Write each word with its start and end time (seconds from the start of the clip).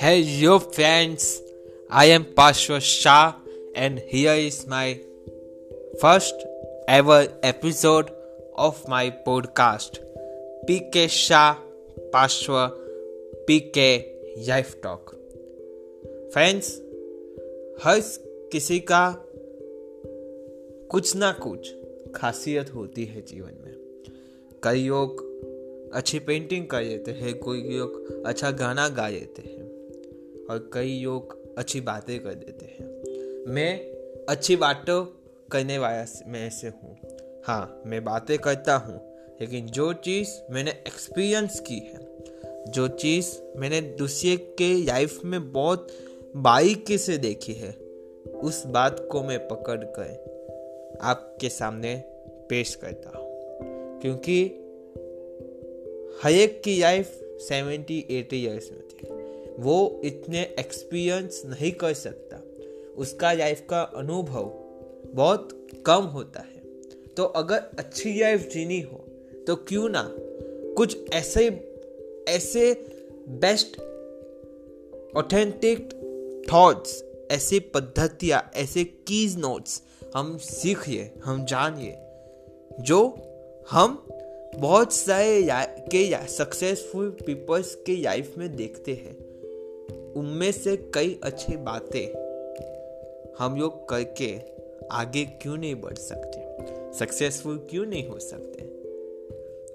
Hello, 0.00 0.60
friends. 0.60 1.42
I 1.90 2.04
am 2.16 2.24
Pashwa 2.24 2.80
Shah, 2.80 3.34
and 3.74 3.98
here 3.98 4.34
is 4.34 4.64
my 4.68 5.00
first 6.00 6.34
ever 6.86 7.26
episode 7.42 8.12
of 8.56 8.86
my 8.86 9.10
podcast, 9.26 9.98
PK 10.68 11.10
Shah 11.10 11.56
Pashwa 12.12 12.62
PK 13.48 13.88
Life 14.46 14.80
Talk. 14.80 15.14
Friends 16.32 16.70
हर 17.84 18.00
किसी 18.52 18.78
का 18.90 19.04
कुछ 20.90 21.14
ना 21.16 21.32
कुछ 21.32 21.74
खासियत 22.14 22.74
होती 22.74 23.04
है 23.04 23.22
जीवन 23.22 23.62
में 23.64 23.74
कई 24.62 24.88
लोग 24.88 25.26
अच्छी 25.94 26.18
पेंटिंग 26.18 26.66
कर 26.66 26.82
लेते 26.82 27.10
हैं 27.10 27.38
कोई 27.38 27.62
लोग 27.70 28.22
अच्छा 28.26 28.50
गाना 28.62 28.88
गा 28.88 29.08
लेते 29.08 29.42
हैं 29.42 29.57
और 30.50 30.70
कई 30.72 31.00
लोग 31.00 31.56
अच्छी 31.58 31.80
बातें 31.80 32.20
कर 32.20 32.34
देते 32.34 32.66
हैं। 32.66 32.84
मैं 33.52 33.80
अच्छी 34.28 34.56
बातों 34.56 35.04
करने 35.52 35.78
वाला 35.78 36.22
में 36.26 36.50
से 36.50 36.68
हूँ। 36.68 36.98
हाँ 37.44 37.82
मैं 37.86 38.04
बातें 38.04 38.38
करता 38.38 38.76
हूँ, 38.76 39.16
लेकिन 39.40 39.66
जो 39.66 39.92
चीज़ 39.92 40.28
मैंने 40.50 40.70
एक्सपीरियंस 40.70 41.60
की 41.60 41.78
है, 41.78 42.08
जो 42.68 42.88
चीज़ 42.88 43.38
मैंने 43.56 43.80
दूसरे 43.80 44.36
के 44.36 44.84
लाइफ 44.84 45.20
में 45.24 45.52
बहुत 45.52 45.88
बारीकी 46.36 46.98
से 46.98 47.18
देखी 47.18 47.52
है, 47.52 47.72
उस 48.34 48.66
बात 48.66 49.08
को 49.10 49.22
मैं 49.22 49.48
पकड़ 49.48 49.84
कर 49.84 50.28
आपके 51.02 51.48
सामने 51.48 52.04
पेश 52.48 52.74
करता 52.74 53.18
हूँ। 53.18 53.28
क्योंकि 54.00 54.44
हर 56.22 56.32
एक 56.32 56.62
की 56.62 56.80
लाइफ 56.80 57.20
सेवेंटी 57.24 58.06
एटी 58.10 58.36
ईयर्स 58.36 58.70
में 58.72 58.82
थी। 58.82 59.17
वो 59.58 60.00
इतने 60.04 60.42
एक्सपीरियंस 60.58 61.42
नहीं 61.46 61.72
कर 61.72 61.94
सकता। 61.94 62.36
उसका 62.96 63.32
लाइफ 63.32 63.66
का 63.70 63.80
अनुभव 63.80 64.50
बहुत 65.14 65.48
कम 65.86 66.04
होता 66.04 66.40
है। 66.40 66.60
तो 67.16 67.24
अगर 67.24 67.58
अच्छी 67.78 68.18
लाइफ 68.20 68.48
जीनी 68.48 68.80
हो 68.80 69.04
तो 69.46 69.56
क्यों 69.56 69.88
ना 69.88 70.02
कुछ 70.76 70.96
ऐसे 71.12 71.48
ऐसे 72.28 72.72
बेस्ट 73.28 73.80
ऑथेंटिक 75.16 75.88
थॉट्स 76.52 77.02
ऐसी 77.30 77.58
पद्धतियाँ, 77.60 78.50
ऐसे 78.54 78.84
कीज 78.84 79.36
नोट्स 79.38 79.82
हम 80.14 80.36
सीखिए, 80.38 81.10
हम 81.24 81.44
जानिए, 81.44 81.94
जो 82.80 83.00
हम 83.70 84.06
बहुत 84.56 84.92
सारे 84.92 85.48
के 85.92 86.28
सक्सेसफुल 86.28 87.10
पीपल्स 87.26 87.74
के 87.86 87.96
लाइफ 87.96 88.34
में 88.38 88.56
देखते 88.56 88.92
हैं। 88.94 89.16
उनमें 90.18 90.52
से 90.52 90.76
कई 90.76 91.20
अच्छी 91.22 91.56
बातें 91.56 92.28
हम 93.38 93.60
लोग 93.60 93.88
करके 93.88 94.38
आगे 94.92 95.24
क्यों 95.24 95.56
नहीं 95.56 95.74
बढ़ 95.74 95.94
सकते? 95.94 96.48
सक्सेसफुल 96.98 97.66
क्यों 97.70 97.86
नहीं 97.86 98.08
हो 98.08 98.18
सकते? 98.18 98.62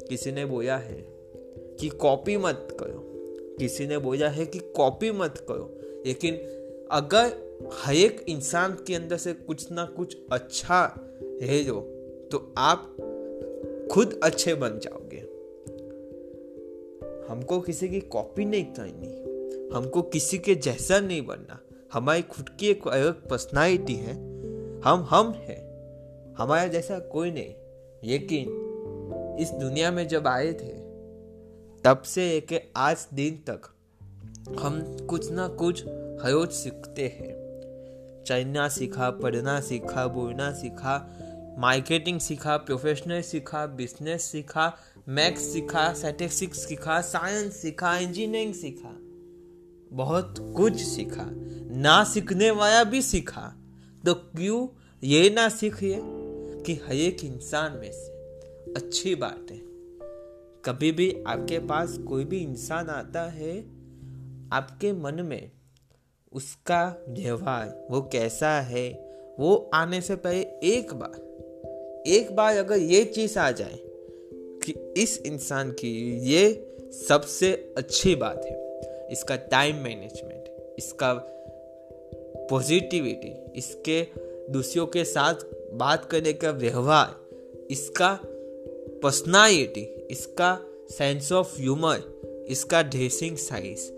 किसी 0.08 0.32
ने 0.32 0.46
बोला 0.46 0.78
है 0.78 1.06
कि 1.80 1.90
कॉपी 1.90 2.38
मत 2.38 2.78
करो। 2.80 3.04
किसी 3.60 3.88
ने 3.88 3.98
बोला 3.98 4.30
है 4.30 4.46
कि 4.46 4.60
कॉपी 4.60 5.12
मत 5.12 5.46
करो। 5.48 5.72
लेकिन 6.06 6.36
अगर 6.92 7.58
हर 7.74 7.94
एक 7.94 8.26
इंसान 8.30 8.74
के 8.74 8.96
अंदर 8.96 9.18
से 9.18 9.34
कुछ 9.34 9.72
ना 9.72 9.86
कुछ 9.86 10.18
अच्छा 10.32 11.10
है 11.42 11.64
जो 11.64 11.82
तो 12.32 12.54
आप 12.58 12.96
खुद 13.92 14.20
अच्छे 14.24 14.54
बन 14.54 14.80
जाओगे। 14.80 15.34
हमको 17.28 17.62
किसी 17.62 17.90
की 17.90 18.00
कॉपी 18.00 18.46
नहीं 18.46 18.66
करनी। 18.66 19.23
हमको 19.74 20.02
किसी 20.02 20.38
के 20.38 20.56
जैसा 20.56 21.00
नहीं 21.00 21.26
बनना। 21.26 21.60
हमारी 21.94 22.22
खुद 22.22 22.50
की 22.50 22.68
एक 22.68 22.88
अलग 22.88 23.30
पर्सनालिटी 23.30 23.96
है। 23.96 24.14
हम 24.82 25.08
हम 25.10 25.32
हैं। 25.32 25.64
हमारा 26.38 26.68
जैसा 26.68 27.00
कोई 27.00 27.32
नहीं। 27.32 27.54
लेकिन 28.04 28.60
इस 29.40 29.50
दुनिया 29.50 29.92
में 29.92 30.08
जब 30.08 30.28
आए 30.28 30.54
थे, 30.54 30.84
तब 31.84 32.02
से 32.06 32.38
एक 32.38 32.72
आज 32.76 33.08
दिन 33.14 33.44
तक 33.50 33.62
हम 34.60 34.98
कुछ 35.10 35.32
ना 35.32 35.48
कुछ 35.48 35.86
हरोज 36.24 36.50
सीखते 36.50 37.02
हैं। 37.02 37.44
चलना 38.28 38.70
सीखा, 38.70 39.10
पढ़ना 39.10 39.62
सीखा, 39.62 40.08
बोलना 40.08 40.54
सीखा 40.54 41.20
मार्केटिंग 41.60 42.20
सीखा 42.20 42.58
प्रोफेशनल 42.58 43.22
सीखा 43.22 43.66
बिज़नेस 43.66 44.24
सीखा 44.24 44.74
मैथ्स 45.10 45.42
सीखा 45.42 45.94
स्टैटिस्टिक्स 45.94 46.68
सीखा 46.68 47.02
साइंस 47.02 47.58
सीखा 47.58 47.98
इंजीनियरिंग 47.98 48.54
सीखा। 48.54 49.03
बहुत 49.94 50.54
कुछ 50.58 50.76
सीखा। 50.76 51.26
ना 51.76 52.04
सीखने 52.04 52.52
वाला 52.52 52.84
भी 52.84 53.02
सीखा। 53.02 53.56
तो 54.06 54.14
क्यों 54.14 54.68
ये 55.04 55.30
ना 55.30 55.50
सीखिए 55.50 56.00
कि 56.64 56.74
हर 56.74 56.94
एक 56.94 57.24
इंसान 57.24 57.72
में 57.72 57.92
से 57.92 58.12
अच्छी 58.74 59.16
बात 59.16 59.46
है। 59.52 59.58
कभी 60.66 60.92
भी 60.92 61.24
आपके 61.28 61.60
पास 61.60 61.98
कोई 61.98 62.26
भी 62.26 62.38
इंसान 62.38 62.90
आता 62.90 63.22
है, 63.22 63.60
आपके 64.54 64.94
मन 64.94 65.22
में 65.22 65.52
उसका 66.34 67.06
व्यवहार 67.10 67.88
वो 67.92 68.02
कैसा 68.02 68.62
है, 68.62 68.90
वो 69.40 69.72
आने 69.74 70.02
से 70.02 70.16
पहले 70.16 70.42
एक 70.64 70.94
बार 70.94 71.34
एक 72.08 72.36
बार 72.36 72.58
अगर 72.58 72.78
ये 72.78 73.06
चीज़ 73.06 73.40
आ 73.40 73.52
जाए 73.52 73.80
कि 74.66 74.94
इस 74.98 75.18
इंसान 75.26 75.72
की 75.72 76.20
ये 76.20 76.76
सबसे 77.08 77.74
अच्छी 77.78 78.16
बात 78.16 78.46
है। 78.46 78.63
इसका 79.14 79.36
टाइम 79.36 79.76
मैनेजमेंट 79.76 80.76
इसका 80.78 81.14
पॉजिटिविटी 82.50 83.34
इसके 83.58 84.08
दूसरों 84.52 84.86
के 84.88 85.04
साथ 85.04 85.36
बात 85.74 86.06
करने 86.06 86.34
का 86.34 86.52
व्यवहार, 86.52 87.16
इसका 87.72 88.20
पर्सनालिटी 89.04 89.82
इसका 90.12 90.58
सेंस 90.90 91.32
ऑफ़ 91.32 91.56
ह्यूमर 91.58 92.46
इसका 92.50 92.82
ड्रेसिंग 92.84 93.38
साइज़ 93.38 93.92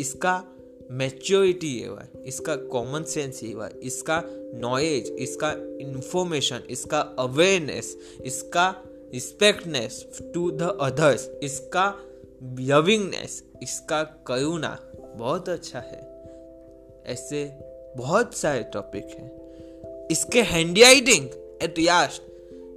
इसका 0.00 0.42
मेच्योरिटी 0.90 1.82
हुआ 1.84 2.06
इसका 2.26 2.56
कॉमन 2.56 3.02
सेंस 3.02 3.40
हुआ 3.54 3.68
इसका 3.82 4.22
नॉलेज 4.54 5.08
इसका 5.18 5.50
इंफॉर्मेशन 5.80 6.62
इसका 6.70 7.00
अवेयरनेस 7.18 7.96
इसका 8.24 8.68
रिस्पेक्टनेस 9.14 10.06
टू 10.34 10.50
द 10.50 10.76
अदर्स 10.80 11.30
इसका 11.42 11.86
लविंगनेस 12.42 13.42
इसका 13.62 14.02
करुणा 14.02 14.78
बहुत 15.16 15.48
अच्छा 15.48 15.78
है। 15.78 16.00
ऐसे 17.06 17.44
बहुत 17.96 18.34
सारे 18.34 18.62
टॉपिक 18.62 19.04
हैं। 19.04 20.08
इसके 20.08 20.42
हैंड 20.42 20.78
राइटिंग 20.78 21.28
एट 21.62 21.78
लास्ट 21.78 22.22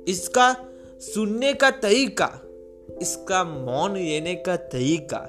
इसका 0.07 0.55
सुनने 1.01 1.53
का 1.53 1.71
तरीका, 1.71 2.29
इसका 3.01 3.43
मौन 3.43 3.95
लेने 3.95 4.35
का 4.35 4.55
तरीका, 4.55 5.23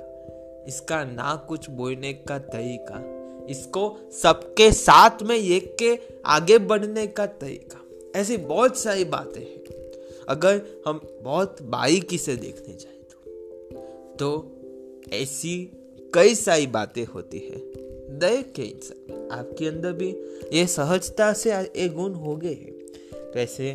इसका 0.68 1.04
ना 1.04 1.34
कुछ 1.48 1.70
बोलने 1.70 2.12
का 2.12 2.38
तरीका, 2.38 3.02
इसको 3.50 3.98
सबके 4.22 4.70
साथ 4.72 5.22
में 5.22 5.36
एक 5.36 5.76
के 5.82 5.98
आगे 6.26 6.58
बढ़ने 6.58 7.06
का 7.06 7.26
तरीका। 7.26 7.82
ऐसी 8.20 8.36
बहुत 8.36 8.78
सारी 8.78 9.04
बातें 9.04 9.40
हैं। 9.40 9.58
अगर 10.28 10.62
हम 10.86 11.00
बहुत 11.22 11.62
बारीकी 11.62 12.18
से 12.18 12.36
देखने 12.36 12.74
जाए 12.74 12.97
तो 14.18 14.56
ऐसी 15.12 15.70
कई 16.14 16.34
सारी 16.34 16.66
बातें 16.66 17.04
होती 17.04 17.38
है। 17.38 17.56
दरेक 18.18 18.52
के 18.52 18.62
इंसान। 18.62 19.28
आपके 19.32 19.66
अंदर 19.66 19.92
भी 19.92 20.10
ये 20.52 20.66
सहजता 20.66 21.32
से 21.32 21.52
ये 21.52 21.88
गुण 21.88 22.12
हो 22.12 22.36
गए 22.36 22.54
हैं। 22.54 22.72
तो 23.32 23.38
ऐसे 23.38 23.70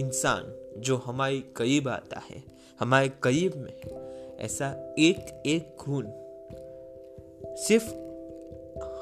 इंसान 0.00 0.54
जो 0.80 0.96
हमारी 0.96 1.44
करीब 1.56 1.88
आता 1.88 2.18
है, 2.18 2.44
हमारे 2.80 3.10
करीब 3.22 3.56
में 3.56 3.72
है। 3.84 4.18
ऐसा 4.38 4.94
एक 4.98 5.42
एक 5.46 5.76
गुण 5.88 6.06
सिर्फ़ 7.56 7.88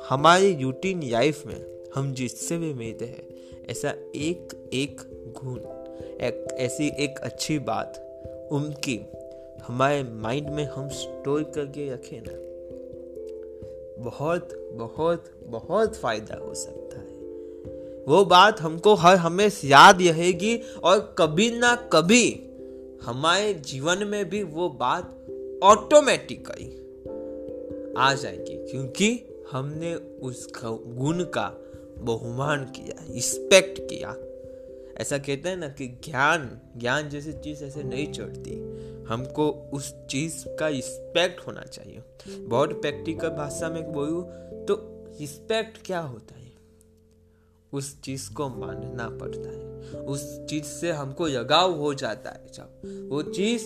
हमारी 0.08 0.62
रूटीन 0.62 1.10
लाइफ 1.10 1.46
में 1.46 1.84
हम 1.94 2.14
जिससे 2.14 2.58
भी 2.58 2.74
मिलते 2.74 3.04
हैं, 3.04 3.28
ऐसा 3.66 3.90
एक 4.16 4.70
एक 4.72 5.00
गुण, 5.38 5.58
एक, 6.26 6.48
ऐसी 6.52 6.88
एक 6.88 7.18
अच्छी 7.18 7.58
बात 7.58 8.02
उनकी, 8.52 8.96
हमारे 9.66 10.02
माइंड 10.02 10.48
में 10.50 10.64
हम 10.64 10.88
स्टोर 10.88 11.42
करके 11.42 11.92
रखें 11.92 12.22
ना, 12.26 12.32
बहुत 14.04 14.48
बहुत 14.72 15.24
बहुत 15.42 15.96
फ़ायदा 15.96 16.36
हो 16.36 16.54
सकता 16.54 16.98
है। 16.98 17.04
वो 18.08 18.24
बात 18.24 18.60
हमको 18.60 18.94
हर 18.94 19.16
हमेशा 19.16 19.68
याद 19.68 20.02
रहेगी 20.02 20.56
और 20.84 21.14
कभी 21.18 21.50
ना 21.50 21.74
कभी 21.92 22.42
हमारे 23.02 23.54
जीवन 23.54 24.06
में 24.06 24.28
भी 24.28 24.42
वो 24.42 24.68
बात 24.68 25.12
ऑटोमेटिकली 25.62 26.68
आ 27.98 28.14
जाएँगे, 28.14 28.66
क्योंकि 28.70 29.08
हमने 29.52 29.94
उस 29.94 30.48
गुण 30.56 31.22
का 31.24 31.50
बहुमान 31.98 32.64
किया 32.64 33.04
रिस्पेक्ट 33.10 33.80
किया। 33.80 34.16
ऐसा 34.98 35.18
कहते 35.18 35.48
हैं 35.48 35.56
ना 35.56 35.68
कि 35.68 35.86
ज्ञान 35.86 36.60
ज्ञान 36.76 37.08
जैसी 37.08 37.32
चीज़ 37.32 37.64
ऐसे 37.64 37.82
नहीं 37.82 38.12
चढ़ती 38.12 38.50
हमको 39.08 39.50
उस 39.50 39.94
चीज़ 40.06 40.48
का 40.48 40.68
रिस्पेक्ट 40.68 41.46
होना 41.46 41.62
चाहिए। 41.62 42.02
बहुत 42.38 42.80
प्रैक्टिकल 42.80 43.28
भाषा 43.28 43.68
में 43.68 43.92
बोलूँ 43.92 44.24
तो 44.64 44.74
रिस्पेक्ट 45.20 45.86
क्या 45.86 46.00
होता 46.00 46.34
है? 46.34 46.52
उस 47.72 48.00
चीज़ 48.00 48.32
को 48.32 48.48
मानना 48.48 49.08
पड़ता 49.08 49.48
है। 49.48 50.00
उस 50.02 50.46
चीज़ 50.46 50.64
से 50.64 50.92
हमको 50.92 51.26
लगाव 51.26 51.72
हो 51.72 51.94
जाता 51.94 52.30
है 52.30 52.46
जब। 52.54 52.82
वो 53.12 53.22
चीज़ 53.22 53.64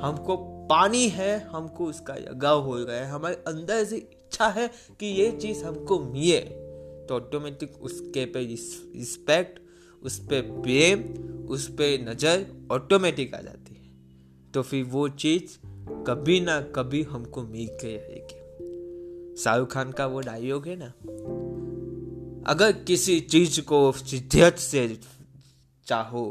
हमको 0.00 0.36
पानी 0.70 1.08
है, 1.08 1.40
हमको 1.40 1.86
उसका 1.86 2.14
लगाव 2.14 2.60
हो 2.60 2.72
गया 2.72 2.96
है। 2.96 3.06
हमारे 3.06 3.34
अंदर 3.34 3.84
से 3.84 3.96
इच्छा 3.96 4.48
है 4.48 4.70
कि 5.00 5.06
ये 5.06 5.32
चीज़ 5.32 5.64
हमको 5.64 5.98
मिले। 5.98 6.40
तो 7.06 7.14
ऑटोमेटिक 7.14 7.82
उसके 7.82 8.24
पे 8.24 8.40
रिस्पेक्ट 8.40 9.61
उस 10.04 10.18
पर 10.26 10.40
प्रेम 10.62 11.02
उस 11.48 11.68
पर 11.70 11.98
नज़र 12.08 12.46
ऑटोमेटिक 12.72 13.34
आ 13.34 13.40
जाती 13.40 13.74
है। 13.74 14.52
तो 14.52 14.62
फिर 14.62 14.84
वो 14.84 15.08
चीज़ 15.08 15.58
कभी 16.06 16.40
ना 16.40 16.60
कभी 16.76 17.02
हमको 17.02 17.42
मिल 17.42 17.68
के 17.80 17.96
रहेगी। 17.96 19.36
शाहरुख 19.36 19.72
खान 19.72 19.92
का 19.92 20.06
वो 20.06 20.20
डायलॉग 20.20 20.66
है 20.68 20.76
ना, 20.76 20.92
अगर 22.46 22.72
किसी 22.86 23.18
चीज़ 23.20 23.60
को 23.60 23.80
शिद्दत 23.92 24.58
से 24.58 24.86
चाहो 25.86 26.24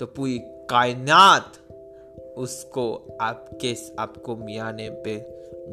तो 0.00 0.06
पूरी 0.06 0.38
कायनात 0.70 1.52
उसको 2.38 2.84
आपके, 3.20 3.74
आपको 3.98 4.36
मियाने 4.36 4.88
पे 5.04 5.14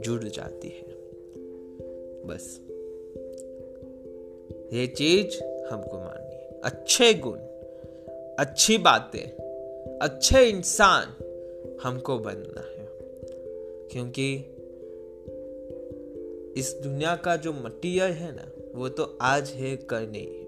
जुड़ 0.02 0.24
जाती 0.24 0.68
है। 0.70 0.84
बस, 2.28 2.46
ये 4.74 4.88
चीज़ 4.88 5.44
हमको 5.72 5.98
माननी 5.98 6.18
है। 6.18 6.23
अच्छे 6.64 7.14
गुण, 7.14 7.38
अच्छी 8.40 8.78
बातें, 8.78 9.44
अच्छे 10.02 10.50
इंसान 10.50 11.16
हमको 11.84 12.20
बनना 12.20 12.62
है। 12.62 12.90
क्योंकि 13.92 14.36
इस 16.60 16.74
दुनिया 16.84 17.16
का 17.16 17.36
जो 17.36 17.54
मटीरियल 17.54 18.12
है 18.12 18.36
ना, 18.36 18.52
वो 18.76 18.90
तो 18.90 19.18
आज 19.22 19.50
है, 19.50 19.76
कल 19.78 20.08
नहीं 20.08 20.28
है। 20.28 20.44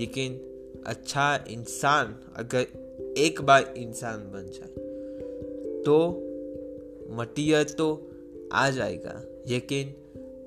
लेकिन 0.00 0.40
अच्छा 0.86 1.44
इंसान 1.50 2.18
अगर 2.36 2.66
एक 3.18 3.42
बार 3.42 3.74
इंसान 3.76 4.18
बन 4.18 4.50
जाए 4.50 4.68
तो 5.82 6.08
मटीरियल 7.10 7.64
तो 7.64 8.10
आ 8.52 8.70
जाएगा। 8.70 9.22
लेकिन 9.46 9.94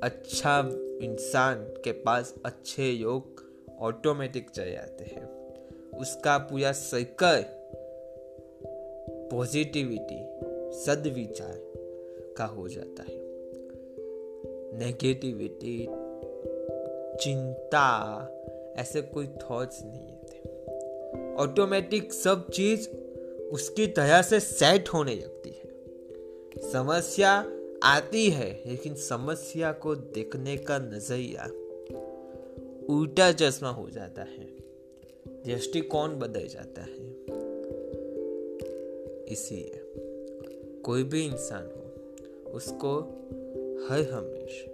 अच्छा 0.03 0.59
इंसान 1.03 1.55
के 1.55 1.91
पास 1.91 2.35
अच्छे 2.45 2.91
योग 2.91 3.42
ऑटोमेटिक 3.79 4.49
चले 4.49 4.71
जाते 4.71 5.03
हैं। 5.03 5.43
उसका 5.97 6.37
पूरा 6.37 6.71
सर्कल 6.71 7.45
पॉजिटिविटी 9.31 10.33
सदविचार 10.79 11.59
का 12.37 12.45
हो 12.45 12.69
जाता 12.69 13.03
है। 13.03 13.23
नेगेटिविटी 14.79 15.87
चिंता, 17.23 17.87
ऐसे 18.77 19.01
कोई 19.01 19.27
थॉट्स 19.27 19.81
नहीं 19.83 20.15
थे 20.15 20.43
ऑटोमेटिक 21.35 22.13
सब 22.13 22.49
चीज़ 22.49 22.89
उसकी 23.43 23.87
तरह 23.87 24.21
से 24.21 24.39
सेट 24.39 24.89
होने 24.89 25.15
लगती 25.15 25.49
है। 25.49 25.73
समस्या 26.71 27.51
आती 27.83 28.29
है, 28.29 28.61
लेकिन 28.65 28.95
समस्या 28.95 29.71
को 29.71 29.95
देखने 29.95 30.57
का 30.57 30.77
नज़रिया 30.77 31.49
उल्टा 32.89 33.31
चश्मा 33.31 33.69
हो 33.69 33.89
जाता 33.89 34.21
है। 34.21 34.45
दृष्टिकोण 35.27 36.15
बदल 36.15 36.47
जाता 36.47 36.81
है? 36.81 37.13
इसीलिए 39.25 39.79
कोई 40.81 41.03
भी 41.03 41.25
इंसान 41.25 41.63
हो, 41.63 42.51
उसको 42.51 42.99
हर 43.89 44.09
हमेशा 44.11 44.71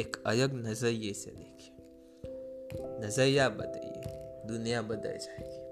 एक 0.00 0.16
अलग 0.26 0.66
नज़रिए 0.66 1.12
से 1.12 1.30
देखिए 1.30 1.76
नज़रिया 3.06 3.48
बदलिए, 3.48 4.02
दुनिया 4.48 4.82
बदल 4.82 5.18
जाएगी। 5.18 5.62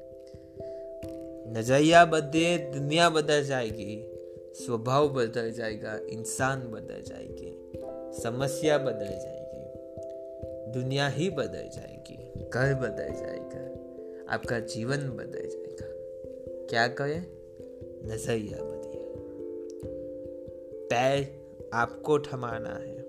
नज़रिया 1.52 2.04
बदले, 2.04 2.58
दुनिया 2.58 3.10
बदल 3.10 3.44
जाएगी, 3.44 4.10
स्वभाव 4.54 5.08
बदल 5.08 5.52
जाएगा, 5.52 5.98
इंसान 5.98 6.60
बदल 6.60 7.02
जाएगी, 7.02 7.72
समस्या 8.22 8.78
बदल 8.78 9.06
जाएगी। 9.06 9.39
दुनिया 10.72 11.08
ही 11.08 11.30
बदल 11.30 11.70
जाएगी। 11.74 12.44
घर 12.50 12.74
बदल 12.74 13.14
जाएगा? 13.14 13.70
आपका 14.34 14.58
जीवन 14.58 14.96
बदल 14.96 15.48
जाएगा। 15.48 15.86
क्या 16.66 16.88
करें 16.88 17.26
नज़रिया 18.08 18.58
बदलिए। 18.58 19.14
पैर 20.86 21.40
आपको 21.74 22.18
थमाना 22.18 22.74
है। 22.74 23.00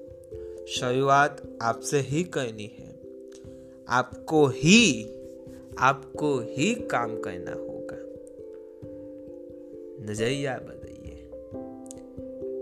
शुरुआत 0.66 1.58
आपसे 1.62 2.00
ही 2.00 2.24
करनी 2.24 2.76
है। 2.80 3.00
आपको 3.88 4.48
ही 4.48 5.16
आपको 5.80 6.40
ही 6.40 6.76
काम 6.76 7.20
करना 7.20 7.54
होगा। 7.54 7.98
नज़रिया 10.12 10.58
बदलिए। 10.58 11.30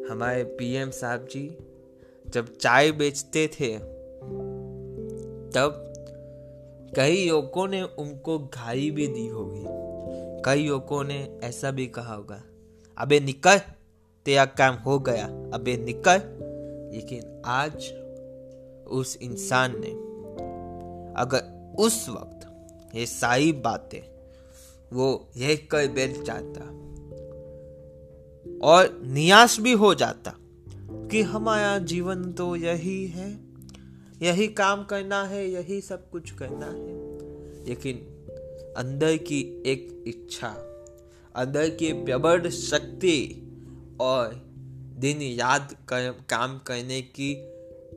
हमारे 0.09 0.43
पीएम 0.43 0.89
साहब 0.89 1.27
जी 1.27 1.57
जब 2.27 2.55
चाय 2.55 2.91
बेचते 2.91 3.47
थे 3.47 3.98
तब 5.55 5.85
कई 6.95 7.15
युवकों 7.15 7.67
ने 7.67 7.83
उनको 7.83 8.39
घाई 8.39 8.91
भी 8.91 9.07
दी 9.07 9.27
होगी। 9.27 9.63
कई 10.45 10.67
लोगों 10.67 11.03
ने 11.03 11.39
ऐसा 11.43 11.71
भी 11.71 11.87
कहा 11.87 12.15
होगा, 12.15 12.43
अबे 12.97 13.19
निकल, 13.19 13.57
तेरा 14.25 14.45
काम 14.45 14.75
हो 14.75 14.99
गया, 14.99 15.25
अबे 15.53 15.77
निकल। 15.77 16.21
लेकिन 16.95 17.41
आज 17.45 17.75
उस 18.87 19.17
इंसान 19.21 19.75
ने, 19.79 19.91
अगर 21.21 21.73
उस 21.79 22.09
वक्त 22.09 22.39
ये 22.95 23.05
सारी 23.05 23.51
बातें, 23.51 24.01
वो 24.93 25.29
यह 25.37 25.67
कर 25.71 25.87
बैठ 25.87 26.21
जाता 26.21 26.61
और 28.67 29.01
नियास 29.03 29.59
भी 29.59 29.71
हो 29.71 29.95
जाता 29.95 30.33
कि 31.11 31.21
हमारा 31.21 31.77
जीवन 31.77 32.31
तो 32.31 32.55
यही 32.55 33.07
है। 33.07 33.48
यही 34.21 34.47
काम 34.47 34.83
करना 34.83 35.23
है 35.23 35.49
यही 35.49 35.81
सब 35.81 36.09
कुछ 36.09 36.31
करना 36.31 36.65
है। 36.65 37.09
लेकिन 37.67 37.95
अंदर 38.77 39.17
की 39.17 39.63
एक 39.65 40.03
इच्छा 40.07 40.47
अंदर 41.35 41.69
की 41.69 41.93
प्रबल 41.93 42.49
शक्ति 42.49 43.47
और 44.01 44.33
दिन 44.99 45.21
याद 45.21 45.75
कर, 45.89 46.11
काम 46.29 46.57
करने 46.57 47.01
की 47.01 47.43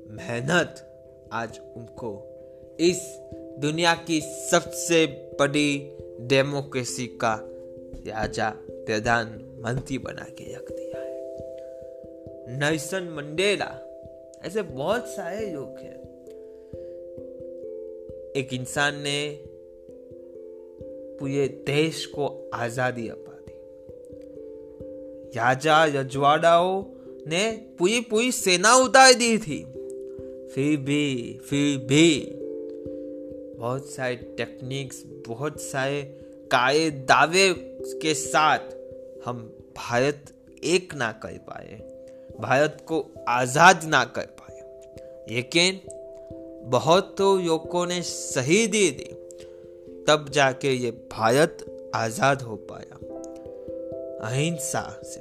मेहनत 0.09 0.89
आज 1.33 1.59
उनको 1.59 2.29
इस 2.81 3.19
दुनिया 3.59 3.95
की 3.95 4.21
सबसे 4.21 5.07
बड़ी 5.41 5.97
डेमोक्रेसी 6.21 7.07
का 7.07 7.39
राजा 8.07 8.51
प्रधानमंत्री 8.71 9.99
बना 9.99 10.25
के 10.25 10.55
रख 10.55 10.73
दिया 10.73 11.01
है। 11.01 11.39
नेल्सन 12.59 13.03
मंडेला 13.03 13.89
ऐसे 14.45 14.63
बहुत 14.63 15.07
सारे 15.07 15.51
लोग 15.51 15.79
हैं। 15.79 16.12
एक 18.37 18.53
इंसान 18.53 18.97
ने 18.97 19.21
पूरे 21.19 21.47
देश 21.67 22.05
को 22.07 22.51
आज़ादी 22.55 23.09
अपा 23.09 23.33
दी। 23.41 23.57
राजा 25.37 25.85
रजवाड़ाओं 25.85 26.83
ने 27.29 27.51
पूरी 27.79 28.01
पूरी 28.01 28.33
सेना 28.33 28.75
उतार 28.75 29.13
दी 29.15 29.39
थी। 29.39 29.59
फिर 30.55 30.77
भी 30.77 31.39
फिर 31.51 31.79
भी 31.79 32.09
बहुत 33.59 33.91
सारे 33.91 34.17
टेक्निक्स 34.17 35.03
बहुत 35.29 35.61
सारे 35.61 36.03
काये 36.53 36.91
दावे 36.91 37.49
के 38.03 38.15
साथ 38.15 38.59
हम 39.27 39.39
भारत 39.77 40.33
एक 40.65 40.95
ना 40.95 41.13
कर 41.13 41.39
पाए, 41.49 41.81
भारत 42.41 42.85
को 42.89 43.07
आज़ाद 43.29 43.85
ना 43.85 44.05
कर 44.17 44.27
पाए। 44.41 45.35
लेकिन 45.35 45.81
बहुत 46.65 47.15
तो 47.19 47.39
युवकों 47.41 47.87
ने 47.87 48.03
सही 48.03 48.67
दे 48.67 48.91
दी, 48.91 49.13
तब 50.09 50.29
जाके 50.29 50.73
ये 50.73 50.91
भारत 50.91 51.91
आज़ाद 51.95 52.43
हो 52.43 52.57
पाया, 52.57 52.99
अहिंसा 54.29 55.03
से। 55.05 55.21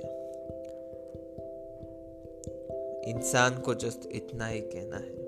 इंसान 3.12 3.60
को 3.60 3.74
जस्ट 3.74 4.10
इतना 4.12 4.48
ही 4.48 4.62
कहना 4.62 4.98
है। 4.98 5.20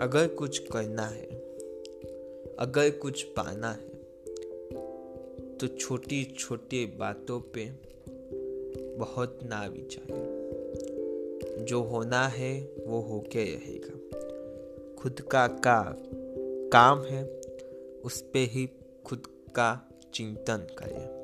अगर 0.00 0.26
कुछ 0.26 0.58
करना 0.58 1.06
है, 1.06 1.26
अगर 2.58 2.90
कुछ 2.90 3.22
पाना 3.22 3.72
है 3.72 3.88
तो 5.58 5.66
छोटी 5.66 6.24
छोटी 6.38 6.86
बातों 6.86 7.40
पे 7.40 7.70
बहुत 8.98 9.38
ना 9.44 9.66
विचारे 9.66 10.39
जो 11.60 11.82
होना 11.82 12.28
है, 12.28 12.70
वो 12.86 13.00
होके 13.00 13.44
रहेगा। 13.44 14.00
खुद 15.02 15.20
का 15.20 15.46
का 15.46 15.96
काम 16.72 17.02
है, 17.02 17.40
उस 18.04 18.22
पे 18.22 18.38
ही 18.38 18.70
खुद 19.04 19.22
का 19.48 19.90
चिंतन 20.14 20.66
करें। 20.78 21.20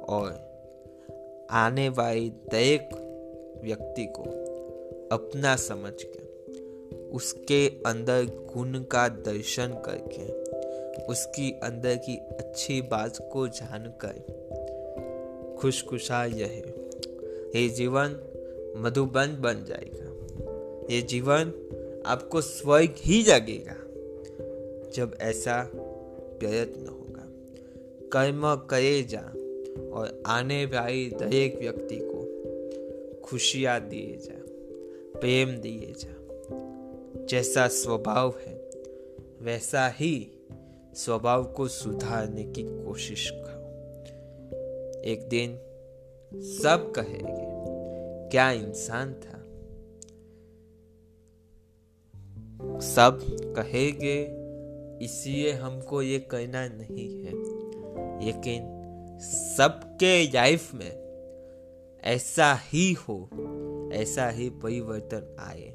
और 0.00 0.54
आने 1.50 1.88
वाली 1.88 2.30
दरेक 2.30 2.88
व्यक्ति 3.64 4.06
को 4.06 4.22
अपना 5.12 5.56
समझ 5.56 5.92
के, 6.02 6.24
उसके 7.08 7.68
अंदर 7.68 8.24
गुण 8.24 8.82
का 8.82 9.08
दर्शन 9.08 9.68
करके, 9.68 10.44
उसकी 11.06 11.52
अंदर 11.52 11.96
की 11.96 12.16
अच्छी 12.16 12.82
बात 12.82 13.30
को 13.32 13.48
जानकर 13.48 14.44
खुशखुशाल 15.60 16.30
रहे। 16.32 16.84
ये 17.62 17.68
जीवन 17.68 18.20
मधुबन 18.76 19.36
बन 19.40 19.64
जाएगा। 19.64 20.04
ये 20.94 21.02
जीवन 21.02 21.52
आपको 22.06 22.40
स्वर्ग 22.40 22.94
ही 22.98 23.22
लगेगा 23.22 23.76
जब 24.90 25.16
ऐसा 25.20 25.70
प्रयत्न 26.40 26.86
होगा। 26.86 27.28
कर्म 28.12 28.54
करे 28.54 29.02
जा 29.02 29.32
और 29.92 30.22
आने 30.26 30.64
वाली 30.64 31.10
दरेक 31.10 31.58
व्यक्ति 31.58 31.98
को 32.02 32.24
खुशियाँ 33.20 33.80
दिए 33.80 34.16
जा, 34.16 34.40
प्रेम 35.20 35.50
दिए 35.50 35.94
जा। 35.98 36.14
जैसा 37.26 37.68
स्वभाव 37.68 38.34
है, 38.46 38.70
वैसा 39.42 39.88
ही 39.88 40.30
स्वभाव 40.94 41.44
को 41.44 41.68
सुधारने 41.68 42.44
की 42.44 42.62
कोशिश 42.62 43.30
करो। 43.30 43.64
एक 45.02 45.28
दिन 45.28 45.58
सब 46.34 46.92
कहेंगे 46.96 47.54
क्या 48.34 48.50
इंसान 48.50 49.14
था? 49.14 49.40
सब 52.80 53.20
कहेंगे, 53.40 54.22
इसलिए 55.04 55.52
हमको 55.52 56.02
ये 56.02 56.18
करना 56.18 56.68
नहीं 56.68 57.24
है। 57.24 57.32
लेकिन 58.26 58.62
सबके 59.56 60.32
लाइफ 60.32 60.74
में 60.74 61.04
ऐसा 62.04 62.54
ही 62.54 62.92
हो, 62.92 63.30
ऐसा 63.92 64.28
ही 64.28 64.50
परिवर्तन 64.50 65.36
आए। 65.40 65.68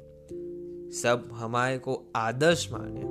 सब 0.90 1.28
हमारे 1.32 1.78
को 1.78 2.12
आदर्श 2.16 2.72
माने 2.72 3.02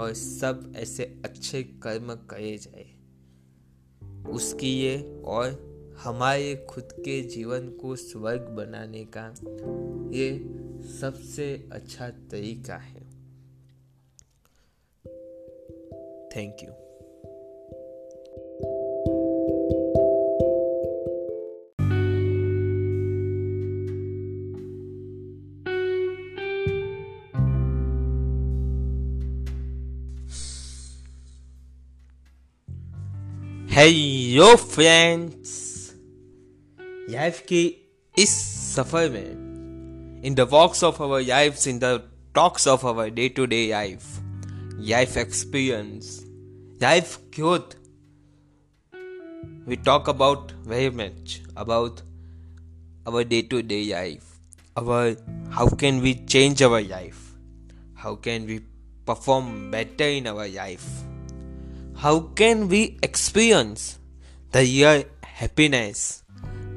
और 0.00 0.14
सब 0.14 0.72
ऐसे 0.76 1.22
अच्छे 1.24 1.62
कर्म 1.62 2.14
करे 2.14 2.58
जाए। 2.58 2.92
उसकी 4.32 4.80
ये 4.80 5.22
और 5.24 5.71
हमारे 6.02 6.66
खुद 6.70 6.88
के 6.92 7.22
जीवन 7.22 7.68
को 7.68 7.96
स्वर्ग 7.96 8.40
बनाने 8.40 9.04
का 9.04 9.34
ये 10.18 10.30
सबसे 11.00 11.68
अच्छा 11.72 12.08
तरीका 12.08 12.76
है। 12.76 13.00
Thank 16.28 16.56
you 16.62 16.70
hello 33.74 34.56
friends 34.56 35.61
life 37.11 37.39
की 37.49 37.63
इस 38.19 38.29
सफर 38.75 39.09
में 39.09 40.21
in 40.25 40.35
the 40.35 40.47
walks 40.51 40.83
of 40.83 41.01
our 41.01 41.21
life 41.21 41.67
in 41.67 41.79
the 41.79 41.99
talks 42.35 42.67
of 42.67 42.85
our 42.85 43.09
day 43.19 43.27
to 43.37 43.45
day 43.53 43.67
life 43.69 44.05
life 44.89 45.17
experience 45.17 46.19
life 46.81 47.17
growth 47.35 47.75
we 49.69 49.75
talk 49.85 50.09
about 50.11 50.51
very 50.73 50.91
much 50.97 51.31
about 51.61 51.97
our 53.09 53.23
day 53.31 53.39
to 53.53 53.57
day 53.71 53.79
life 53.87 54.29
our 54.81 54.99
how 55.57 55.65
can 55.81 55.99
we 56.05 56.13
change 56.35 56.61
our 56.67 56.79
life 56.91 57.25
how 58.03 58.13
can 58.27 58.45
we 58.51 58.57
perform 59.09 59.49
better 59.73 60.07
in 60.19 60.29
our 60.33 60.47
life 60.53 60.87
how 61.97 62.15
can 62.41 62.67
we 62.69 62.81
experience 63.01 63.97
the 64.51 64.59
real 64.59 65.03
happiness, 65.23 66.20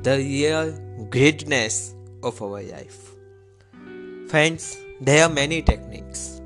the 0.08 0.16
real 0.18 0.72
greatness 1.10 1.96
of 2.22 2.42
our 2.42 2.62
life? 2.62 2.98
Friends, 4.32 4.78
there 5.02 5.24
are 5.26 5.34
many 5.38 5.62
techniques. 5.62 6.42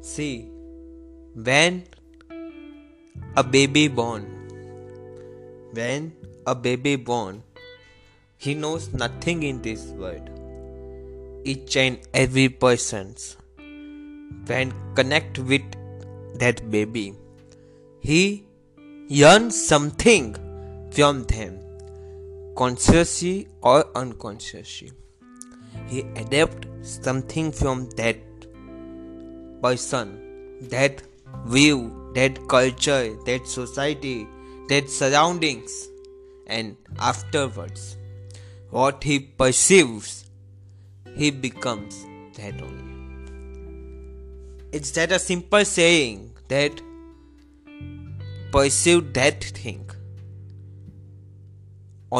See, 0.00 0.48
when 1.34 1.84
a 3.36 3.44
baby 3.44 3.88
born, 3.88 4.24
when 5.72 6.12
a 6.46 6.54
baby 6.54 6.96
born, 6.96 7.42
he 8.36 8.54
knows 8.54 8.92
nothing 8.92 9.42
in 9.42 9.62
this 9.62 9.84
world. 10.02 10.30
Each 11.44 11.76
and 11.76 11.98
every 12.12 12.48
person's 12.48 13.36
when 14.46 14.72
connect 14.94 15.38
with 15.38 15.62
that 16.38 16.70
baby 16.70 17.14
he 18.00 18.44
yearns 19.08 19.58
something 19.68 20.24
from 20.90 21.24
them, 21.24 21.63
consciously 22.54 23.48
or 23.62 23.84
unconsciously. 23.96 24.92
He 25.88 26.00
adapts 26.16 27.00
something 27.02 27.50
from 27.52 27.88
that 27.90 28.18
person, 29.62 30.68
that 30.68 31.02
view, 31.46 32.12
that 32.14 32.46
culture, 32.48 33.16
that 33.24 33.46
society, 33.46 34.28
that 34.68 34.88
surroundings, 34.88 35.88
and 36.46 36.76
afterwards, 36.98 37.96
what 38.70 39.02
he 39.02 39.18
perceives, 39.18 40.30
he 41.16 41.30
becomes 41.30 42.04
that 42.36 42.60
only. 42.62 42.84
It's 44.72 44.90
that 44.92 45.12
a 45.12 45.18
simple 45.18 45.64
saying 45.64 46.32
that 46.48 46.80
perceive 48.52 49.12
that 49.14 49.44
thing 49.44 49.88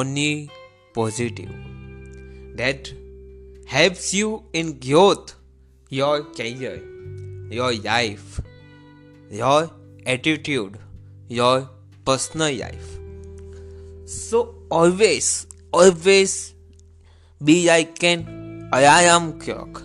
only 0.01 0.51
positive 0.99 1.53
that 2.63 2.93
helps 3.67 4.13
you 4.15 4.31
in 4.53 4.73
growth 4.87 5.35
your 6.01 6.17
career 6.41 6.77
your 7.61 7.73
life 7.91 8.41
your 9.31 9.71
attitude 10.07 10.79
your 11.29 11.69
personal 12.05 12.55
life. 12.55 12.99
So 14.07 14.55
always 14.71 15.47
always 15.73 16.55
be 17.43 17.67
like 17.67 18.03
an 18.05 18.69
alarm 18.73 19.41
clock. 19.41 19.83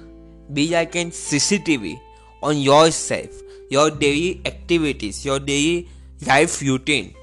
Be 0.54 0.70
like 0.70 0.96
an 0.96 1.12
cctv 1.12 2.00
on 2.42 2.58
yourself 2.58 3.42
your 3.70 3.90
daily 3.92 4.42
activities 4.46 5.24
your 5.26 5.40
daily 5.40 5.88
life 6.26 6.62
routine. 6.62 7.14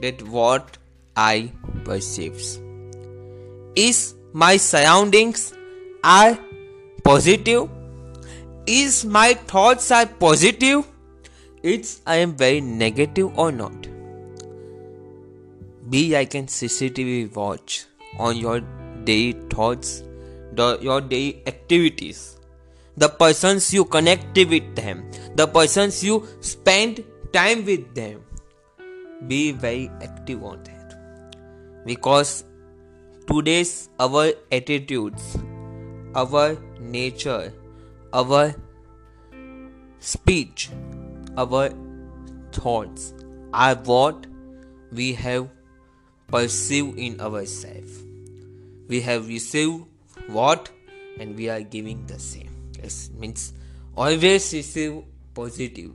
That 0.00 0.22
what 0.22 0.78
I 1.16 1.52
perceives. 1.84 2.60
Is 3.76 4.14
my 4.32 4.56
surroundings 4.56 5.52
are 6.02 6.38
positive? 7.04 7.68
Is 8.66 9.04
my 9.04 9.34
thoughts 9.34 9.90
are 9.90 10.06
positive? 10.06 10.86
It's 11.62 12.00
I 12.06 12.16
am 12.16 12.36
very 12.36 12.60
negative 12.60 13.38
or 13.38 13.52
not. 13.52 13.88
Be 15.90 16.12
like 16.12 16.34
an 16.34 16.46
CCTV 16.46 17.34
watch 17.34 17.86
on 18.18 18.36
your 18.36 18.60
daily 19.04 19.32
thoughts, 19.50 20.02
the, 20.52 20.78
your 20.80 21.00
daily 21.00 21.42
activities, 21.46 22.38
the 22.96 23.08
persons 23.08 23.72
you 23.74 23.84
connect 23.84 24.36
with 24.36 24.74
them, 24.76 25.10
the 25.34 25.46
persons 25.46 26.02
you 26.02 26.26
spend 26.40 27.04
time 27.32 27.64
with 27.64 27.94
them. 27.94 28.22
Be 29.26 29.52
very 29.52 29.90
active 30.00 30.42
on 30.42 30.62
that. 30.64 30.81
Because 31.84 32.44
today's 33.26 33.88
our 33.98 34.32
attitudes, 34.50 35.38
our 36.14 36.56
nature, 36.80 37.52
our 38.12 38.54
speech, 39.98 40.70
our 41.36 41.70
thoughts 42.52 43.14
are 43.52 43.74
what 43.74 44.26
we 44.92 45.12
have 45.14 45.48
perceived 46.28 46.98
in 46.98 47.20
ourselves. 47.20 48.02
We 48.88 49.00
have 49.00 49.28
received 49.28 49.84
what 50.28 50.70
and 51.18 51.36
we 51.36 51.48
are 51.48 51.62
giving 51.62 52.06
the 52.06 52.18
same. 52.18 52.50
Yes, 52.80 53.10
means 53.18 53.52
always 53.96 54.52
receive 54.52 55.02
positive 55.34 55.92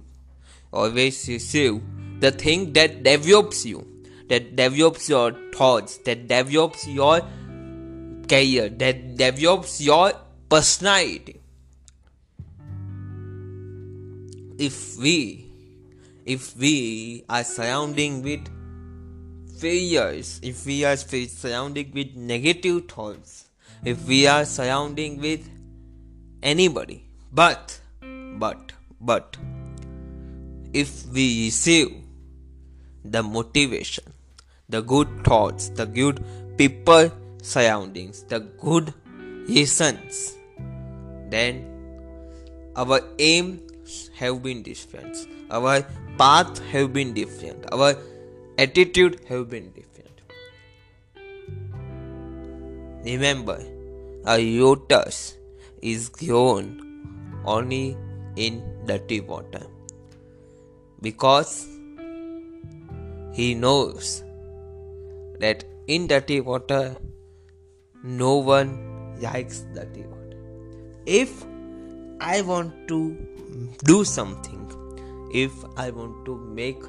always 0.71 1.27
receive 1.27 1.81
the 2.19 2.31
thing 2.31 2.73
that 2.73 3.03
develops 3.03 3.65
you, 3.65 3.85
that 4.29 4.55
develops 4.55 5.09
your 5.09 5.31
thoughts, 5.53 5.97
that 6.05 6.27
develops 6.27 6.87
your 6.87 7.21
career, 8.27 8.69
that 8.69 9.17
develops 9.17 9.81
your 9.81 10.13
personality. 10.49 11.39
If 14.57 14.97
we, 14.97 15.45
if 16.25 16.57
we 16.57 17.23
are 17.29 17.43
surrounding 17.43 18.21
with 18.23 18.47
failures, 19.59 20.39
if 20.43 20.65
we 20.65 20.83
are 20.83 20.97
surrounding 20.97 21.91
with 21.93 22.15
negative 22.15 22.89
thoughts, 22.89 23.45
if 23.85 24.07
we 24.07 24.27
are 24.27 24.45
surrounding 24.45 25.19
with 25.21 25.47
anybody, 26.41 27.05
but, 27.31 27.79
but, 28.37 28.73
but, 28.99 29.37
if 30.73 31.05
we 31.07 31.45
receive 31.45 31.95
the 33.05 33.23
motivation, 33.23 34.03
the 34.69 34.81
good 34.81 35.07
thoughts, 35.23 35.69
the 35.69 35.85
good 35.85 36.23
people 36.57 37.09
surroundings, 37.41 38.23
the 38.23 38.39
good 38.39 38.93
reasons, 39.47 40.35
then 41.29 41.65
our 42.75 42.99
aim 43.17 43.61
have 44.15 44.43
been 44.43 44.61
different, 44.63 45.15
our 45.49 45.83
path 46.17 46.59
have 46.71 46.91
been 46.91 47.13
different, 47.13 47.65
our 47.71 47.95
attitude 48.57 49.21
have 49.29 49.49
been 49.49 49.71
different. 49.71 50.21
Remember, 53.05 53.63
a 54.25 54.37
lotus 54.37 55.37
is 55.81 56.09
grown 56.09 56.65
only 57.45 57.95
in 58.35 58.61
dirty 58.85 59.21
water 59.21 59.65
because 61.01 61.67
he 63.33 63.53
knows 63.53 64.23
that 65.39 65.63
in 65.87 66.07
dirty 66.07 66.41
water 66.41 66.95
no 68.03 68.37
one 68.37 69.19
likes 69.21 69.61
dirty 69.73 70.01
water. 70.01 70.37
If 71.05 71.45
I 72.19 72.41
want 72.41 72.87
to 72.87 73.17
do 73.83 74.03
something, 74.03 74.63
if 75.33 75.51
I 75.75 75.89
want 75.91 76.25
to 76.25 76.35
make 76.35 76.81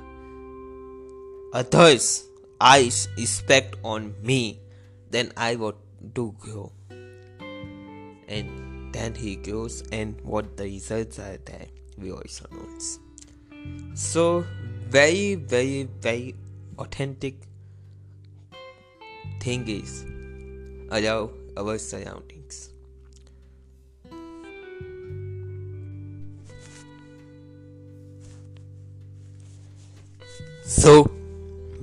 others' 1.52 2.24
eyes 2.60 3.08
respect 3.16 3.76
on 3.84 4.14
me, 4.22 4.60
then 5.10 5.32
I 5.36 5.56
want 5.56 5.76
to 6.14 6.34
grow. 6.38 6.72
And 8.28 8.92
then 8.92 9.14
he 9.14 9.36
grows, 9.36 9.82
and 9.92 10.20
what 10.22 10.56
the 10.56 10.64
results 10.64 11.18
are 11.18 11.38
there, 11.44 11.66
we 11.96 12.12
also 12.12 12.46
knows. 12.50 13.00
So, 13.94 14.44
very, 14.88 15.34
very, 15.34 15.88
very 16.00 16.34
authentic 16.78 17.47
thing 19.40 19.68
is 19.68 20.04
allow 20.90 21.30
our 21.56 21.78
surroundings. 21.78 22.70
So, 30.64 31.10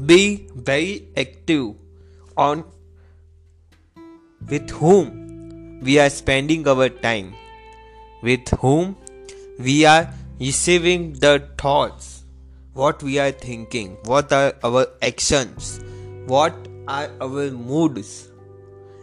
be 0.05 0.47
very 0.53 1.07
active 1.17 1.75
on 2.37 2.63
with 4.49 4.69
whom 4.69 5.79
we 5.81 5.97
are 5.99 6.09
spending 6.09 6.67
our 6.67 6.89
time, 6.89 7.33
with 8.21 8.47
whom 8.59 8.95
we 9.59 9.85
are 9.85 10.13
receiving 10.39 11.13
the 11.13 11.47
thoughts, 11.57 12.23
what 12.73 13.01
we 13.01 13.17
are 13.17 13.31
thinking, 13.31 13.97
what 14.03 14.31
are 14.31 14.53
our 14.63 14.87
actions, 15.01 15.79
what 16.27 16.55
are 16.87 17.09
our 17.21 17.51
moods. 17.51 18.29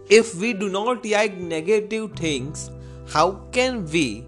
If 0.08 0.34
we 0.34 0.52
do 0.52 0.68
not 0.68 1.04
like 1.04 1.36
negative 1.38 2.12
things, 2.12 2.70
how 3.08 3.32
can 3.52 3.86
we 3.86 4.26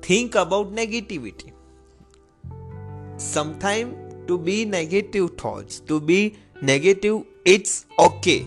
think 0.00 0.34
about 0.34 0.72
negativity? 0.72 1.52
Sometimes 3.16 3.94
to 4.26 4.38
be 4.38 4.64
negative 4.64 5.36
thoughts, 5.36 5.80
to 5.80 6.00
be 6.00 6.36
negative, 6.60 7.24
it's 7.44 7.86
okay. 7.98 8.46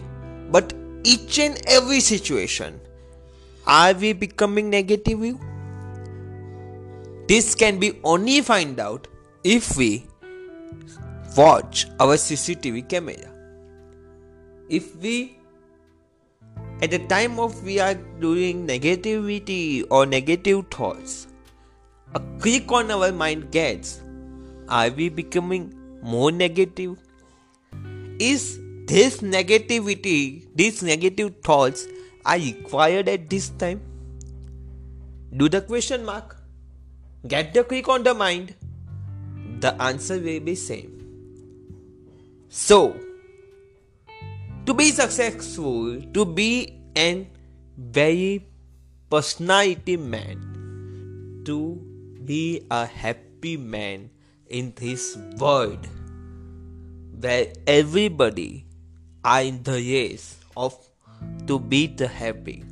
But 0.52 0.74
each 1.04 1.40
and 1.40 1.62
every 1.68 2.00
situation, 2.00 2.80
are 3.68 3.94
we 3.94 4.14
becoming 4.14 4.70
negative? 4.70 5.38
This 7.28 7.56
can 7.56 7.80
be 7.80 8.00
only 8.04 8.42
find 8.42 8.80
out 8.80 9.08
if 9.44 9.76
we 9.78 10.06
watch 11.36 11.88
our 12.00 12.16
CCTV 12.16 12.88
camera. 12.88 13.35
If 14.70 14.96
we 14.96 15.38
at 16.82 16.92
the 16.92 17.00
time 17.08 17.40
of 17.40 17.64
we 17.64 17.80
are 17.80 17.94
doing 17.94 18.68
negativity 18.68 19.86
or 19.90 20.06
negative 20.06 20.66
thoughts, 20.70 21.28
a 22.14 22.22
click 22.40 22.72
on 22.72 22.92
our 22.92 23.12
mind 23.12 23.52
gets 23.52 24.02
are 24.68 24.90
we 24.90 25.10
becoming 25.10 25.74
more 26.02 26.32
negative? 26.32 26.98
Is 28.20 28.60
this 28.88 29.22
negativity, 29.22 30.48
these 30.56 30.82
negative 30.82 31.36
thoughts 31.44 31.88
are 32.26 32.38
required 32.38 33.10
at 33.10 33.30
this 33.30 33.50
time? 33.50 33.82
Do 35.36 35.50
the 35.50 35.62
question 35.62 36.06
mark. 36.06 36.38
Get 37.28 37.54
the 37.54 37.64
click 37.64 37.88
on 37.88 38.04
the 38.04 38.14
mind. 38.14 38.56
The 39.60 39.80
answer 39.82 40.16
will 40.16 40.40
be 40.40 40.56
same. 40.56 40.92
So, 42.50 42.96
to 44.66 44.74
be 44.74 44.92
successful, 44.92 46.02
to 46.14 46.26
be 46.26 46.82
an 46.96 47.28
very 47.78 48.46
personality 49.10 49.98
man, 49.98 51.42
to 51.46 51.76
be 52.26 52.66
a 52.72 52.86
happy 52.86 53.58
man, 53.58 54.10
in 54.50 54.74
this 54.76 55.18
world 55.38 55.88
where 57.20 57.48
everybody 57.66 58.66
are 59.24 59.42
in 59.42 59.62
the 59.64 59.74
race 59.74 60.38
of 60.56 60.78
to 61.48 61.58
be 61.58 61.88
the 61.88 62.08
happy 62.08 62.64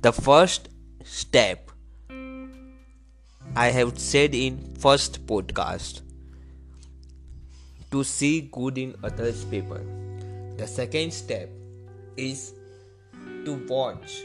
the 0.00 0.12
first 0.12 0.68
step 1.04 1.70
i 3.54 3.68
have 3.68 3.96
said 3.98 4.34
in 4.34 4.58
first 4.86 5.24
podcast 5.26 6.00
to 7.92 8.02
see 8.02 8.40
good 8.58 8.76
in 8.76 8.94
others 9.04 9.44
people 9.44 9.78
the 10.56 10.66
second 10.66 11.12
step 11.12 11.48
is 12.16 12.54
to 13.44 13.54
watch 13.68 14.22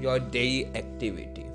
your 0.00 0.18
daily 0.18 0.66
activity 0.74 1.46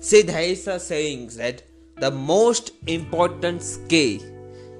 see 0.00 0.22
there 0.22 0.42
is 0.42 0.66
a 0.66 0.78
saying 0.80 1.26
that 1.36 1.62
the 1.96 2.10
most 2.10 2.72
important 2.86 3.62
skill 3.62 4.20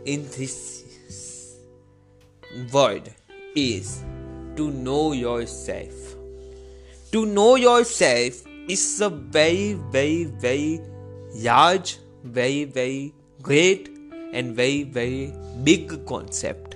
in 0.07 0.23
this 0.37 1.55
world 2.73 3.09
is 3.55 4.03
to 4.57 4.71
know 4.71 5.13
yourself. 5.13 6.17
To 7.13 7.27
know 7.27 7.57
yourself 7.57 8.43
is 8.69 9.01
a 9.01 9.11
very, 9.11 9.75
very, 9.91 10.25
very 10.25 10.81
large, 11.35 11.99
very, 12.25 12.65
very 12.65 13.13
great, 13.43 13.91
and 14.33 14.55
very, 14.55 14.85
very 14.85 15.33
big 15.65 16.07
concept. 16.07 16.70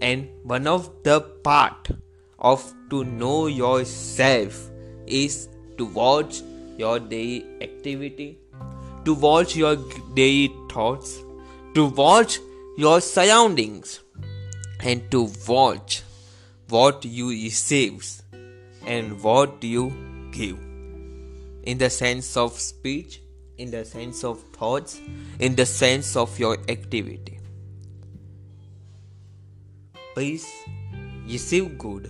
And 0.00 0.28
one 0.42 0.66
of 0.66 0.90
the 1.02 1.20
part 1.20 1.90
of 2.38 2.74
to 2.90 3.04
know 3.04 3.46
yourself 3.46 4.70
is 5.06 5.48
to 5.78 5.86
watch 5.86 6.42
your 6.78 6.98
daily 6.98 7.44
activity 7.60 8.38
to 9.04 9.14
watch 9.14 9.56
your 9.56 9.76
daily 10.14 10.52
thoughts, 10.70 11.22
to 11.74 11.86
watch 11.86 12.38
your 12.76 13.00
surroundings, 13.00 14.00
and 14.80 15.10
to 15.10 15.30
watch 15.48 16.02
what 16.68 17.04
you 17.04 17.30
receive 17.30 18.04
and 18.86 19.22
what 19.22 19.62
you 19.64 19.92
give. 20.32 20.58
In 21.64 21.78
the 21.78 21.90
sense 21.90 22.36
of 22.36 22.58
speech, 22.58 23.22
in 23.58 23.70
the 23.70 23.84
sense 23.84 24.24
of 24.24 24.40
thoughts, 24.52 25.00
in 25.38 25.54
the 25.54 25.66
sense 25.66 26.16
of 26.16 26.38
your 26.38 26.58
activity. 26.68 27.39
Please 30.20 30.46
receive 31.26 31.78
good 31.78 32.06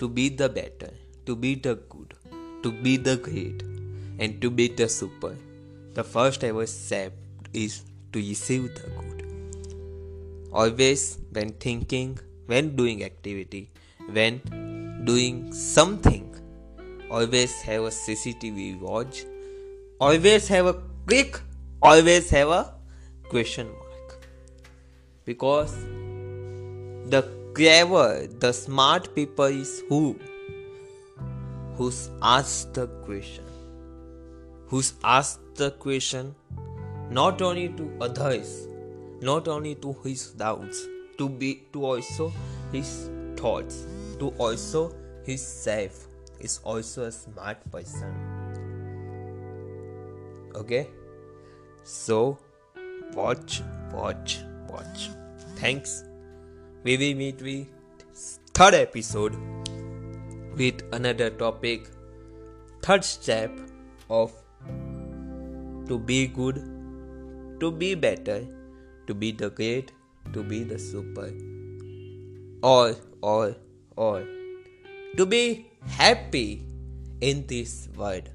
to 0.00 0.08
be 0.08 0.28
the 0.30 0.48
better, 0.48 0.88
to 1.26 1.36
be 1.36 1.54
the 1.54 1.76
good, 1.90 2.14
to 2.64 2.72
be 2.72 2.96
the 2.96 3.16
great, 3.16 3.62
and 4.18 4.40
to 4.42 4.50
be 4.50 4.66
the 4.66 4.88
super. 4.88 5.36
The 5.94 6.02
first 6.02 6.42
ever 6.42 6.66
step 6.66 7.12
is 7.52 7.82
to 8.12 8.18
receive 8.18 8.74
the 8.74 8.88
good. 8.98 10.48
Always, 10.52 11.18
when 11.30 11.50
thinking, 11.66 12.18
when 12.46 12.74
doing 12.74 13.04
activity, 13.04 13.70
when 14.10 14.40
doing 15.04 15.52
something, 15.52 16.26
always 17.08 17.60
have 17.62 17.84
a 17.84 17.94
CCTV 18.00 18.80
watch, 18.80 19.24
always 20.00 20.48
have 20.48 20.66
a 20.66 20.74
click, 21.06 21.40
always 21.80 22.28
have 22.30 22.48
a 22.48 22.74
question 23.28 23.68
mark. 23.68 24.26
Because 25.24 25.76
the 27.10 27.22
clever, 27.54 28.26
the 28.26 28.52
smart 28.52 29.14
people 29.14 29.44
is 29.44 29.82
who? 29.88 30.18
Who's 31.76 32.10
asked 32.22 32.74
the 32.74 32.86
question 33.04 33.44
who's 34.70 34.92
asked 35.02 35.54
the 35.54 35.70
question 35.70 36.34
not 37.10 37.40
only 37.40 37.68
to 37.70 37.90
others 38.02 38.68
not 39.20 39.48
only 39.48 39.74
to 39.74 39.96
his 40.04 40.30
doubts, 40.32 40.86
to 41.16 41.28
be 41.28 41.62
to 41.72 41.84
also 41.84 42.32
his 42.72 43.10
thoughts, 43.36 43.86
to 44.18 44.28
also 44.38 44.94
his 45.24 45.44
self 45.44 46.06
is 46.40 46.60
also 46.62 47.04
a 47.04 47.12
smart 47.12 47.58
person. 47.72 48.14
Okay? 50.54 50.88
So 51.82 52.38
watch, 53.14 53.62
watch, 53.92 54.40
watch. 54.68 55.10
Thanks. 55.56 56.04
We 56.84 56.96
will 56.96 57.14
meet 57.14 57.42
with 57.42 57.66
third 58.54 58.74
episode 58.74 59.36
with 60.56 60.82
another 60.92 61.30
topic. 61.30 61.88
Third 62.82 63.04
step 63.04 63.50
of 64.08 64.32
to 65.88 65.98
be 65.98 66.26
good, 66.28 66.56
to 67.60 67.70
be 67.70 67.94
better, 67.94 68.46
to 69.06 69.14
be 69.14 69.32
the 69.32 69.50
great, 69.50 69.92
to 70.32 70.42
be 70.42 70.62
the 70.62 70.78
super. 70.78 71.32
All, 72.62 72.94
all, 73.22 73.54
all. 73.96 74.22
To 75.16 75.26
be 75.26 75.66
happy 75.86 76.62
in 77.20 77.46
this 77.46 77.88
world. 77.96 78.28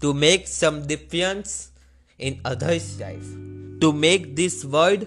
To 0.00 0.12
make 0.12 0.46
some 0.46 0.86
difference 0.86 1.72
in 2.18 2.40
others' 2.44 3.00
life. 3.00 3.26
To 3.80 3.92
make 3.92 4.34
this 4.36 4.64
world 4.64 5.06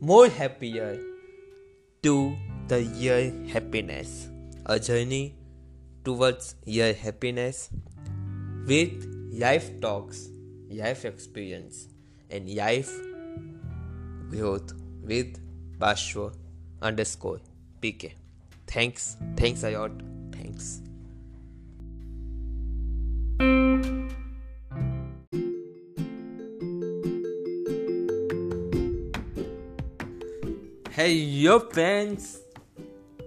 more 0.00 0.28
happier. 0.28 0.98
To 2.04 2.36
the 2.68 2.82
year 2.82 3.32
happiness. 3.48 4.28
A 4.66 4.78
journey 4.78 5.36
towards 6.04 6.54
your 6.66 6.92
happiness 6.92 7.70
with 8.66 9.06
life 9.32 9.80
talks, 9.80 10.28
life 10.68 11.06
experience, 11.06 11.88
and 12.28 12.54
life 12.54 12.92
growth 14.28 14.74
with 15.02 15.40
Bashwa 15.78 16.34
underscore 16.82 17.40
PK. 17.80 18.12
Thanks, 18.66 19.16
thanks 19.36 19.64
a 19.64 19.70
lot, 19.70 19.92
thanks. 20.30 20.83
Hey, 30.94 31.12
your 31.12 31.58
friends, 31.58 32.38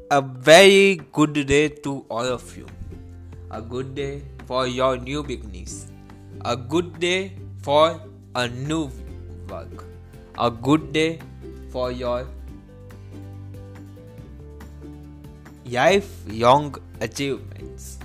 a 0.10 0.21
very 0.21 1.01
good 1.12 1.34
day 1.47 1.67
to 1.86 2.06
all 2.10 2.27
of 2.34 2.58
you. 2.58 2.65
A 3.51 3.62
good 3.62 3.93
day 3.93 4.21
for 4.45 4.67
your 4.67 4.95
new 4.97 5.21
beginnings. 5.21 5.91
A 6.45 6.56
good 6.56 6.97
day 6.97 7.34
for 7.63 7.99
a 8.36 8.47
new 8.47 8.89
work. 9.49 9.84
A 10.38 10.49
good 10.49 10.93
day 10.93 11.19
for 11.69 11.91
your 11.91 12.25
life 15.65 16.10
young 16.25 16.73
achievements. 17.01 17.99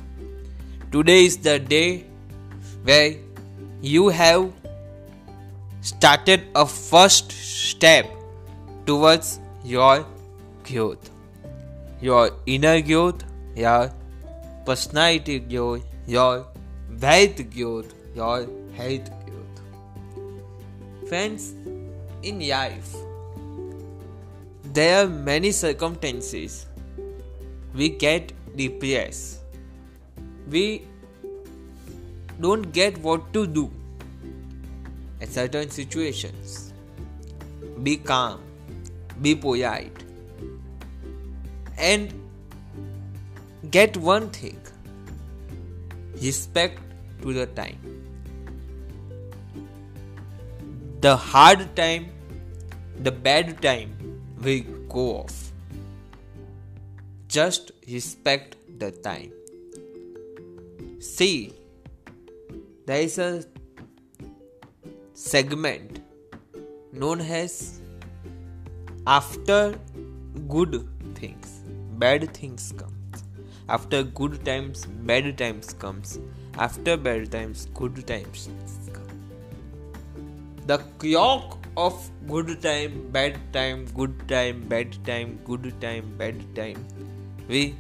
Today 0.90 1.25
is 1.27 1.37
the 1.37 1.61
day 1.61 2.05
where 2.83 3.14
you 3.81 4.09
have 4.09 4.51
started 5.83 6.51
a 6.57 6.66
first 6.66 7.31
step 7.31 8.11
towards 8.87 9.38
your 9.64 10.07
growth, 10.64 11.11
your 12.01 12.31
inner 12.46 12.81
growth, 12.81 13.25
your 13.55 13.92
personality 14.66 15.38
growth, 15.38 15.85
your 16.07 16.46
wealth 17.01 17.51
growth, 17.55 17.94
your 18.14 18.46
health 18.75 19.11
growth. 19.27 21.09
Friends, 21.09 21.55
in 22.22 22.46
life, 22.48 22.94
there 24.72 25.05
are 25.05 25.09
many 25.09 25.53
circumstances 25.53 26.66
we 27.75 27.88
get 27.88 28.33
depressed. 28.57 29.40
We 30.48 30.87
don't 32.40 32.72
get 32.72 32.98
what 32.98 33.33
to 33.33 33.46
do 33.46 33.70
at 35.20 35.29
certain 35.29 35.70
situations. 35.70 36.72
Be 37.83 37.96
calm, 37.96 38.40
be 39.23 39.35
polite, 39.35 40.05
and 41.79 42.13
get 43.71 43.97
one 43.97 44.29
thing 44.31 44.59
respect 46.23 46.79
to 47.23 47.33
the 47.33 47.47
time. 47.47 47.79
The 51.01 51.17
hard 51.17 51.75
time, 51.75 52.11
the 53.03 53.11
bad 53.11 53.61
time 53.63 53.95
will 54.41 54.61
go 54.89 55.07
off. 55.21 55.53
Just 57.29 57.73
respect 57.89 58.57
the 58.79 58.91
time. 58.93 59.33
See, 61.01 61.53
there 62.87 63.01
is 63.01 63.19
a 63.19 63.45
segment 65.15 66.01
known 66.93 67.21
as 67.21 67.81
after 69.07 69.79
good 70.49 70.88
things, 71.15 71.62
bad 71.99 72.33
things 72.35 72.73
come. 72.77 72.95
After 73.69 74.03
good 74.03 74.45
times, 74.45 74.87
bad 74.87 75.38
times 75.38 75.73
comes. 75.73 76.19
After 76.59 76.97
bad 76.97 77.33
times, 77.33 77.67
good 77.75 78.07
times 78.07 78.49
come. 78.93 79.03
The 80.67 80.79
clock 80.99 81.59
of 81.77 82.11
good 82.29 82.61
time, 82.62 83.09
bad 83.11 83.38
time, 83.53 83.87
good 83.95 84.29
time, 84.29 84.69
bad 84.69 84.97
time, 85.05 85.38
good 85.45 85.81
time, 85.81 86.15
bad 86.19 86.43
time. 86.55 86.85
We 87.49 87.77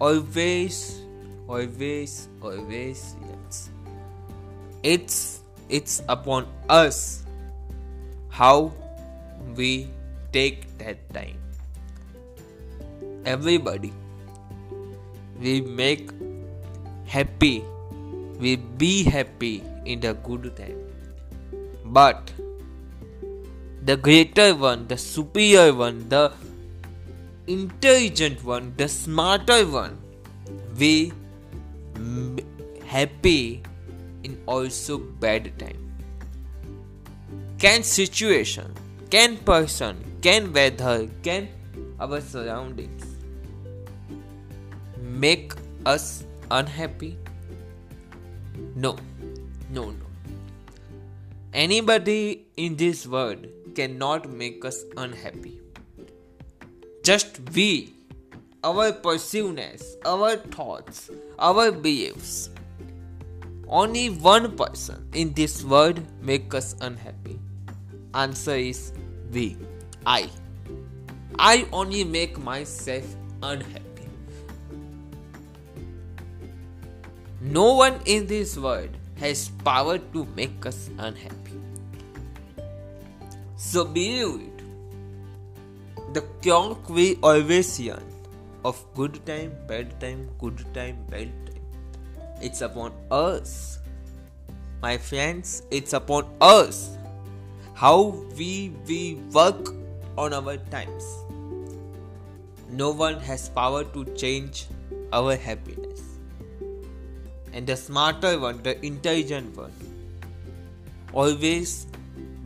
always, 0.00 1.00
always, 1.46 2.28
always 2.40 3.16
yes. 3.28 3.70
It's 4.82 5.40
it's 5.68 6.02
upon 6.08 6.46
us 6.68 7.24
how 8.30 8.72
we 9.54 9.88
take 10.32 10.66
that 10.78 11.08
time. 11.12 11.38
Everybody 13.24 13.92
we 15.40 15.60
make 15.60 16.10
happy 17.06 17.64
we 18.40 18.56
be 18.56 19.04
happy 19.04 19.62
in 19.84 20.00
the 20.00 20.12
good 20.28 20.50
time 20.56 20.78
but 21.84 22.32
the 23.90 23.96
greater 23.96 24.54
one 24.54 24.86
the 24.88 24.96
superior 24.96 25.72
one 25.72 26.08
the 26.08 26.32
intelligent 27.46 28.44
one 28.44 28.72
the 28.76 28.88
smarter 28.88 29.60
one 29.76 29.96
we 30.76 31.12
happy 32.86 33.62
in 34.24 34.36
also 34.46 34.98
bad 34.98 35.50
time 35.58 35.80
can 37.58 37.82
situation 37.82 38.74
can 39.10 39.36
person 39.52 40.07
can 40.20 40.52
weather 40.52 41.08
can 41.22 41.48
our 42.00 42.20
surroundings 42.20 43.04
make 45.00 45.52
us 45.86 46.24
unhappy? 46.50 47.16
No, 48.74 48.96
no, 49.70 49.90
no. 49.90 50.06
Anybody 51.52 52.46
in 52.56 52.76
this 52.76 53.06
world 53.06 53.46
cannot 53.74 54.28
make 54.28 54.64
us 54.64 54.84
unhappy. 54.96 55.60
Just 57.04 57.40
we, 57.54 57.94
our 58.64 58.92
perceiveness, 58.92 59.96
our 60.04 60.36
thoughts, 60.36 61.10
our 61.38 61.70
beliefs. 61.70 62.50
Only 63.68 64.08
one 64.10 64.56
person 64.56 65.08
in 65.14 65.32
this 65.34 65.62
world 65.62 66.00
make 66.22 66.54
us 66.54 66.74
unhappy. 66.80 67.38
Answer 68.14 68.56
is 68.56 68.92
we. 69.30 69.56
I. 70.06 70.30
I 71.38 71.66
only 71.72 72.04
make 72.04 72.38
myself 72.38 73.04
unhappy. 73.42 74.08
No 77.40 77.74
one 77.74 78.00
in 78.04 78.26
this 78.26 78.56
world 78.56 78.90
has 79.16 79.48
power 79.64 79.98
to 79.98 80.26
make 80.34 80.66
us 80.66 80.90
unhappy. 80.98 81.60
So 83.56 83.84
believe 83.84 84.40
it. 84.40 86.14
The 86.14 86.22
clock 86.42 86.88
we 86.88 87.16
always 87.22 87.78
yearn 87.78 88.02
of 88.64 88.82
good 88.94 89.24
time, 89.26 89.52
bad 89.66 90.00
time, 90.00 90.28
good 90.38 90.64
time, 90.74 90.96
bad 91.10 91.30
time. 91.46 91.62
It's 92.40 92.60
upon 92.60 92.92
us. 93.10 93.78
My 94.82 94.96
friends, 94.96 95.62
it's 95.70 95.92
upon 95.92 96.26
us 96.40 96.96
how 97.74 98.14
we 98.36 98.72
we 98.86 99.14
work 99.32 99.74
on 100.24 100.34
our 100.34 100.56
times. 100.74 101.08
No 102.70 102.90
one 102.90 103.18
has 103.20 103.48
power 103.48 103.84
to 103.96 104.04
change 104.22 104.66
our 105.12 105.36
happiness 105.36 106.02
and 107.52 107.66
the 107.66 107.76
smarter 107.76 108.38
one, 108.38 108.62
the 108.62 108.74
intelligent 108.84 109.56
one. 109.56 109.72
Always 111.12 111.86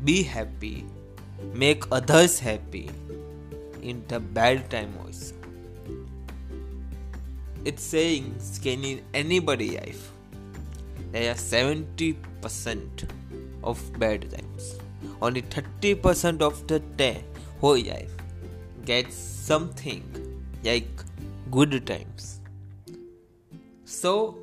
be 0.04 0.22
happy 0.22 0.84
make 1.52 1.84
others 1.90 2.38
happy 2.38 2.88
in 3.82 4.04
the 4.08 4.20
bad 4.20 4.70
time 4.70 4.94
also. 5.04 5.34
It's 7.64 7.82
saying 7.82 8.36
can 8.62 8.84
in 8.84 9.02
anybody 9.12 9.76
life 9.76 10.10
there 11.12 11.30
are 11.30 11.34
70% 11.34 13.08
of 13.62 13.98
bad 13.98 14.30
times. 14.30 14.78
Only 15.20 15.42
30% 15.42 16.40
of 16.40 16.66
the 16.66 16.80
day 16.80 17.22
whole 17.62 17.82
life 17.88 18.14
gets 18.84 19.14
something 19.14 20.02
like 20.64 21.04
good 21.50 21.86
times. 21.86 22.40
So 23.84 24.38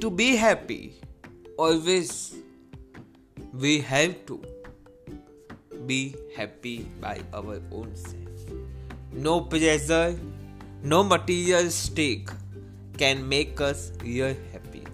to 0.00 0.10
be 0.10 0.36
happy 0.36 0.94
always 1.56 2.34
we 3.52 3.80
have 3.80 4.14
to 4.26 4.40
be 5.86 6.14
happy 6.36 6.86
by 7.00 7.20
our 7.32 7.60
own 7.70 7.94
self. 7.94 8.20
No 9.12 9.40
pressure, 9.40 10.18
no 10.82 11.02
material 11.02 11.70
stake 11.70 12.30
can 12.98 13.28
make 13.28 13.60
us 13.60 13.92
real 14.02 14.34
happy. 14.52 14.84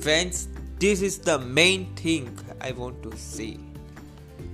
Friends, 0.00 0.48
this 0.78 1.02
is 1.02 1.18
the 1.18 1.38
main 1.38 1.94
thing 1.94 2.38
I 2.60 2.72
want 2.72 3.02
to 3.04 3.16
say. 3.16 3.58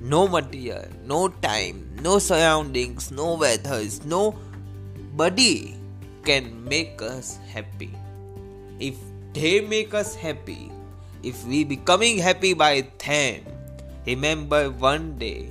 No 0.01 0.29
material, 0.29 0.87
no 1.05 1.29
time, 1.29 1.91
no 2.03 2.19
surroundings, 2.19 3.11
no 3.11 3.35
weathers, 3.35 4.05
no 4.05 4.39
body 5.15 5.75
can 6.23 6.65
make 6.65 7.03
us 7.03 7.39
happy. 7.51 7.91
If 8.79 8.95
they 9.35 9.61
make 9.61 9.95
us 9.95 10.15
happy, 10.15 10.71
if 11.23 11.45
we 11.47 11.65
becoming 11.65 12.19
happy 12.19 12.55
by 12.55 12.87
them, 12.99 13.43
remember 14.07 14.71
one 14.71 15.19
day 15.19 15.49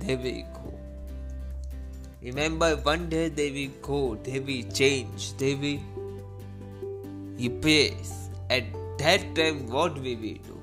they 0.00 0.16
will 0.16 0.42
go. 0.54 0.78
Remember 2.22 2.76
one 2.76 3.10
day 3.10 3.28
they 3.28 3.50
will 3.50 3.74
go, 3.82 4.14
they 4.22 4.40
will 4.40 4.64
change, 4.72 5.36
they 5.36 5.54
will 5.54 5.80
replace. 7.38 8.30
At 8.48 8.64
that 8.98 9.34
time, 9.34 9.66
what 9.68 9.94
will 9.94 10.02
we 10.02 10.16
will 10.16 10.40
do? 10.48 10.58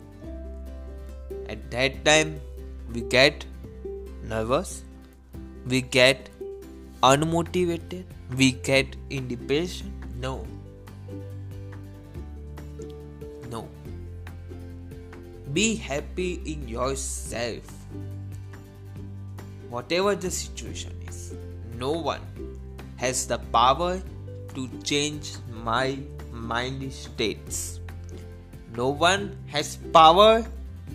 At 1.47 1.69
that 1.69 2.03
time, 2.03 2.41
we 2.93 3.01
get 3.01 3.45
nervous, 4.23 4.83
we 5.67 5.81
get 5.81 6.29
unmotivated, 7.01 8.05
we 8.37 8.51
get 8.51 8.95
independent. 9.09 9.83
No. 10.19 10.45
No. 13.49 13.67
Be 15.51 15.75
happy 15.75 16.41
in 16.45 16.67
yourself. 16.67 17.63
Whatever 19.69 20.15
the 20.15 20.29
situation 20.29 20.93
is, 21.07 21.33
no 21.77 21.91
one 21.91 22.21
has 22.97 23.27
the 23.27 23.39
power 23.39 24.01
to 24.53 24.69
change 24.83 25.33
my 25.49 25.97
mind 26.31 26.93
states. 26.93 27.79
No 28.75 28.89
one 28.89 29.37
has 29.47 29.77
power 29.91 30.45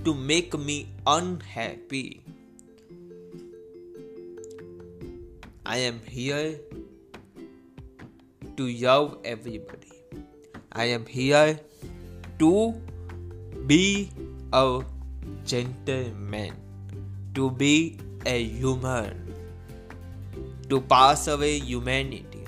to 0.04 0.14
make 0.14 0.56
me 0.58 0.88
unhappy. 1.08 2.20
I 5.64 5.78
am 5.90 6.00
here 6.06 6.60
to 8.58 8.66
love 8.82 9.16
everybody. 9.24 9.94
I 10.72 10.84
am 10.96 11.06
here 11.06 11.58
to 12.38 12.74
be 13.66 14.10
a 14.52 14.82
gentleman, 15.46 16.52
to 17.34 17.50
be 17.50 17.98
a 18.26 18.44
human, 18.44 19.34
to 20.68 20.80
pass 20.82 21.26
away 21.28 21.58
humanity. 21.58 22.44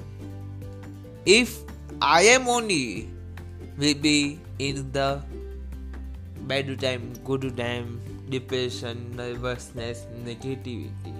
If 1.24 1.56
I 2.02 2.22
am 2.36 2.48
only 2.48 3.08
will 3.78 3.94
be 3.94 4.38
in 4.58 4.92
the 4.92 5.22
bad 6.46 6.78
time, 6.80 7.12
good 7.24 7.56
time, 7.56 8.00
depression, 8.30 9.14
nervousness, 9.16 10.06
negativity. 10.24 11.14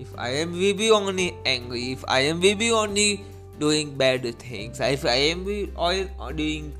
If 0.00 0.08
I 0.18 0.30
am 0.42 0.52
be 0.52 0.90
only 0.90 1.36
angry, 1.46 1.92
if 1.92 2.04
I 2.08 2.20
am 2.20 2.40
be 2.40 2.72
only 2.72 3.24
doing 3.60 3.94
bad 3.96 4.26
things, 4.38 4.80
if 4.80 5.04
I 5.04 5.30
am 5.30 5.46
all 5.76 6.32
doing 6.32 6.74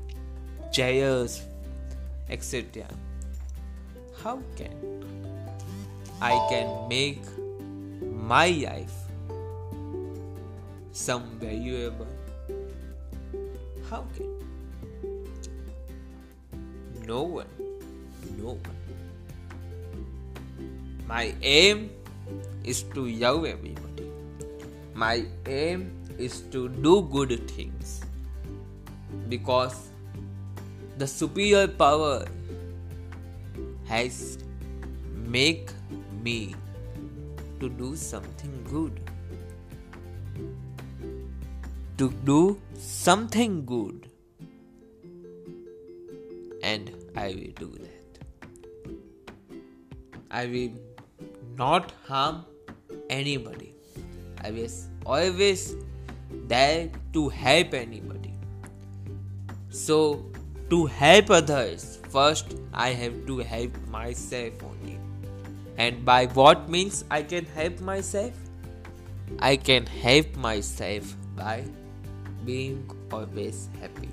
jealous, 0.73 1.43
etc. 2.29 2.83
How 4.23 4.41
can 4.57 4.75
I 6.21 6.33
can 6.49 6.87
make 6.89 7.23
my 8.01 8.49
life 8.49 8.93
some 10.91 11.39
valuable? 11.39 12.07
How 13.89 14.05
can? 14.17 14.31
No 17.05 17.23
one. 17.23 17.47
No 18.39 18.59
one. 18.59 18.82
My 21.13 21.35
aim 21.43 21.91
is 22.63 22.81
to 22.93 23.05
love 23.23 23.45
everybody. 23.45 24.05
My 24.95 25.25
aim 25.45 25.83
is 26.17 26.41
to 26.53 26.69
do 26.69 26.93
good 27.15 27.33
things. 27.51 28.01
Because 29.29 29.89
the 30.97 31.05
superior 31.05 31.67
power 31.67 32.25
has 33.85 34.39
make 35.37 35.71
me 36.23 36.55
to 37.59 37.69
do 37.69 37.95
something 37.95 38.55
good 38.69 38.99
to 41.97 42.09
do 42.29 42.59
something 42.77 43.63
good 43.65 44.09
and 46.63 46.91
I 47.15 47.27
will 47.27 47.53
do 47.59 47.69
that. 47.83 48.17
I 50.31 50.47
will 50.47 50.71
not 51.57 51.91
harm 52.07 52.45
anybody. 53.09 53.73
I 54.43 54.51
was 54.51 54.87
always 55.05 55.75
there 56.47 56.89
to 57.13 57.29
help 57.29 57.73
anybody. 57.73 58.33
So, 59.69 60.25
to 60.69 60.85
help 60.85 61.29
others, 61.29 61.99
first 62.09 62.55
I 62.73 62.89
have 62.89 63.25
to 63.27 63.37
help 63.39 63.77
myself 63.87 64.63
only. 64.63 64.97
And 65.77 66.03
by 66.05 66.25
what 66.27 66.69
means 66.69 67.03
I 67.09 67.23
can 67.23 67.45
help 67.45 67.79
myself? 67.81 68.33
I 69.39 69.55
can 69.55 69.85
help 69.85 70.35
myself 70.35 71.15
by 71.35 71.63
being 72.45 72.89
always 73.11 73.69
happy. 73.79 74.09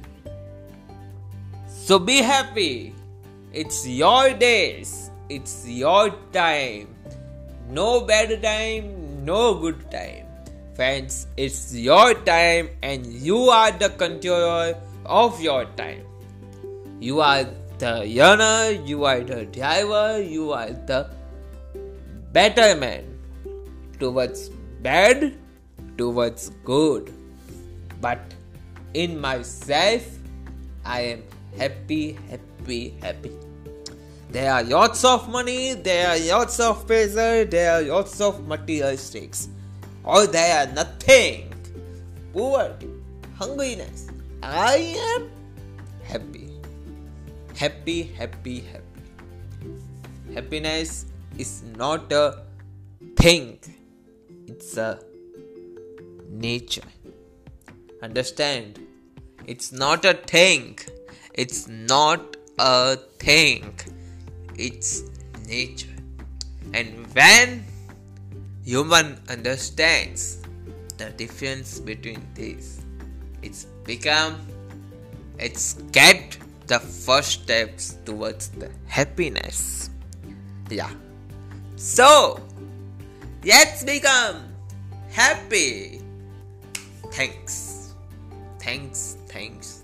So 1.66 1.98
be 1.98 2.18
happy. 2.22 2.94
It's 3.53 3.87
your 3.87 4.33
days. 4.33 5.11
It's 5.29 5.66
your 5.66 6.11
time. 6.33 6.99
No 7.70 8.00
bad 8.00 8.42
time, 8.42 9.24
no 9.24 9.54
good 9.54 9.90
time. 9.92 10.26
Friends, 10.74 11.28
it's 11.37 11.72
your 11.72 12.14
time 12.14 12.70
and 12.83 13.06
you 13.06 13.38
are 13.48 13.70
the 13.70 13.90
controller 13.90 14.74
of 15.06 15.40
your 15.40 15.66
time. 15.76 16.02
You 16.98 17.20
are 17.20 17.44
the 17.78 17.92
runner, 18.18 18.70
you 18.85 19.04
are 19.04 19.20
the 19.20 19.44
driver, 19.46 20.20
you 20.20 20.50
are 20.50 20.70
the 20.72 21.11
better 22.33 22.74
man 22.74 23.04
towards 24.00 24.48
bad, 24.83 25.38
towards 25.96 26.50
good. 26.64 27.12
But 28.00 28.18
in 28.94 29.20
myself, 29.20 30.02
I 30.85 31.02
am 31.02 31.22
happy, 31.56 32.18
happy, 32.28 32.96
happy. 33.00 33.49
There 34.32 34.52
are 34.52 34.62
lots 34.62 35.04
of 35.04 35.28
money, 35.28 35.74
there 35.74 36.08
are 36.08 36.18
lots 36.18 36.60
of 36.60 36.86
pleasure, 36.86 37.44
there 37.44 37.72
are 37.72 37.82
lots 37.82 38.20
of 38.20 38.46
material 38.46 38.96
stakes. 38.96 39.48
Or 40.04 40.26
there 40.26 40.66
are 40.68 40.72
nothing. 40.72 41.52
Poverty, 42.32 42.88
hungriness. 43.38 44.10
I 44.42 44.94
am 45.14 45.30
happy. 46.04 46.48
Happy, 47.56 48.02
happy, 48.04 48.60
happy. 48.60 48.84
Happiness 50.32 51.06
is 51.36 51.62
not 51.76 52.12
a 52.12 52.44
thing, 53.16 53.58
it's 54.46 54.76
a 54.76 55.00
nature. 56.30 56.88
Understand? 58.02 58.78
It's 59.46 59.72
not 59.72 60.04
a 60.04 60.14
thing. 60.14 60.78
It's 61.34 61.66
not 61.66 62.36
a 62.58 62.96
thing. 63.18 63.74
It's 64.61 65.09
nature. 65.49 65.96
And 66.75 67.09
when 67.16 67.64
human 68.62 69.16
understands 69.33 70.44
the 70.99 71.09
difference 71.16 71.81
between 71.81 72.20
these, 72.35 72.85
it's 73.40 73.64
become 73.88 74.37
it's 75.38 75.81
get 75.96 76.37
the 76.66 76.79
first 76.79 77.49
steps 77.49 77.96
towards 78.05 78.53
the 78.61 78.68
happiness. 78.87 79.88
Yeah. 80.68 80.92
So, 81.77 82.38
let's 83.42 83.83
become 83.83 84.44
happy. 85.09 86.05
Thanks. 87.16 87.94
Thanks, 88.61 89.16
thanks. 89.27 89.79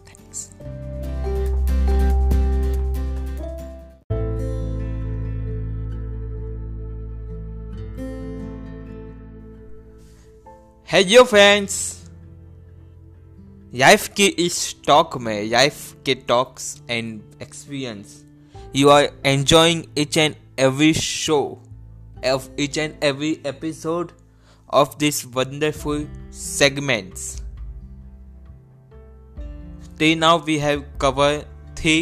Hello 10.97 11.23
friends 11.25 11.75
life 13.75 14.07
के 14.17 14.27
इस 14.45 14.59
talk 14.87 15.17
में 15.23 15.43
याइफ 15.43 15.77
के 16.05 16.15
talks 16.29 16.71
and 16.91 17.43
experience 17.43 18.15
you 18.77 18.89
are 18.89 19.09
enjoying 19.27 19.83
each 19.99 20.17
and 20.19 20.35
every 20.61 20.93
show 20.95 21.39
of 22.33 22.49
each 22.61 22.79
and 22.79 23.05
every 23.05 23.31
episode 23.47 24.13
of 24.71 24.97
this 24.99 25.25
wonderful 25.27 26.07
segments 26.35 27.31
till 29.99 30.15
now 30.15 30.45
we 30.47 30.59
have 30.59 30.85
cover 31.03 31.41
three 31.79 32.01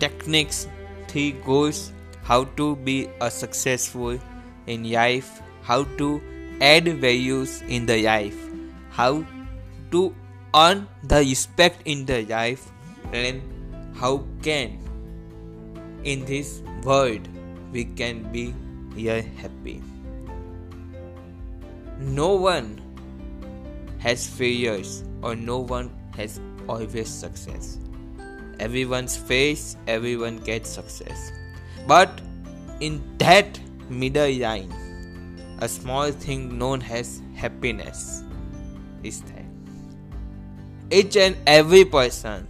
techniques 0.00 0.66
three 1.10 1.30
goals 1.46 1.90
how 2.24 2.44
to 2.56 2.74
be 2.84 3.04
a 3.22 3.28
successful 3.40 4.20
in 4.68 4.86
life 4.86 5.40
how 5.64 5.84
to 5.96 6.18
add 6.60 6.86
values 7.00 7.62
in 7.68 7.86
the 7.86 8.02
life, 8.02 8.36
how 8.90 9.24
to 9.90 10.14
earn 10.54 10.86
the 11.02 11.18
respect 11.18 11.82
in 11.84 12.04
the 12.06 12.24
life, 12.26 12.70
and 13.12 13.42
how 13.96 14.24
can 14.42 14.78
in 16.04 16.24
this 16.24 16.62
world 16.82 17.28
we 17.72 17.84
can 17.84 18.30
be 18.32 18.54
here 18.94 19.22
happy. 19.38 19.82
No 21.98 22.34
one 22.34 22.80
has 23.98 24.26
failures 24.26 25.04
or 25.22 25.36
no 25.36 25.58
one 25.58 25.90
has 26.16 26.40
always 26.68 27.08
success. 27.08 27.78
Everyone's 28.58 29.16
face, 29.16 29.76
everyone 29.86 30.38
gets 30.38 30.70
success. 30.70 31.32
But 31.86 32.20
in 32.80 33.02
that 33.18 33.60
middle 33.88 34.32
line, 34.38 34.72
a 35.60 35.68
small 35.68 36.10
thing 36.10 36.58
known 36.58 36.82
as 36.82 37.20
happiness 37.34 38.24
is 39.02 39.22
there. 39.22 39.46
Each 40.90 41.16
and 41.16 41.36
every 41.46 41.84
person 41.84 42.46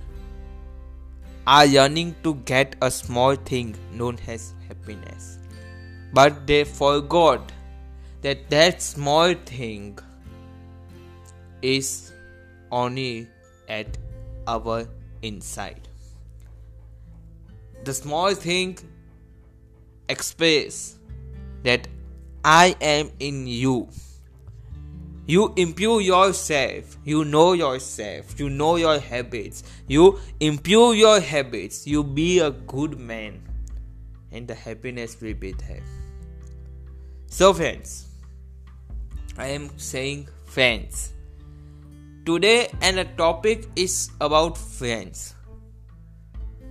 are 1.46 1.66
yearning 1.66 2.14
to 2.22 2.34
get 2.50 2.76
a 2.80 2.90
small 2.90 3.34
thing 3.34 3.74
known 3.92 4.18
as 4.28 4.54
happiness. 4.68 5.38
But 6.12 6.46
they 6.46 6.64
forgot 6.64 7.52
that 8.22 8.48
that 8.50 8.80
small 8.82 9.34
thing 9.34 9.98
is 11.62 12.12
only 12.70 13.28
at 13.68 13.98
our 14.46 14.86
inside. 15.22 15.88
The 17.84 17.94
small 17.94 18.34
thing 18.34 18.78
express 20.08 20.96
that 21.62 21.88
I 22.44 22.74
am 22.80 23.10
in 23.18 23.46
you. 23.46 23.88
You 25.26 25.52
improve 25.56 26.02
yourself. 26.02 26.96
You 27.04 27.24
know 27.24 27.52
yourself. 27.52 28.40
You 28.40 28.50
know 28.50 28.76
your 28.76 28.98
habits. 28.98 29.62
You 29.86 30.18
improve 30.40 30.96
your 30.96 31.20
habits. 31.20 31.86
You 31.86 32.02
be 32.02 32.40
a 32.40 32.50
good 32.50 32.98
man. 32.98 33.42
And 34.32 34.48
the 34.48 34.54
happiness 34.54 35.20
will 35.20 35.34
be 35.34 35.52
there. 35.52 35.82
So, 37.26 37.52
friends, 37.52 38.08
I 39.38 39.48
am 39.48 39.70
saying 39.78 40.28
friends. 40.46 41.12
Today, 42.26 42.68
and 42.80 42.98
the 42.98 43.04
topic 43.04 43.68
is 43.76 44.10
about 44.20 44.58
friends. 44.58 45.34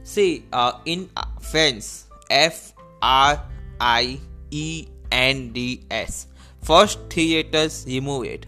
See, 0.03 0.43
uh, 0.51 0.79
in 0.85 1.09
uh, 1.15 1.25
friends, 1.39 2.07
F 2.29 2.73
R 3.01 3.43
I 3.79 4.19
E 4.51 4.87
N 5.11 5.51
D 5.53 5.83
S 5.89 6.27
First 6.61 6.99
three 7.09 7.41
letters 7.41 7.85
remove 7.87 8.25
it. 8.25 8.45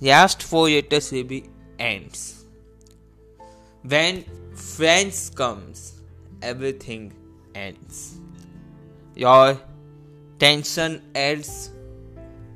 Last 0.00 0.42
four 0.42 0.68
letters 0.68 1.10
will 1.10 1.24
be 1.24 1.44
ends. 1.78 2.44
When 3.82 4.24
friends 4.54 5.30
comes, 5.30 6.00
everything 6.40 7.12
ends. 7.54 8.20
Your 9.16 9.58
tension 10.38 11.02
ends. 11.14 11.70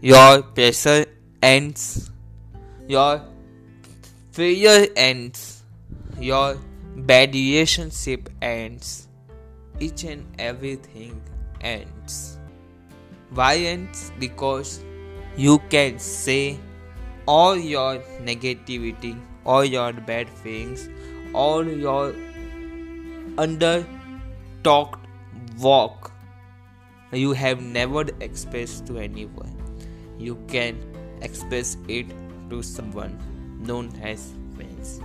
Your 0.01 0.43
pressure 0.43 1.07
ends. 1.43 2.11
Your 2.87 3.23
failure 4.31 4.87
ends. 4.97 5.63
Your 6.21 6.59
bad 6.97 7.35
relationship 7.35 8.29
ends. 8.41 9.09
Each 9.81 10.05
and 10.05 10.27
everything 10.39 11.21
ends. 11.61 12.32
Why 13.35 13.57
ends? 13.57 14.13
Because 14.19 14.85
you 15.37 15.59
can 15.71 15.99
say 15.99 16.59
all 17.27 17.57
your 17.57 17.99
negativity, 18.31 19.19
all 19.45 19.65
your 19.65 19.93
bad 19.93 20.29
things, 20.29 20.89
all 21.33 21.67
your 21.67 22.15
under 23.39 23.87
talked 24.63 25.07
walk 25.59 26.13
you 27.13 27.33
have 27.33 27.61
never 27.61 28.07
expressed 28.21 28.87
to 28.87 28.99
anyone. 28.99 29.55
You 30.19 30.37
can 30.49 30.79
express 31.21 31.77
it 31.89 32.07
to 32.49 32.63
someone 32.63 33.19
known 33.61 33.93
as 34.03 34.33
friends. 34.57 35.01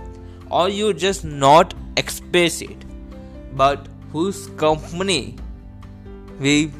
Or 0.50 0.68
you 0.70 0.94
just 0.94 1.24
not 1.24 1.74
express 1.96 2.62
it, 2.62 2.84
but 3.54 3.88
whose 4.10 4.46
company 4.56 5.36
will 6.40 6.70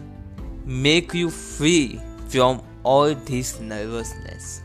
make 0.68 1.14
you 1.14 1.30
free 1.30 1.98
from 2.28 2.60
all 2.82 3.14
this 3.14 3.58
nervousness. 3.58 4.60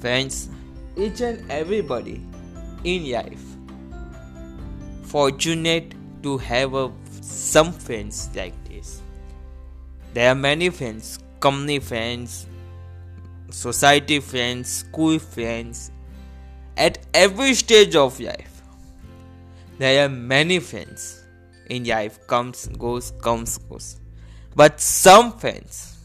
Friends, 0.00 0.48
each 0.96 1.20
and 1.20 1.50
everybody 1.50 2.22
in 2.84 3.10
life 3.10 3.42
fortunate 5.02 5.92
to 6.22 6.38
have 6.38 6.74
a, 6.74 6.92
some 7.20 7.72
friends 7.72 8.30
like 8.36 8.54
this. 8.68 9.02
There 10.14 10.30
are 10.30 10.36
many 10.36 10.70
friends, 10.70 11.18
company 11.40 11.80
friends, 11.80 12.46
society 13.50 14.20
friends, 14.20 14.68
school 14.68 15.18
friends, 15.18 15.90
at 16.76 16.98
every 17.12 17.54
stage 17.54 17.96
of 17.96 18.20
life. 18.20 18.62
There 19.78 20.04
are 20.06 20.08
many 20.08 20.60
friends 20.60 21.25
in 21.68 21.84
life 21.84 22.26
comes, 22.26 22.68
goes, 22.68 23.12
comes, 23.22 23.58
goes. 23.58 24.00
But 24.54 24.80
some 24.80 25.38
friends, 25.38 25.98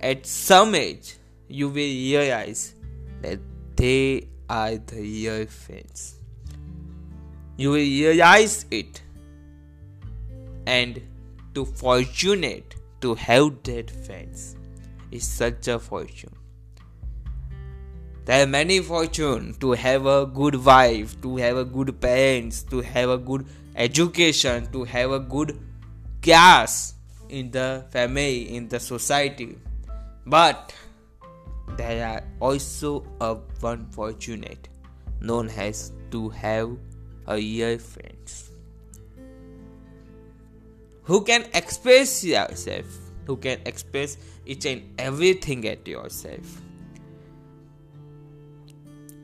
at 0.00 0.26
some 0.26 0.74
age, 0.74 1.16
you 1.48 1.68
will 1.68 1.74
realize 1.74 2.74
that 3.20 3.40
they 3.76 4.28
are 4.48 4.76
the 4.76 4.96
real 4.96 5.46
friends. 5.46 6.16
You 7.56 7.70
will 7.70 7.76
realize 7.76 8.66
it, 8.70 9.02
and 10.66 11.00
to 11.54 11.64
fortunate 11.64 12.74
to 13.02 13.14
have 13.14 13.62
that 13.64 13.90
friends 13.90 14.56
is 15.10 15.26
such 15.26 15.68
a 15.68 15.78
fortune. 15.78 16.34
There 18.24 18.44
are 18.44 18.46
many 18.46 18.78
fortune 18.80 19.54
to 19.60 19.72
have 19.72 20.06
a 20.06 20.26
good 20.26 20.54
wife, 20.64 21.20
to 21.22 21.36
have 21.36 21.56
a 21.56 21.64
good 21.64 22.00
parents, 22.00 22.62
to 22.64 22.80
have 22.80 23.10
a 23.10 23.18
good 23.18 23.46
education, 23.74 24.70
to 24.72 24.84
have 24.84 25.10
a 25.10 25.20
good 25.20 25.58
class 26.22 26.94
in 27.28 27.50
the 27.50 27.84
family, 27.90 28.54
in 28.54 28.68
the 28.68 28.78
society. 28.78 29.58
But 30.26 30.74
there 31.76 32.06
are 32.06 32.22
also 32.40 33.04
a 33.20 33.34
one 33.60 33.86
fortunate 33.90 34.68
known 35.20 35.48
as 35.48 35.92
to 36.10 36.28
have 36.30 36.76
a 37.26 37.36
real 37.36 37.78
friends 37.78 38.50
who 41.04 41.22
can 41.22 41.44
express 41.54 42.24
yourself, 42.24 42.86
who 43.26 43.36
can 43.36 43.58
express 43.66 44.16
each 44.46 44.66
and 44.66 44.82
everything 44.98 45.66
at 45.66 45.86
yourself. 45.86 46.60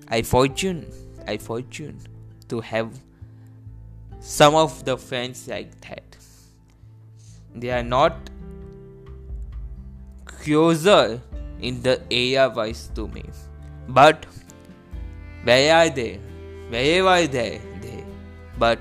I 0.09 0.23
fortune, 0.23 0.87
I 1.27 1.37
fortune 1.37 1.99
to 2.49 2.61
have 2.61 2.99
some 4.29 4.55
of 4.55 4.85
the 4.85 4.95
friends 4.99 5.49
like 5.49 5.71
that. 5.81 6.17
They 7.55 7.71
are 7.71 7.83
not 7.83 8.31
closer 10.27 11.21
in 11.61 11.81
the 11.83 11.95
area 12.11 12.49
wise 12.49 12.91
to 12.97 13.09
me. 13.09 13.25
But 13.89 14.27
where 15.45 15.75
are 15.77 15.89
they? 15.89 16.21
Wherever 16.75 17.27
they 17.27 17.63
they 17.85 18.05
but 18.59 18.79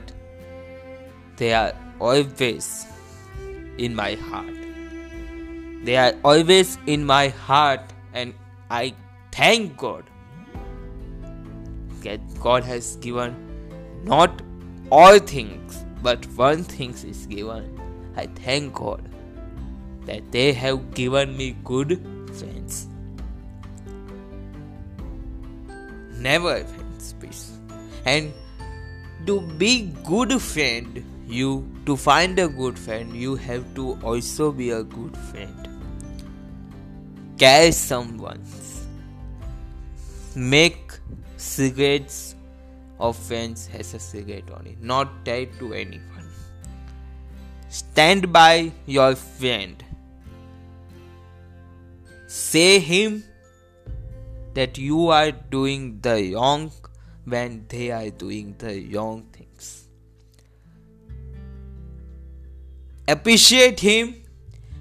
they 1.37 1.53
are 1.53 1.71
always 1.99 2.67
in 3.77 3.95
my 3.95 4.15
heart. 4.15 4.57
They 5.85 5.95
are 5.95 6.13
always 6.25 6.77
in 6.87 7.05
my 7.05 7.29
heart, 7.29 7.93
and 8.13 8.33
I 8.69 8.93
thank 9.31 9.77
God 9.77 10.03
that 12.03 12.19
God 12.41 12.65
has 12.65 12.97
given 12.97 13.39
not 14.03 14.41
all 14.91 15.19
things, 15.19 15.85
but 16.01 16.25
one 16.35 16.63
thing 16.63 16.91
is 16.91 17.25
given. 17.25 17.79
I 18.15 18.27
thank 18.27 18.73
God 18.73 19.07
that 20.05 20.31
they 20.31 20.53
have 20.53 20.93
given 20.93 21.35
me 21.38 21.55
good 21.63 21.99
friends. 22.33 22.88
Never 26.17 26.63
friends, 26.63 27.13
please. 27.19 27.59
And 28.05 28.33
to 29.25 29.41
be 29.41 29.93
good 30.05 30.41
friend, 30.41 31.03
you 31.27 31.69
to 31.85 31.95
find 31.97 32.39
a 32.39 32.47
good 32.47 32.79
friend, 32.79 33.15
you 33.15 33.35
have 33.35 33.63
to 33.75 33.99
also 34.01 34.51
be 34.51 34.71
a 34.71 34.83
good 34.83 35.15
friend. 35.17 35.67
Care 37.38 37.71
someone. 37.71 38.43
Make 40.35 40.91
cigarettes 41.35 42.26
of 42.99 43.15
friends 43.15 43.67
has 43.67 43.93
a 43.93 43.99
cigarette 43.99 44.49
on 44.51 44.67
it, 44.67 44.81
not 44.81 45.25
tied 45.25 45.49
to 45.59 45.73
anyone. 45.73 46.29
Stand 47.69 48.31
by 48.31 48.71
your 48.85 49.15
friend. 49.15 49.83
Say 52.27 52.79
him 52.79 53.23
that 54.53 54.77
you 54.77 55.09
are 55.09 55.31
doing 55.31 55.99
the 56.01 56.33
wrong 56.33 56.71
when 57.25 57.65
they 57.67 57.91
are 57.91 58.09
doing 58.09 58.55
the 58.57 58.89
wrong 58.93 59.23
things. 59.33 59.87
Appreciate 63.07 63.79
him 63.79 64.15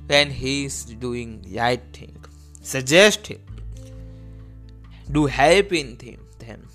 when 0.06 0.30
he 0.30 0.64
is 0.64 0.84
doing 0.84 1.44
right 1.54 1.82
thing. 1.92 2.16
Suggest 2.62 3.26
him. 3.26 3.40
Do 5.10 5.26
help 5.26 5.72
in 5.72 5.98
him. 5.98 6.20
Them. 6.38 6.68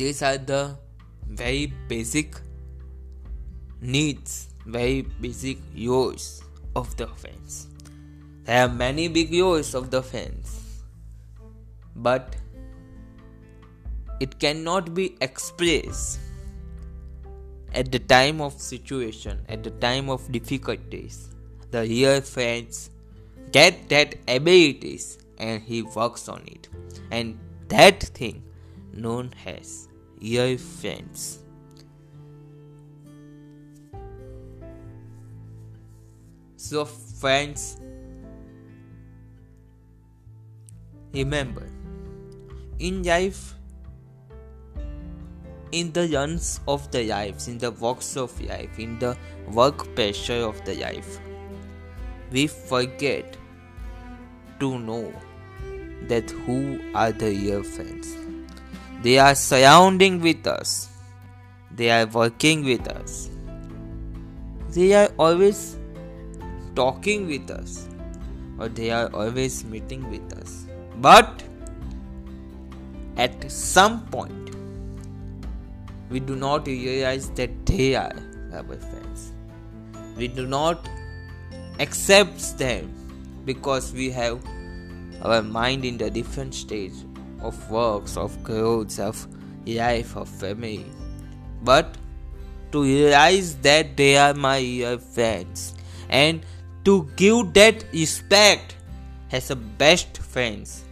These 0.00 0.22
are 0.22 0.38
the 0.38 0.78
very 1.28 1.66
basic 1.86 2.34
needs, 3.82 4.48
very 4.64 5.02
basic 5.02 5.58
use 5.74 6.42
of 6.74 6.96
the 6.96 7.06
fence. 7.06 7.66
There 8.44 8.62
are 8.64 8.68
many 8.70 9.08
big 9.08 9.30
use 9.30 9.74
of 9.74 9.90
the 9.90 10.02
fence, 10.02 10.80
but 11.94 12.34
it 14.20 14.38
cannot 14.38 14.94
be 14.94 15.18
expressed 15.20 16.18
at 17.74 17.92
the 17.92 17.98
time 17.98 18.40
of 18.40 18.54
situation, 18.54 19.44
at 19.50 19.62
the 19.62 19.70
time 19.84 20.08
of 20.08 20.32
difficulties. 20.32 21.28
The 21.72 21.82
real 21.82 22.22
friends 22.22 22.88
get 23.52 23.90
that 23.90 24.14
abilities 24.26 25.18
and 25.36 25.62
he 25.62 25.82
works 25.82 26.26
on 26.26 26.42
it, 26.46 26.70
and 27.10 27.38
that 27.68 28.02
thing 28.02 28.42
known 28.94 29.34
as 29.44 29.88
real 30.20 30.58
friends. 30.58 31.38
So, 36.56 36.84
friends, 36.84 37.80
remember 41.12 41.66
in 42.78 43.02
life, 43.02 43.54
in 45.72 45.92
the 45.92 46.08
runs 46.08 46.60
of 46.66 46.90
the 46.90 47.04
lives, 47.04 47.48
in 47.48 47.58
the 47.58 47.70
walks 47.70 48.16
of 48.16 48.40
life, 48.40 48.78
in 48.78 48.98
the 48.98 49.16
work 49.52 49.94
pressure 49.94 50.42
of 50.44 50.64
the 50.64 50.74
life, 50.74 51.20
we 52.30 52.46
forget 52.46 53.36
to 54.60 54.78
know 54.78 55.12
that 56.08 56.30
who 56.30 56.80
are 56.94 57.12
the 57.12 57.30
real 57.30 57.62
friends. 57.62 58.16
They 59.02 59.18
are 59.18 59.34
surrounding 59.34 60.20
with 60.20 60.46
us. 60.46 60.90
They 61.74 61.90
are 61.90 62.06
working 62.06 62.64
with 62.64 62.86
us. 62.88 63.30
They 64.70 64.92
are 64.94 65.10
always 65.18 65.76
talking 66.74 67.26
with 67.26 67.50
us. 67.50 67.88
Or 68.58 68.68
they 68.68 68.90
are 68.90 69.08
always 69.14 69.64
meeting 69.64 70.08
with 70.10 70.36
us. 70.38 70.66
But 70.96 71.42
at 73.16 73.50
some 73.50 74.06
point, 74.06 74.54
we 76.10 76.20
do 76.20 76.36
not 76.36 76.66
realize 76.66 77.30
that 77.30 77.64
they 77.64 77.94
are 77.94 78.16
our 78.52 78.76
friends. 78.76 79.32
We 80.16 80.28
do 80.28 80.46
not 80.46 80.86
accept 81.78 82.58
them 82.58 82.92
because 83.46 83.92
we 83.94 84.10
have 84.10 84.44
our 85.22 85.40
mind 85.42 85.84
in 85.84 85.96
the 85.96 86.10
different 86.10 86.54
stage 86.54 86.92
of 87.42 87.70
works, 87.70 88.16
of 88.16 88.42
growth, 88.42 88.98
of 88.98 89.26
life, 89.66 90.16
of 90.16 90.28
family. 90.28 90.86
But 91.62 91.96
to 92.72 92.82
realize 92.82 93.56
that 93.56 93.96
they 93.96 94.16
are 94.16 94.34
my 94.34 94.58
real 94.58 94.98
friends. 94.98 95.74
And 96.08 96.44
to 96.84 97.08
give 97.16 97.52
that 97.54 97.84
respect 97.92 98.76
as 99.32 99.50
a 99.50 99.56
best 99.56 100.18
friends 100.18 100.84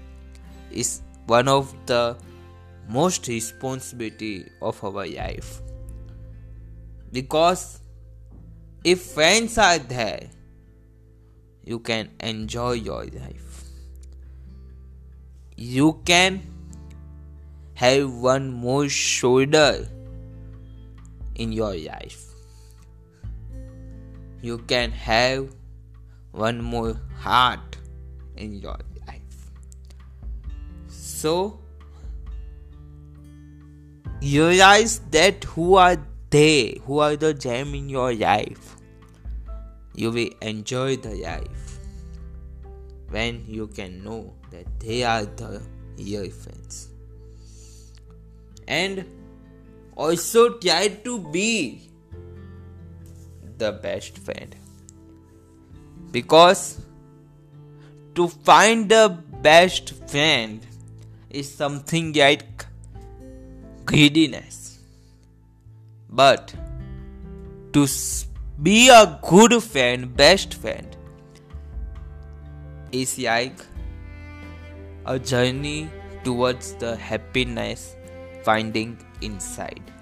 is 0.70 1.02
one 1.26 1.48
of 1.48 1.74
the 1.86 2.16
most 2.88 3.28
responsibility 3.28 4.48
of 4.62 4.82
our 4.84 5.06
life. 5.06 5.60
Because 7.12 7.80
if 8.84 9.02
friends 9.02 9.58
are 9.58 9.78
there 9.78 10.28
you 11.64 11.78
can 11.78 12.08
enjoy 12.20 12.72
your 12.72 13.04
life 13.04 13.57
you 15.58 16.00
can 16.04 16.40
have 17.74 18.12
one 18.12 18.52
more 18.52 18.88
shoulder 18.88 19.88
in 21.34 21.50
your 21.50 21.74
life. 21.74 22.26
You 24.40 24.58
can 24.58 24.92
have 24.92 25.50
one 26.30 26.62
more 26.62 26.94
heart 27.16 27.76
in 28.36 28.54
your 28.60 28.78
life. 29.08 29.50
So, 30.86 31.58
realize 34.22 35.00
that 35.10 35.42
who 35.42 35.74
are 35.74 35.96
they, 36.30 36.80
who 36.86 37.00
are 37.00 37.16
the 37.16 37.34
gem 37.34 37.74
in 37.74 37.88
your 37.88 38.14
life. 38.14 38.76
You 39.96 40.12
will 40.12 40.30
enjoy 40.40 40.98
the 40.98 41.16
life 41.16 41.80
when 43.10 43.44
you 43.48 43.66
can 43.66 44.04
know 44.04 44.37
that 44.50 44.66
they 44.80 45.02
are 45.02 45.24
the 45.24 45.62
real 45.98 46.30
friends. 46.30 46.88
And 48.66 49.04
also 49.96 50.58
try 50.58 50.88
to 50.88 51.18
be 51.18 51.90
the 53.56 53.72
best 53.72 54.18
friend. 54.18 54.54
Because 56.12 56.80
to 58.14 58.28
find 58.28 58.88
the 58.88 59.18
best 59.42 59.94
friend 60.08 60.60
is 61.30 61.52
something 61.52 62.12
like 62.12 62.66
greediness. 63.84 64.78
But 66.10 66.54
to 67.72 67.86
be 68.62 68.88
a 68.88 69.18
good 69.28 69.62
friend, 69.62 70.16
best 70.16 70.54
friend, 70.54 70.96
is 72.92 73.18
like 73.18 73.58
a 75.08 75.18
journey 75.18 75.90
towards 76.22 76.74
the 76.74 76.94
happiness 76.96 77.96
finding 78.44 78.98
inside. 79.22 79.92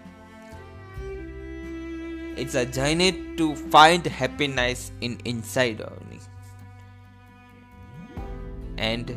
It's 2.37 2.55
a 2.55 2.67
journey 2.67 3.13
to 3.37 3.55
find 3.75 4.05
happiness 4.05 4.91
in 5.01 5.19
inside 5.25 5.81
only. 5.81 6.21
And 8.77 9.17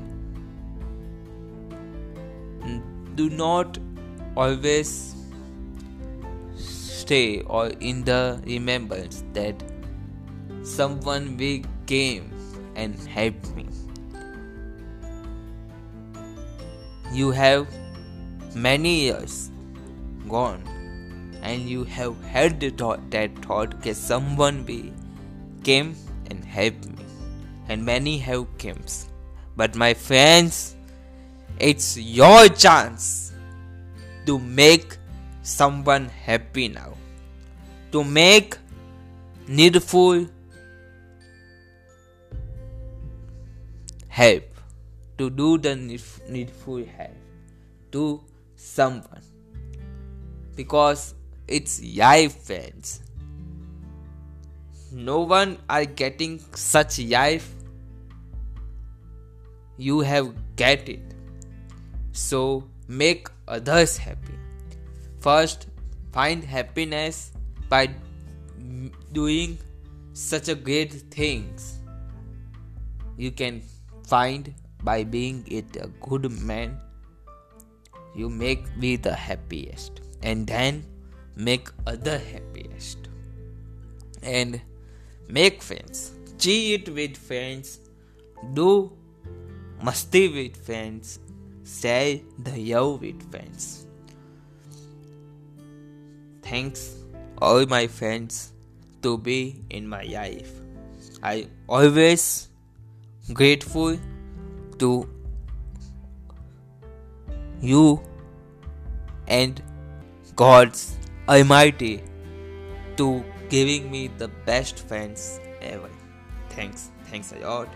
do 3.16 3.30
not 3.30 3.80
always 4.38 5.16
stay 6.56 7.42
or 7.42 7.68
in 7.80 8.04
the 8.04 8.40
remembrance 8.46 9.24
that 9.34 9.64
someone 10.62 11.36
will 11.36 11.62
came 11.88 12.32
and 12.76 12.96
helped 13.08 13.56
me. 13.56 13.69
You 17.12 17.32
have 17.32 17.68
many 18.56 19.02
years 19.02 19.52
gone 20.28 20.64
and 21.42 21.70
you 21.70 21.84
have 21.86 22.22
had 22.24 22.60
the 22.60 22.70
thought, 22.70 23.10
that 23.12 23.36
thought 23.46 23.82
that 23.82 23.96
someone 23.96 24.64
be 24.64 24.94
came 25.64 25.96
and 26.30 26.44
helped 26.44 26.88
me. 26.88 27.06
And 27.68 27.86
many 27.86 28.18
have 28.18 28.46
came. 28.58 28.84
But 29.56 29.76
my 29.76 29.94
friends 29.94 30.76
it's 31.60 31.98
your 31.98 32.48
chance 32.48 33.34
to 34.26 34.40
make 34.40 34.98
someone 35.44 36.08
happy 36.08 36.70
now. 36.70 36.94
To 37.92 38.04
make 38.04 38.56
needful 39.48 40.28
help, 44.08 44.44
to 45.20 45.30
do 45.30 45.58
the 45.58 45.76
needful 45.76 46.84
help 46.98 47.12
to 47.92 48.24
someone. 48.56 49.22
Because 50.56 51.14
it's 51.48 51.82
life 51.96 52.36
friends 52.44 53.02
no 54.92 55.20
one 55.20 55.58
are 55.70 55.86
getting 55.86 56.40
such 56.56 57.00
life 57.00 57.54
you 59.78 60.00
have 60.02 60.34
get 60.56 60.90
it. 60.90 61.14
So 62.12 62.68
make 62.88 63.28
others 63.48 63.98
happy. 63.98 64.34
First 65.20 65.68
find 66.12 66.44
happiness 66.44 67.32
by 67.70 67.90
doing 69.14 69.58
such 70.14 70.50
a 70.50 70.56
great 70.56 70.92
things. 71.12 71.80
You 73.16 73.32
can 73.32 73.62
find 74.08 74.54
by 74.84 75.04
being 75.04 75.44
it 75.48 75.76
a 75.78 75.88
good 76.02 76.32
man 76.32 76.80
you 78.16 78.30
make 78.30 78.76
me 78.76 78.96
the 78.96 79.14
happiest. 79.14 80.02
And 80.22 80.46
then 80.46 80.86
make 81.36 81.70
other 81.88 82.18
happiest. 82.18 82.98
And 84.22 84.62
make 85.28 85.62
friends. 85.62 86.12
Cheat 86.38 86.90
with 86.90 87.18
friends. 87.18 87.80
Do 88.54 88.92
masti 89.82 90.34
with 90.34 90.58
friends. 90.66 91.20
Say 91.64 92.24
the 92.40 92.60
yo 92.60 92.96
with 92.96 93.32
friends. 93.32 93.86
Thanks 96.42 96.96
all 97.42 97.66
my 97.68 97.88
friends 97.88 98.52
to 99.04 99.18
be 99.18 99.64
in 99.70 99.88
my 99.88 100.04
life. 100.04 100.52
I 101.22 101.48
always 101.68 102.50
grateful 103.34 103.98
to 104.80 105.08
you 107.62 108.02
and 109.28 109.62
God's 110.36 110.98
Almighty 111.28 112.04
to 112.98 113.24
giving 113.50 113.92
me 113.92 114.08
the 114.08 114.28
best 114.46 114.80
friends 114.88 115.40
ever. 115.62 115.90
Thanks, 116.50 116.92
thanks 117.06 117.34
a 117.34 117.40
lot. 117.40 117.68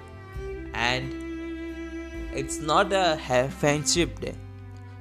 And 0.73 1.13
it's 2.33 2.59
not 2.59 2.91
a 2.93 3.17
friendship 3.59 4.19
day, 4.19 4.35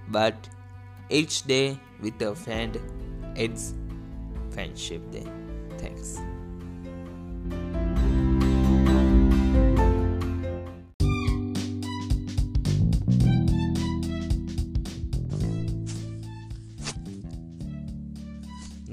but 0.09 0.49
each 1.09 1.45
day 1.45 1.79
with 2.01 2.21
a 2.23 2.35
friend, 2.35 2.79
it's 3.37 3.75
friendship 4.51 5.11
day. 5.11 5.27
Thanks. 5.79 6.21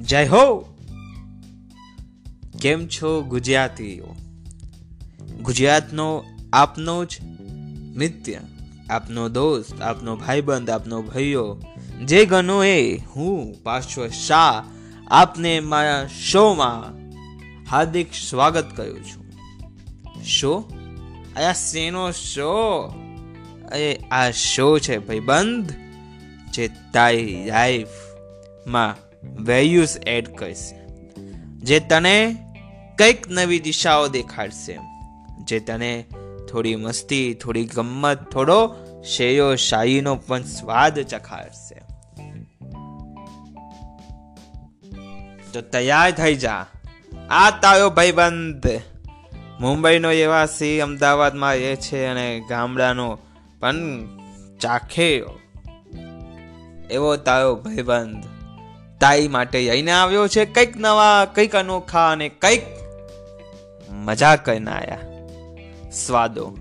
જય 0.09 0.27
હો! 0.27 0.75
કેમ 2.61 2.87
છો 2.87 3.21
ગુજરાતીઓ? 3.21 4.15
ગુજરાતનો 5.41 6.23
આપનો 6.53 7.05
જ 7.05 7.19
મિત્ર 7.95 8.31
આપનો 8.89 9.29
દોસ્ત, 9.29 9.81
આપનો 9.81 10.15
ભાઈબંધ, 10.15 10.69
આપનો 10.69 11.01
ભાઈઓ, 11.01 11.61
જે 12.05 12.25
ગનો 12.25 12.63
એ, 12.63 12.97
હું, 12.97 13.63
પાર્શ્વ 13.63 14.07
શાહ, 14.07 14.63
આપને 15.07 15.59
મારા 15.59 16.07
શોમાં 16.07 17.09
હાર્દિક 17.65 18.13
સ્વાગત 18.13 18.65
કરું 18.75 19.03
છું. 19.03 19.25
શો? 20.23 20.71
આ 21.35 21.53
શેનો 21.53 22.11
શો? 22.11 22.83
અરે 23.71 23.95
આ 23.95 24.31
શો 24.31 24.79
છે 24.79 24.97
ભાઈબંધ, 24.97 25.73
જે 26.53 26.69
તારી 26.93 27.45
લાઈફમાં 27.45 29.08
વેલ્યુઝ 29.23 29.97
એડ 30.07 30.35
કરશે. 30.35 30.79
જે 31.57 31.79
તને 31.79 32.35
કંઈક 32.97 33.29
નવી 33.29 33.59
દિશાઓ 33.59 34.07
દેખાડશે. 34.07 34.79
જે 35.43 35.59
તને 35.59 36.05
થોડી 36.51 36.75
મસ્તી, 36.75 37.33
થોડી 37.33 37.65
ગમત 37.65 38.31
થોડો 38.31 38.75
શેયો, 39.03 39.55
શાહીનો 39.55 40.15
પણ 40.15 40.43
સ્વાદ 40.43 40.99
ચખાડશે. 40.99 41.75
તો 45.53 45.61
તૈયાર 45.61 46.11
થઈ 46.11 46.35
જા. 46.35 46.65
આ 47.29 47.49
તારો 47.49 47.89
ભાઈબંધ. 47.89 48.67
મુંબઈનો 49.59 50.11
એવા 50.11 50.45
સી 50.45 50.79
અમદાવાદમાં 50.79 51.53
રહે 51.53 51.75
છે 51.75 52.05
અને 52.05 52.41
ગામડાનો 52.49 53.17
પણ 53.59 53.75
ચાખે 54.59 55.23
એવો 56.91 57.15
તારો 57.15 57.55
ભાઈબંધ. 57.55 58.38
તાઈ 58.99 59.27
માટે 59.27 59.69
લઈને 59.69 59.91
આવ્યો 59.91 60.27
છે 60.27 60.45
કંઈક 60.45 60.77
નવા, 60.77 61.25
કંઈક 61.25 61.55
અનોખા 61.55 62.11
અને 62.11 62.29
કંઈક 62.29 62.61
મજા 63.89 64.35
કરીને 64.35 64.71
આવ્યા 64.71 64.97
સ્વાદો. 65.91 66.57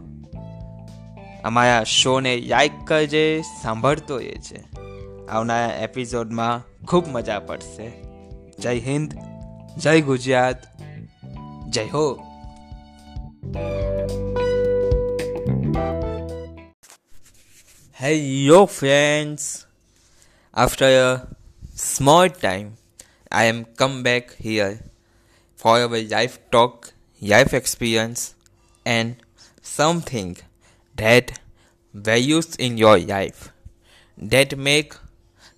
અમારા 1.45 1.85
શોને 1.85 2.37
લાઈક 2.37 2.73
કરજે, 2.85 3.43
સાંભળતો 3.63 4.21
એ 4.21 4.35
છે 4.35 4.65
આવનારા 5.27 5.75
એપિસોડમાં 5.75 6.85
ખૂબ 6.87 7.09
મજા 7.09 7.41
પડશે. 7.41 7.93
જય 8.59 8.79
હિન્દ, 8.79 9.15
જય 9.77 10.01
ગુજરાત, 10.01 10.63
જય 11.69 11.85
હો. 11.85 12.25
Hello 18.03 18.65
friends. 18.65 19.41
After 20.55 21.21
small 21.79 22.29
time 22.29 22.77
I 23.31 23.45
am 23.45 23.65
come 23.65 24.03
back 24.03 24.35
here 24.37 24.81
for 25.55 25.79
our 25.79 26.01
life 26.03 26.39
talk, 26.51 26.93
life 27.21 27.55
experience 27.55 28.35
and 28.85 29.17
something 29.63 30.37
that 30.97 31.39
values 31.95 32.57
in 32.57 32.79
your 32.79 32.99
life 32.99 33.53
that 34.17 34.59
make 34.59 34.95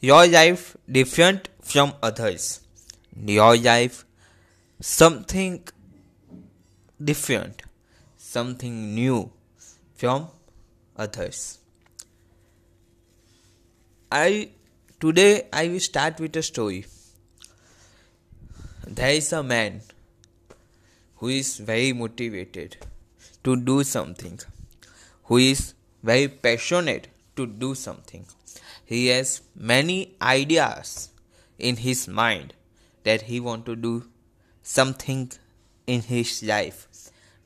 your 0.01 0.27
life 0.27 0.77
different 0.91 1.49
from 1.62 1.95
others. 2.03 2.61
Your 3.25 3.57
life 3.57 4.05
something 4.81 5.62
different, 7.03 7.62
something 8.18 8.95
new 8.95 9.31
from 9.95 10.29
others. 10.97 11.59
I 14.12 14.51
Today 15.03 15.48
I 15.51 15.68
will 15.68 15.80
start 15.80 16.20
with 16.20 16.36
a 16.36 16.42
story. 16.42 16.84
There 18.86 19.12
is 19.12 19.32
a 19.32 19.42
man 19.42 19.80
who 21.16 21.28
is 21.28 21.57
very 21.57 21.94
motivated 21.94 22.76
to 23.44 23.57
do 23.57 23.82
something, 23.82 24.38
who 25.24 25.38
is 25.38 25.72
very 26.03 26.28
passionate 26.28 27.09
to 27.36 27.46
do 27.46 27.74
something. 27.74 28.26
He 28.84 29.07
has 29.07 29.40
many 29.57 30.16
ideas 30.20 31.09
in 31.59 31.76
his 31.76 32.07
mind 32.07 32.53
that 33.05 33.22
he 33.22 33.40
want 33.40 33.64
to 33.66 33.76
do 33.76 34.07
something 34.62 35.32
in 35.86 36.03
his 36.03 36.42
life, 36.42 36.86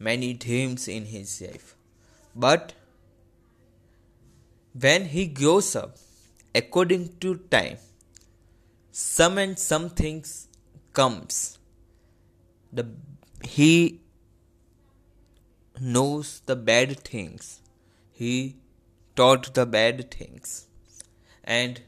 many 0.01 0.33
dreams 0.33 0.89
in 0.89 1.05
his 1.05 1.41
life. 1.41 1.77
But 2.35 2.73
when 4.73 5.05
he 5.05 5.27
grows 5.29 5.77
up, 5.77 5.99
according 6.55 7.09
to 7.19 7.37
time 7.57 7.79
some 8.97 9.39
and 9.39 9.59
some 9.59 9.89
things 9.91 10.47
comes. 10.93 11.59
The 12.73 12.87
he 13.43 14.01
knows 15.81 16.43
the 16.47 16.55
bad 16.55 17.01
things. 17.01 17.61
He 18.13 18.57
taught 19.17 19.53
the 19.55 19.67
bad 19.67 20.13
things. 20.13 20.69
And 21.43 21.81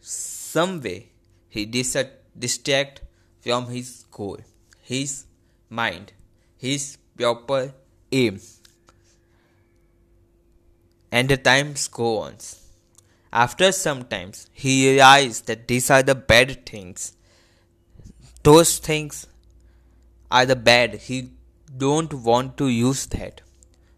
some 0.00 0.82
way 0.82 1.12
he 1.48 1.64
dis- 1.64 1.96
distract 2.38 3.00
from 3.40 3.68
his 3.68 4.04
goal 4.10 4.38
his 4.82 5.24
mind 5.70 6.12
his 6.58 6.98
proper 7.16 7.72
aim. 8.12 8.40
And 11.10 11.30
the 11.30 11.38
times 11.38 11.88
go 11.88 12.18
on 12.18 12.34
after 13.32 13.72
some 13.72 14.04
time, 14.04 14.32
he 14.52 14.90
realized 14.90 15.46
that 15.46 15.68
these 15.68 15.90
are 15.90 16.02
the 16.02 16.14
bad 16.14 16.64
things. 16.66 17.12
Those 18.42 18.78
things 18.78 19.26
are 20.30 20.46
the 20.46 20.56
bad. 20.56 20.94
He 20.94 21.30
don't 21.76 22.12
want 22.14 22.56
to 22.58 22.68
use 22.68 23.06
that. 23.06 23.42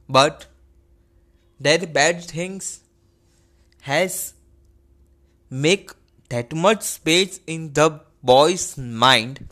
But 0.08 0.46
that 1.60 1.92
bad 1.92 2.24
things 2.24 2.80
has 3.82 4.34
make 5.48 5.90
that 6.28 6.54
much 6.54 6.82
space 6.82 7.40
in 7.46 7.72
the 7.72 8.00
boy's 8.22 8.76
mind 8.78 9.48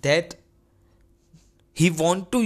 that 0.00 0.36
he 1.72 1.90
want 1.90 2.30
to 2.32 2.40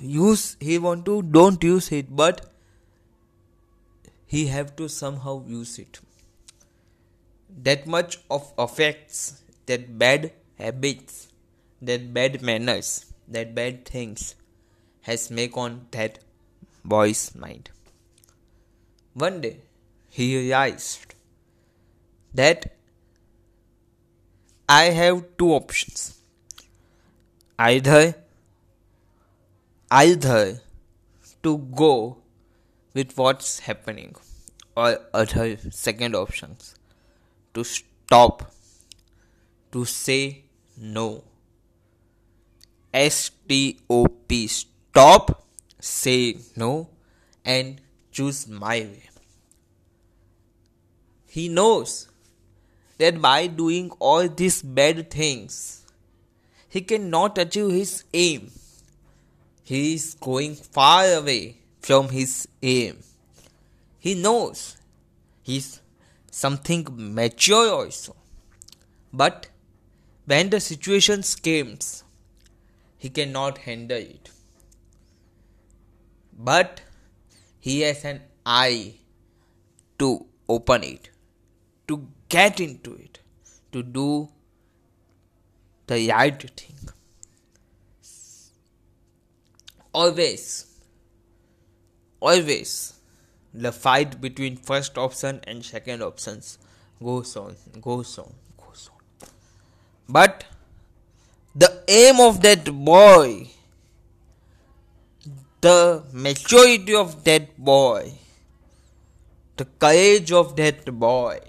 use 0.00 0.56
he 0.60 0.78
want 0.78 1.04
to 1.04 1.22
don't 1.22 1.62
use 1.62 1.90
it 1.92 2.14
but 2.14 2.40
he 4.34 4.46
have 4.54 4.70
to 4.80 4.88
somehow 4.88 5.34
use 5.46 5.74
it 5.84 6.00
that 7.68 7.86
much 7.96 8.18
of 8.38 8.52
affects 8.66 9.20
that 9.66 9.86
bad 10.04 10.30
habits 10.64 11.28
that 11.90 12.12
bad 12.18 12.40
manners 12.50 12.90
that 13.36 13.54
bad 13.60 13.84
things 13.94 14.34
has 15.10 15.30
make 15.40 15.56
on 15.66 15.78
that 15.98 16.18
boy's 16.94 17.24
mind 17.44 17.70
one 19.26 19.40
day 19.46 19.56
he 20.18 20.26
realized 20.36 21.14
that 22.34 22.66
I 24.68 24.84
have 24.96 25.24
two 25.38 25.52
options. 25.54 26.20
Either 27.58 28.14
either 29.90 30.60
to 31.42 31.58
go 31.58 32.18
with 32.98 33.16
what's 33.16 33.60
happening. 33.70 34.14
Or 34.76 34.98
other 35.14 35.56
second 35.70 36.14
options. 36.14 36.74
To 37.54 37.64
stop. 37.64 38.52
To 39.72 39.84
say 39.84 40.44
no. 40.76 41.24
S 42.92 43.30
T 43.48 43.78
O 43.88 44.06
P 44.06 44.46
stop 44.46 45.44
say 45.78 46.38
no 46.56 46.88
and 47.44 47.80
choose 48.10 48.48
my 48.48 48.78
way. 48.80 49.02
He 51.26 51.48
knows 51.48 52.08
that 52.96 53.20
by 53.20 53.46
doing 53.46 53.90
all 53.98 54.28
these 54.28 54.62
bad 54.62 55.10
things, 55.10 55.86
he 56.68 56.80
cannot 56.80 57.38
achieve 57.38 57.70
his 57.70 58.04
aim. 58.12 58.50
He 59.62 59.94
is 59.94 60.14
going 60.14 60.54
far 60.54 61.04
away 61.12 61.57
from 61.80 62.08
his 62.10 62.48
aim. 62.62 62.98
He 63.98 64.14
knows 64.14 64.76
he's 65.42 65.80
something 66.30 66.86
mature 66.90 67.70
also. 67.70 68.14
But 69.12 69.48
when 70.26 70.50
the 70.50 70.60
situation 70.60 71.22
comes, 71.42 72.04
he 72.96 73.08
cannot 73.08 73.58
handle 73.58 73.98
it. 73.98 74.30
But 76.38 76.82
he 77.58 77.80
has 77.80 78.04
an 78.04 78.22
eye 78.44 78.94
to 79.98 80.26
open 80.48 80.84
it 80.84 81.10
to 81.88 82.06
get 82.28 82.60
into 82.60 82.94
it, 82.94 83.18
to 83.72 83.82
do 83.82 84.28
the 85.86 86.08
right 86.10 86.50
thing. 86.60 86.76
Always, 89.92 90.66
always, 92.20 92.94
the 93.54 93.72
fight 93.72 94.20
between 94.20 94.56
first 94.56 94.98
option 94.98 95.40
and 95.44 95.64
second 95.64 96.02
options 96.02 96.58
goes 97.02 97.36
on, 97.36 97.56
goes 97.80 98.18
on, 98.18 98.32
goes 98.56 98.90
on. 98.92 99.28
But 100.08 100.44
the 101.54 101.82
aim 101.88 102.20
of 102.20 102.40
that 102.42 102.64
boy, 102.66 103.48
the 105.60 106.04
maturity 106.12 106.94
of 106.94 107.24
that 107.24 107.58
boy, 107.58 108.12
the 109.56 109.64
courage 109.64 110.30
of 110.32 110.56
that 110.56 110.84
boy, 110.98 111.40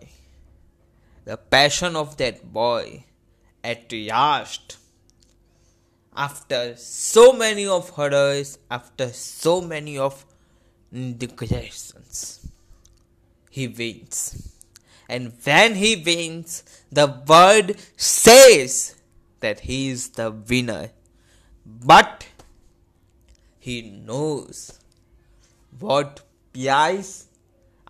the 1.25 1.37
passion 1.37 1.95
of 1.95 2.17
that 2.17 2.51
boy 2.51 3.05
at 3.63 3.91
last 3.91 4.77
after 6.15 6.75
so 6.75 7.31
many 7.33 7.67
of 7.67 7.91
hurdles 7.91 8.57
after 8.71 9.09
so 9.09 9.61
many 9.61 9.97
of 9.97 10.25
neglections 10.91 12.49
he 13.49 13.67
wins. 13.67 14.55
And 15.07 15.33
when 15.43 15.75
he 15.75 15.95
wins 15.95 16.63
the 16.91 17.07
world 17.27 17.75
says 17.97 18.95
that 19.39 19.61
he 19.61 19.89
is 19.89 20.09
the 20.09 20.31
winner. 20.31 20.91
But 21.65 22.27
he 23.59 23.81
knows 23.81 24.79
what 25.79 26.21
price 26.53 27.27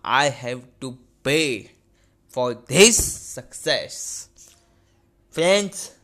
i 0.04 0.28
have 0.28 0.62
to 0.80 0.96
pay 1.22 1.70
for 2.28 2.54
this 2.54 2.96
success. 2.96 4.28
Friends, 5.30 5.94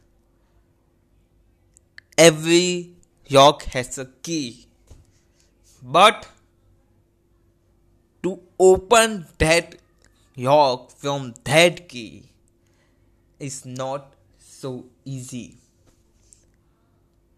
every 2.16 2.92
lock 3.30 3.64
has 3.64 3.99
a 3.99 4.07
key, 4.22 4.66
but 5.82 6.28
open 8.59 9.26
that 9.38 9.76
lock 10.36 10.90
from 10.90 11.34
that 11.44 11.88
key 11.88 12.30
is 13.38 13.64
not 13.66 14.14
so 14.38 14.86
easy. 15.04 15.57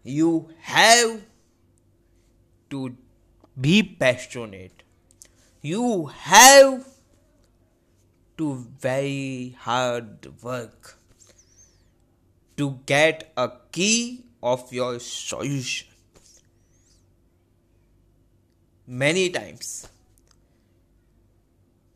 You 0.03 0.49
have 0.61 1.21
to 2.69 2.95
be 3.59 3.83
passionate. 3.83 4.83
You 5.61 6.05
have 6.05 6.87
to 8.37 8.65
very 8.79 9.57
hard 9.59 10.27
work 10.41 10.97
to 12.55 12.79
get 12.85 13.31
a 13.35 13.51
key 13.71 14.23
of 14.41 14.71
your 14.71 14.99
solution. 14.99 15.87
Many 18.87 19.29
times, 19.29 19.87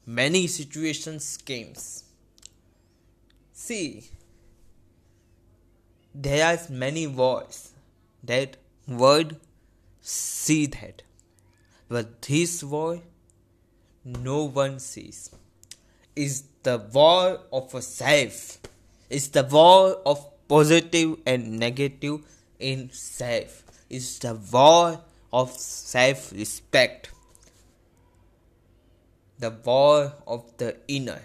many 0.06 0.48
situations 0.48 1.38
came. 1.38 1.74
See, 3.54 4.10
there 6.14 6.46
are 6.46 6.60
many 6.70 7.08
words 7.08 7.72
that 8.24 8.58
word 8.88 9.38
see 10.02 10.66
that, 10.68 11.02
but 11.88 12.22
this 12.22 12.64
word 12.64 13.02
no 14.06 14.44
one 14.44 14.80
sees 14.80 15.30
is 16.16 16.44
the 16.64 16.78
war 16.94 17.40
of 17.52 17.74
a 17.74 17.82
self. 17.82 18.60
It's 19.10 19.28
the 19.30 19.44
war 19.44 19.98
of 20.06 20.26
positive 20.48 21.18
and 21.26 21.60
negative 21.60 22.22
in 22.60 22.90
self. 22.92 23.64
It's 23.90 24.20
the 24.20 24.36
war 24.36 25.02
of 25.32 25.52
self 25.52 26.32
respect. 26.32 27.10
The 29.44 29.52
war 29.52 30.14
of 30.26 30.58
the 30.58 30.78
inner. 30.88 31.22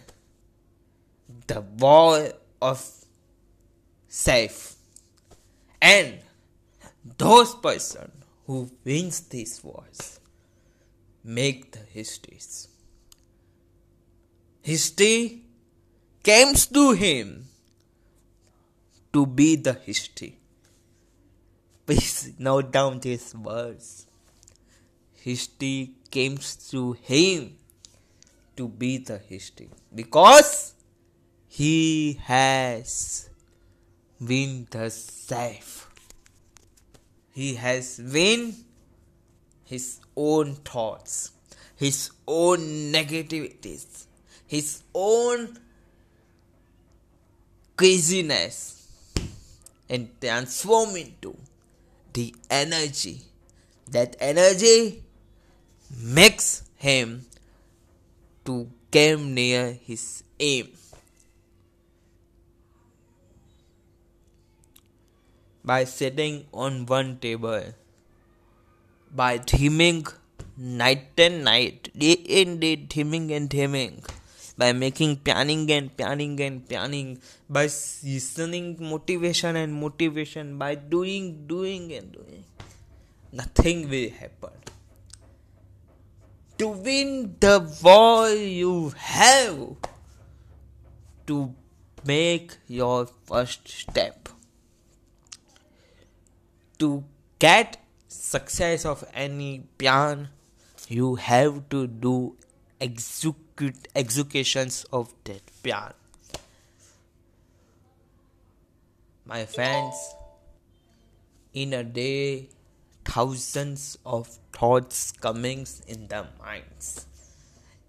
The 1.47 1.61
war 1.61 2.33
of 2.61 2.79
self. 4.09 4.75
And 5.81 6.19
those 7.17 7.55
person 7.55 8.11
who 8.47 8.71
wins 8.85 9.21
these 9.21 9.63
wars 9.63 10.21
make 11.23 11.73
the 11.73 11.85
histories 11.99 12.69
history 14.69 15.45
comes 16.23 16.67
to 16.67 16.93
him 16.93 17.47
to 19.15 19.25
be 19.25 19.57
the 19.57 19.73
history. 19.73 20.37
Please 21.87 22.35
note 22.39 22.71
down 22.71 23.01
these 23.01 23.35
words. 23.35 24.07
History 25.23 25.93
comes 26.13 26.57
to 26.71 26.93
him 26.93 27.57
to 28.59 28.69
be 28.69 28.99
the 28.99 29.19
history 29.19 29.71
because 29.95 30.75
he 31.47 32.21
has 32.25 33.31
win 34.21 34.67
the 34.71 34.91
safe. 34.91 35.89
He 37.33 37.55
has 37.55 38.01
win 38.13 38.55
his 39.65 40.01
own 40.17 40.57
thoughts, 40.57 41.31
his 41.77 42.11
own 42.27 42.59
negativities, 42.93 44.07
his 44.47 44.83
own 44.93 45.57
craziness 47.77 48.89
and 49.89 50.09
transform 50.21 50.97
into 50.97 51.37
the 52.13 52.35
energy. 52.51 53.23
That 53.91 54.17
energy 54.21 55.05
makes 55.97 56.65
him 56.77 57.28
to 58.49 58.57
come 58.91 59.35
near 59.39 59.65
his 59.89 60.25
aim. 60.41 60.69
By 65.71 65.85
sitting 65.85 66.47
on 66.53 66.87
one 66.87 67.19
table, 67.19 67.75
by 69.15 69.33
dreaming 69.37 70.07
night 70.57 71.21
and 71.27 71.45
night, 71.45 71.91
day 72.05 72.17
and 72.41 72.61
day, 72.61 72.77
dreaming 72.77 73.33
and 73.33 73.51
dreaming. 73.51 74.03
By 74.57 74.73
making 74.73 75.17
planning 75.27 75.71
and 75.71 75.95
planning 75.97 76.41
and 76.41 76.67
planning. 76.69 77.21
By 77.49 77.65
listening 78.15 78.77
motivation 78.81 79.55
and 79.57 79.73
motivation. 79.73 80.59
By 80.59 80.75
doing 80.75 81.47
doing 81.47 81.93
and 81.93 82.11
doing. 82.11 82.43
Nothing 83.31 83.89
will 83.89 84.11
happen 84.11 84.59
to 86.59 86.69
win 86.69 87.37
the 87.41 87.61
war 87.83 88.29
you 88.31 88.91
have 88.97 89.77
to 91.27 91.55
make 92.05 92.57
your 92.67 93.07
first 93.27 93.69
step. 93.69 94.29
To 96.79 97.05
get 97.39 97.77
success 98.09 98.85
of 98.85 99.05
any 99.15 99.65
plan 99.79 100.29
you 100.89 101.17
have 101.17 101.69
to 101.69 101.87
do 101.87 102.37
execute 102.81 103.89
executions 103.95 104.85
of 104.93 105.13
that 105.25 105.43
plan. 105.63 105.93
My 109.27 109.45
friends 109.45 109.95
in 111.53 111.75
a 111.75 111.85
day 111.85 112.49
thousands 113.09 113.97
of 114.05 114.27
thoughts 114.53 115.13
comings 115.13 115.83
in 115.87 116.09
the 116.09 116.27
minds. 116.39 117.07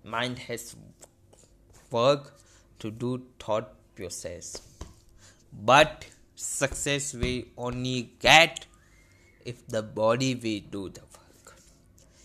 Mind 0.04 0.40
has 0.40 0.78
work 1.92 2.34
to 2.80 2.90
do 2.90 3.22
thought 3.38 3.70
process. 3.96 4.62
But 5.52 6.06
success 6.36 7.14
we 7.14 7.52
only 7.58 8.14
get 8.20 8.66
if 9.44 9.68
the 9.68 9.84
body 9.84 10.36
we 10.36 10.62
do 10.62 10.88
the 10.90 11.02
work. 11.02 11.56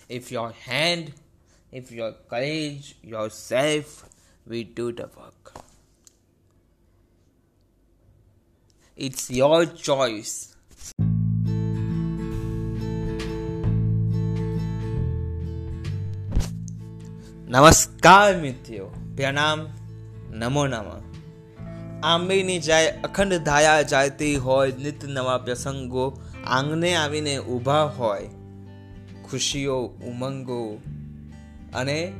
If 0.08 0.30
your 0.30 0.52
hand 0.52 1.12
if 1.72 1.90
your 1.90 2.12
courage 2.30 2.96
yourself 3.02 4.08
we 4.46 4.62
do 4.62 4.92
the 4.92 5.08
work. 5.18 5.54
It's 8.96 9.28
your 9.28 9.66
choice 9.66 10.53
નમસ્કાર 17.54 18.36
મિત્રો 18.36 18.86
પ્રણામ 19.16 19.66
નમો 20.30 20.66
નમઃ. 20.66 21.02
આંબેની 22.02 22.58
જાય 22.58 22.90
અખંડ 23.04 23.34
ધાયા 23.34 23.82
જાયતી 23.82 24.36
હોય, 24.36 24.72
નિત 24.72 25.04
નવા 25.04 25.38
પ્રસંગો 25.38 26.20
આંગણે 26.46 26.94
આવીને 26.94 27.38
ઊભા 27.38 27.82
હોય, 27.82 28.30
ખુશીઓ 29.30 29.80
ઉમંગો 29.82 30.78
અને 31.74 32.12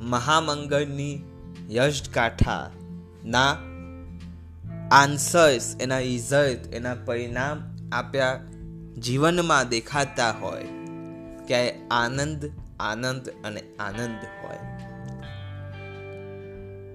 મહામંગળની 0.00 1.22
યશગાથાના 1.70 3.56
આન્સર્સ 4.92 5.76
એના 5.80 5.98
રિઝલ્ટ 5.98 6.74
એના 6.74 6.94
પરિણામ 6.94 7.76
આપ્યા 7.92 8.40
જીવનમાં 8.98 9.68
દેખાતા 9.68 10.30
હોય. 10.30 10.64
ક્યાંય 11.46 11.70
આનંદ 11.90 12.50
આનંદ 12.82 13.28
અને 13.44 13.60
આનંદ 13.60 14.20
હોય. 14.42 14.58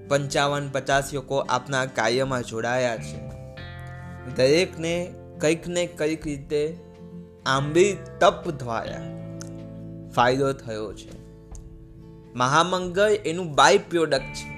પંચાવન 0.08 0.70
પચાસ 0.70 1.14
લોકો 1.14 1.38
આપના 1.38 1.86
કાર્યમાં 1.86 2.44
જોડાયા 2.44 2.98
છે. 2.98 3.28
દરેકને 4.36 5.14
કંઈક 5.40 5.68
ને 5.68 5.86
કંઈક 5.86 6.28
રીતે 6.28 6.78
આંબી 7.46 7.98
તપ 8.20 8.50
દ્વારા 8.50 9.02
ફાયદો 10.16 10.54
થયો 10.54 10.94
છે. 10.94 11.18
મહામંગળ 12.36 13.10
એનું 13.10 13.56
બાય 13.56 13.78
પ્રોડક્ટ 13.78 14.34
છે, 14.34 14.50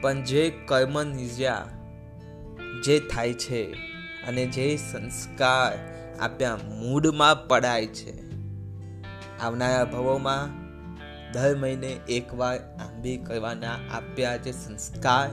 પણ 0.00 0.24
જે 0.24 0.52
કર્મ 0.66 1.02
નિજ્યા 1.02 1.68
જે 2.84 2.98
થાય 3.00 3.32
છે 3.34 3.72
અને 4.28 4.46
જે 4.46 4.76
સંસ્કાર 4.76 5.72
આપ્યા 6.20 6.56
મૂડમાં 6.56 7.48
પડાય 7.48 7.86
છે. 7.86 8.14
આવનારા 9.38 9.84
ભવોમાં 9.84 10.65
દર 11.32 11.56
મહિને 11.56 11.92
એકવાર 12.08 12.58
આંબી 12.58 13.16
કરવાના 13.16 13.72
આપ્યા 13.72 14.36
જે 14.36 14.52
સંસ્કાર 14.52 15.28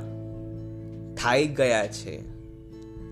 થઈ 1.16 1.48
ગયા 1.48 1.88
છે. 1.88 2.24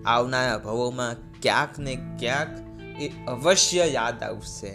આવનારા 0.04 0.58
ભવોમાં 0.58 1.16
ક્યાંક 1.42 1.78
ને 1.78 2.16
ક્યાંક 2.18 2.82
એ 3.00 3.08
અવશ્ય 3.26 3.84
યાદ 3.84 4.22
આવશે 4.22 4.68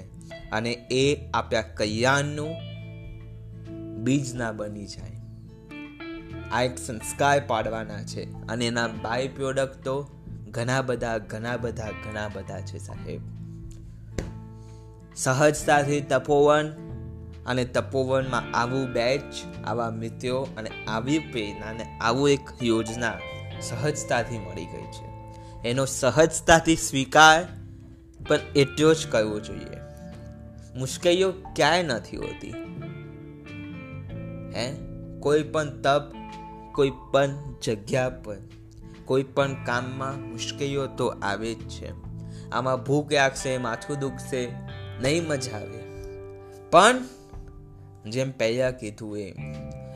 અને 0.51 0.71
એ 0.91 1.31
આપ્યા 1.33 1.61
કલ્યાણનું 1.61 2.55
બીજ 4.03 4.35
ના 4.35 4.51
બની 4.51 4.85
જાય. 4.85 5.17
આ 6.51 6.63
એક 6.63 6.77
સંસ્કાર 6.77 7.41
પાડવાના 7.47 8.03
છે 8.03 8.47
અને 8.47 8.67
એના 8.67 8.87
બાય 8.87 9.27
પ્રોડક્ટ 9.27 9.83
તો 9.83 10.07
ઘણા 10.51 10.81
બધા 10.81 11.17
ઘણા 11.17 11.57
બધા 11.57 11.91
ઘણા 11.91 12.27
બધા 12.27 12.61
છે 12.61 12.77
સાહેબ. 12.77 13.21
સહજતાથી 15.15 16.01
તપોવન 16.01 16.86
અને 17.47 17.65
તપોવનમાં 17.65 18.57
આવું 18.57 18.93
બેચ, 18.93 19.21
આવા 19.65 19.89
મિત્રો 19.89 20.47
અને 20.57 20.69
આવી 20.87 21.19
પ્રેરણા 21.19 21.65
અને 21.65 21.83
આવું 21.83 22.29
એક 22.29 22.49
યોજના 22.63 23.13
સહજતાથી 23.61 24.37
મળી 24.37 24.65
ગઈ 24.65 24.83
છે. 24.83 25.17
એનો 25.69 25.85
સહજતાથી 25.85 26.75
સ્વીકાર 26.75 27.45
પણ 28.27 28.39
એટલો 28.55 28.93
જ 28.93 29.07
કરવો 29.07 29.39
જોઈએ. 29.39 29.77
મુશ્કેલીઓ 30.75 31.31
ક્યાંય 31.31 31.83
નથી 31.83 32.17
હોતી. 32.17 32.53
હે? 34.55 34.75
કોઈ 35.19 35.43
પણ 35.43 35.81
તપ, 35.81 36.01
કોઈ 36.73 36.91
પણ 37.11 37.29
જગ્યા 37.63 38.09
પર, 38.09 38.37
કોઈ 39.05 39.23
પણ 39.23 39.65
કામમાં 39.65 40.29
મુશ્કેલીઓ 40.29 40.87
તો 40.87 41.07
આવે 41.07 41.53
જ 41.53 41.69
છે. 41.69 41.91
આમાં 42.51 42.83
ભૂખ 42.83 43.13
લાગશે, 43.13 43.57
માથું 43.57 43.99
દુખશે, 43.99 44.51
નહીં 45.01 45.27
મજા 45.27 45.57
આવે. 45.57 45.87
પણ 46.71 46.95
જેમ 48.05 48.31
પહેલાં 48.31 48.77
કીધું 48.77 49.19
એમ. 49.19 49.35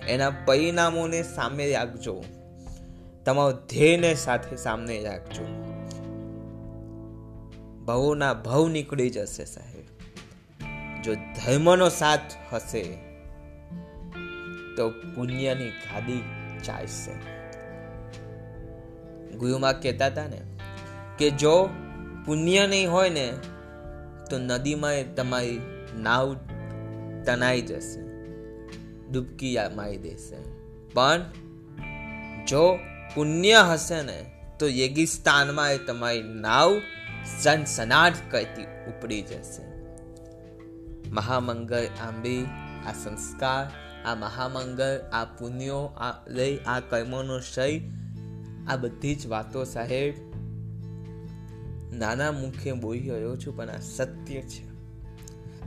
એના 0.08 0.30
પરિણામોને 0.30 1.24
સામે 1.24 1.72
રાખજો. 1.72 2.24
તમારો 3.26 3.52
ધ્યેયને 3.52 4.16
સાથે 4.16 4.56
સામને 4.56 5.04
રાખજો. 5.04 5.46
ભવોના 7.86 8.34
ભવ 8.34 8.70
નીકળી 8.70 9.10
જશે 9.10 9.46
સાહેબ. 9.46 9.82
જો 11.04 11.16
ધર્મનો 11.16 11.90
સાથ 11.90 12.20
હશે, 12.54 12.84
તો 14.78 14.90
પુણ્યની 14.90 15.70
ગાદી 15.70 16.24
ચાલશે. 16.64 17.42
ગુરુમાં 19.36 19.82
કહેતા 19.82 20.06
હતા 20.06 20.28
ને, 20.28 20.42
કે 21.18 21.30
જો 21.30 21.70
પુણ્ય 22.26 22.68
નહીં 22.68 22.92
હોય 22.92 23.10
ને, 23.10 23.34
તો 24.30 24.38
નદીમાં 24.38 25.16
તમારી 25.16 25.62
નાવ 25.98 26.34
તણાઈ 27.26 27.62
જશે, 27.62 28.02
ડૂબકી 29.12 29.58
મારી 29.76 29.98
દેશે. 29.98 30.38
પણ 30.94 31.26
જો 32.48 32.80
પુણ્ય 33.16 33.62
હશે 33.72 34.02
ને, 34.02 34.20
તો 34.60 34.68
યેગિસ્તાનમાં 34.68 35.74
એ 35.74 35.78
તમારી 35.78 36.24
નાવ 36.24 36.80
સનસનાટ 37.42 38.14
કરતી 38.32 38.66
ઉપડી 38.90 39.22
જશે. 39.22 39.64
મહામંગળ 41.10 41.86
આંબી, 42.08 42.46
આ 42.88 42.94
સંસ્કાર, 42.94 43.66
આ 44.06 44.16
મહામંગળ 44.16 45.00
આ 45.14 45.26
પુણ્યો, 45.26 45.78
આ 45.78 46.14
લઈ 46.28 46.58
આ 46.58 46.80
કર્મોનો 46.80 47.40
શય 47.40 47.80
આ 48.68 48.76
બધી 48.76 49.16
જ 49.16 49.28
વાતો 49.28 49.64
સાહેબ, 49.64 50.14
નાના 51.94 52.32
મુખે 52.32 52.72
બોલી 52.74 53.10
રહ્યો 53.10 53.36
છું, 53.38 53.58
પણ 53.58 53.70
આ 53.70 53.80
સત્ય 53.80 54.42
છે. 54.42 54.71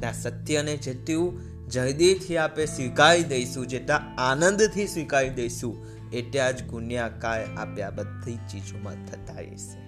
આ 0.03 0.13
સત્યને 0.13 0.77
જેટલું 0.77 1.41
જલ્દીથી 1.69 2.37
આપણે 2.37 2.67
સ્વીકારી 2.67 3.23
દઈશું, 3.23 3.67
જેટલા 3.67 3.97
આનંદથી 4.19 4.87
સ્વીકારી 4.87 5.31
દઈશું, 5.31 5.87
એટલા 6.11 6.51
જ 6.51 6.63
ગુણ્યાકાર 6.63 7.41
આપણે 7.57 7.83
આ 7.83 7.91
બધી 7.91 8.37
ચીજોમાં 8.37 9.07
થતા 9.07 9.35
રહેશે. 9.35 9.79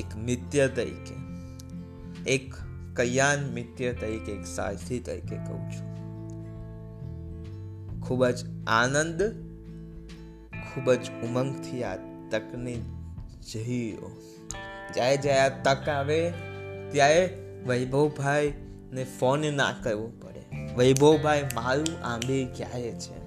એક 0.00 0.16
મિત્ર 0.16 0.68
તરીકે, 0.68 1.14
એક 2.26 2.54
કલ્યાણ 2.94 3.38
મિત્ર 3.38 3.92
તરીકે, 3.92 4.32
એક 4.32 4.46
સારથી 4.46 5.00
તરીકે 5.00 5.36
કહું 5.36 5.70
છું. 5.70 5.90
ખૂબ 8.00 8.26
જ 8.26 8.44
આનંદ, 8.66 9.22
ખૂબ 10.52 10.92
જ 10.92 11.10
ઉમંગથી 11.10 11.84
આ 11.84 11.96
તકને 12.30 12.74
જહીઓ 13.52 14.10
જ્યારે 14.94 15.16
જ્યારે 15.16 15.40
આ 15.40 15.48
તક 15.48 15.88
આવે 15.88 16.49
ત્યારે 16.92 17.38
વૈભવભાઈ 17.66 18.52
ને 18.92 19.04
ફોન 19.04 19.54
ના 19.54 19.74
કરવો 19.82 20.06
પડે. 20.06 20.74
વૈભવભાઈ, 20.76 21.48
મારું 21.54 22.04
આંબે 22.04 22.44
ક્યારે 22.44 22.92
છે? 22.92 23.20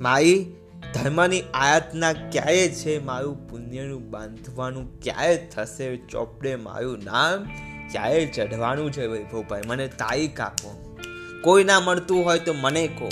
મારી 0.00 0.52
ધર્મની 0.94 1.42
આયાતના 1.54 2.12
ક્યારે 2.12 2.68
છે? 2.68 2.98
મારું 2.98 3.48
પુણ્યનું 3.48 4.10
બાંધવાનું 4.10 5.00
ક્યારે 5.00 5.36
થશે? 5.36 5.96
ચોપડે 5.96 6.56
મારું 6.56 6.98
નામ 7.04 7.44
ક્યારે 7.90 8.26
ચઢવાનું 8.26 8.92
છે 8.92 9.06
વૈભવભાઈ? 9.06 9.62
મને 9.66 9.88
તારીખ 9.88 10.40
આપો. 10.40 10.96
કોઈ 11.42 11.64
ના 11.64 11.80
મળતું 11.80 12.24
હોય 12.24 12.38
તો 12.38 12.52
મને 12.52 12.86
કહો. 12.86 13.10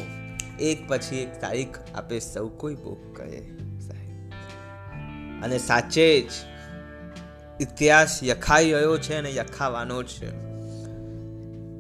એક 0.61 0.79
પછી 0.89 1.17
એક 1.17 1.41
તારીખ 1.41 1.79
આપે 1.95 2.21
સૌ 2.21 2.49
કોઈ 2.49 2.75
બુક 2.75 3.17
કરે. 3.17 3.43
અને 5.43 5.59
સાચે 5.59 6.21
જ 6.21 6.31
ઇતિહાસ 7.63 8.23
યખાઈ 8.23 8.73
રહ્યો 8.73 8.99
છે 8.99 9.15
અને 9.15 9.35
યખાવાનો 9.35 10.03
છે. 10.03 10.43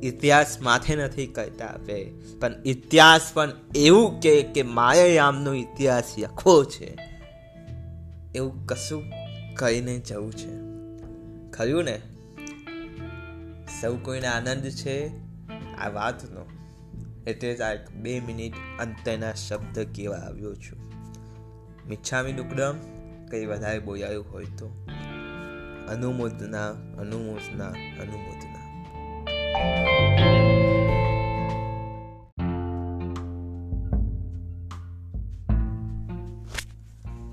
ઇતિહાસ 0.06 0.60
માથે 0.60 0.96
નથી 0.96 1.26
કહેતા 1.26 1.66
આપે. 1.66 2.04
પણ 2.40 2.54
ઇતિહાસ 2.64 3.30
પણ 3.34 3.52
એવું 3.74 4.20
કે 4.20 4.42
કે 4.42 4.62
માયાયામનો 4.62 5.54
ઇતિહાસ 5.54 6.14
યખો 6.18 6.64
છે. 6.64 6.98
એવું 8.34 8.66
કશું 8.66 9.04
કહીને 9.54 9.98
જવું 9.98 10.32
છે. 10.32 10.62
ખરું 11.50 11.84
ને? 11.84 12.02
સૌ 13.80 13.96
કોઈને 13.96 14.26
આનંદ 14.26 14.64
છે? 14.64 15.08
આ 15.78 15.88
વાતનો. 15.88 16.46
એટલે 17.26 17.54
જ 17.54 17.60
આ 17.60 17.74
બે 17.74 18.20
મિનિટ 18.20 18.52
અંતના 18.80 19.34
શબ્દ 19.34 19.78
કેવા 19.78 20.16
આવ્યો 20.16 20.54
છું. 20.54 20.92
મિચ્છામી 21.88 22.32
દુકડમ 22.32 22.74
કંઈ 23.30 23.46
વધારે 23.46 23.78
બોલાયું 23.78 24.32
હોય 24.32 24.44
તો. 24.44 24.86
ಅನುಮೋದನಾ 25.90 26.64
ಅನುಮೋದನಾ 26.98 27.68
ಅನುಮೋದನಾ 28.04 28.58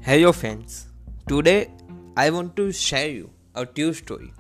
Hello 0.02 0.32
friends, 0.32 0.88
today 1.28 1.70
I 2.18 2.32
want 2.32 2.56
to 2.56 2.72
share 2.72 3.10
you 3.10 3.30
a 3.54 3.66
true 3.66 3.94
story. 3.94 4.32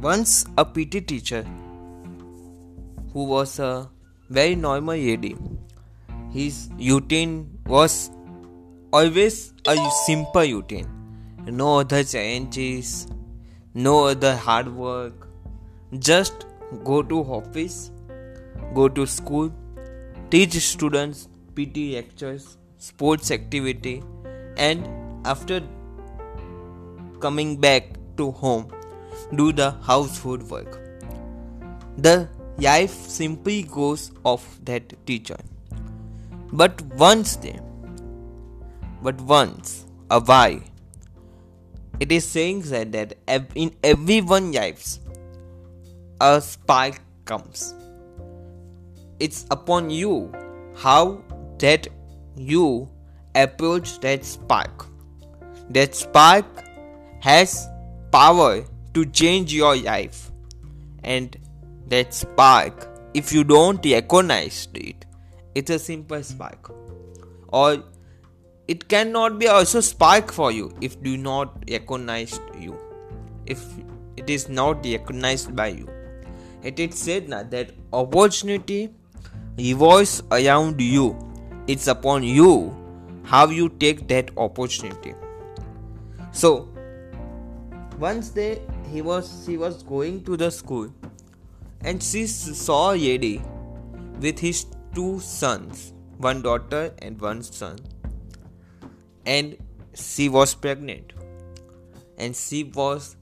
Once 0.00 0.46
a 0.56 0.64
PT 0.64 1.06
teacher 1.06 1.42
who 3.12 3.24
was 3.24 3.58
a 3.58 3.90
very 4.30 4.54
normal 4.54 4.96
lady, 4.96 5.36
his 6.30 6.70
routine 6.78 7.34
was 7.66 8.10
always 8.92 9.52
a 9.66 9.76
simple 10.06 10.48
routine 10.56 10.99
no 11.50 11.80
other 11.80 12.04
challenges, 12.04 13.08
no 13.74 14.04
other 14.06 14.36
hard 14.36 14.68
work. 14.72 15.26
Just 15.98 16.46
go 16.84 17.02
to 17.02 17.20
office, 17.20 17.90
go 18.72 18.88
to 18.88 19.06
school, 19.06 19.52
teach 20.30 20.52
students 20.52 21.28
PT 21.56 21.76
lectures, 21.94 22.56
sports 22.78 23.32
activity, 23.32 24.02
and 24.56 24.86
after 25.26 25.60
coming 27.18 27.56
back 27.56 27.88
to 28.16 28.30
home, 28.30 28.68
do 29.34 29.52
the 29.52 29.72
household 29.82 30.48
work. 30.50 30.78
The 31.98 32.28
life 32.58 32.92
simply 32.92 33.64
goes 33.64 34.12
off 34.24 34.58
that 34.64 34.94
teacher. 35.04 35.38
But 36.52 36.80
once 36.96 37.36
there, 37.36 37.60
but 39.02 39.20
once 39.22 39.86
a 40.10 40.20
while. 40.20 40.60
It 42.00 42.10
is 42.10 42.24
saying 42.24 42.62
that, 42.62 42.92
that 42.92 43.14
in 43.54 43.76
everyone's 43.84 44.56
lives, 44.56 45.00
a 46.20 46.40
spark 46.40 47.00
comes. 47.26 47.74
It's 49.18 49.44
upon 49.50 49.90
you 49.90 50.32
how 50.76 51.22
that 51.58 51.88
you 52.36 52.88
approach 53.34 54.00
that 54.00 54.24
spark. 54.24 54.86
That 55.68 55.94
spark 55.94 56.46
has 57.20 57.68
power 58.10 58.64
to 58.94 59.04
change 59.06 59.52
your 59.52 59.76
life. 59.76 60.30
And 61.04 61.36
that 61.88 62.14
spark, 62.14 62.88
if 63.12 63.30
you 63.32 63.44
don't 63.44 63.84
recognize 63.84 64.68
it, 64.74 65.04
it's 65.54 65.70
a 65.70 65.78
simple 65.78 66.22
spark. 66.22 66.72
Or 67.48 67.82
it 68.72 68.86
cannot 68.88 69.38
be 69.38 69.46
also 69.48 69.80
spark 69.80 70.32
for 70.34 70.52
you 70.52 70.66
if 70.80 70.92
do 71.02 71.16
not 71.16 71.64
recognize 71.68 72.38
you. 72.56 72.76
If 73.44 73.64
it 74.16 74.30
is 74.30 74.48
not 74.48 74.84
recognized 74.84 75.56
by 75.56 75.68
you. 75.68 75.88
It 76.62 76.78
is 76.78 76.96
said 76.96 77.28
that 77.28 77.72
opportunity 77.92 78.94
revolves 79.58 80.22
around 80.30 80.80
you. 80.80 81.18
It's 81.66 81.88
upon 81.88 82.22
you 82.22 82.76
how 83.24 83.48
you 83.48 83.68
take 83.70 84.06
that 84.08 84.30
opportunity. 84.36 85.14
So 86.30 86.68
once 87.98 88.30
they 88.30 88.62
he 88.92 89.02
was 89.02 89.46
he 89.46 89.56
was 89.56 89.82
going 89.82 90.24
to 90.24 90.36
the 90.36 90.50
school 90.50 90.92
and 91.82 92.00
she 92.00 92.26
saw 92.26 92.90
lady 92.90 93.42
with 94.20 94.38
his 94.38 94.66
two 94.94 95.18
sons 95.18 95.92
one 96.18 96.42
daughter 96.42 96.92
and 97.02 97.20
one 97.20 97.42
son 97.42 97.78
and 99.26 99.56
she 99.94 100.28
was 100.28 100.54
pregnant. 100.54 101.12
And 102.18 102.36
she 102.36 102.64
was 102.64 103.16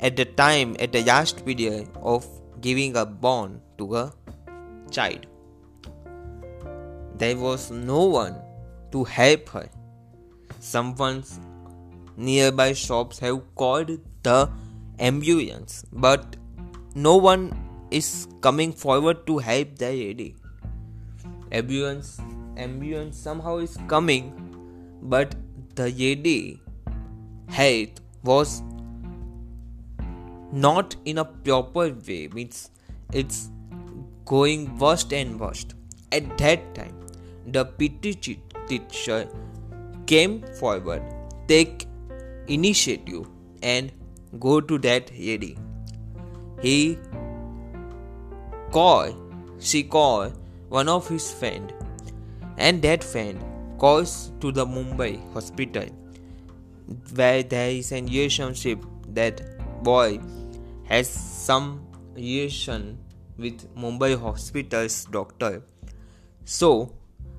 at 0.00 0.16
the 0.16 0.24
time 0.24 0.76
at 0.80 0.92
the 0.92 1.02
last 1.04 1.44
period 1.44 1.88
of 2.02 2.26
giving 2.60 2.96
a 2.96 3.06
born 3.06 3.60
to 3.78 3.96
a 3.96 4.12
child. 4.90 5.26
There 7.16 7.36
was 7.36 7.70
no 7.70 8.04
one 8.04 8.36
to 8.92 9.04
help 9.04 9.48
her. 9.50 9.68
Someone's 10.58 11.38
nearby 12.16 12.72
shops 12.72 13.18
have 13.18 13.42
called 13.54 13.90
the 14.22 14.48
ambulance 14.98 15.84
but 15.92 16.36
no 16.94 17.16
one 17.16 17.52
is 17.90 18.28
coming 18.40 18.72
forward 18.72 19.26
to 19.26 19.38
help 19.38 19.76
the 19.78 19.86
lady. 19.86 20.36
Ambulance 21.50 22.20
ambulance 22.56 23.18
somehow 23.18 23.58
is 23.58 23.76
coming, 23.88 24.32
but 25.02 25.34
the 25.74 25.90
Yedi 25.90 26.60
health 27.48 28.00
was 28.22 28.62
not 30.52 30.96
in 31.04 31.18
a 31.18 31.24
proper 31.24 31.92
way, 32.06 32.28
means 32.28 32.70
it's 33.12 33.48
going 34.24 34.78
worst 34.78 35.12
and 35.12 35.38
worst. 35.38 35.74
At 36.12 36.38
that 36.38 36.74
time, 36.74 36.94
the 37.46 37.64
PT 37.64 38.38
teacher 38.68 39.28
came 40.06 40.42
forward, 40.60 41.02
take 41.48 41.86
initiative, 42.46 43.26
and 43.62 43.90
go 44.38 44.60
to 44.60 44.78
that 44.78 45.10
lady. 45.10 45.58
He 46.62 46.98
called, 48.70 49.16
she 49.58 49.82
called 49.82 50.38
one 50.68 50.88
of 50.88 51.08
his 51.08 51.32
friend 51.32 51.72
and 52.58 52.82
that 52.82 53.02
friend 53.02 53.42
goes 53.78 54.32
to 54.40 54.52
the 54.52 54.64
Mumbai 54.64 55.20
hospital 55.32 55.86
where 57.14 57.42
there 57.42 57.70
is 57.70 57.92
an 57.92 58.06
relationship 58.06 58.78
that 59.08 59.42
boy 59.82 60.20
has 60.84 61.08
some 61.08 61.86
relation 62.14 62.98
with 63.36 63.74
Mumbai 63.74 64.18
hospital's 64.20 65.04
doctor. 65.06 65.62
So 66.44 66.94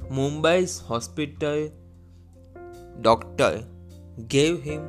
Mumbai's 0.10 0.80
hospital 0.80 1.72
doctor 3.02 3.64
gave 4.28 4.64
him 4.64 4.88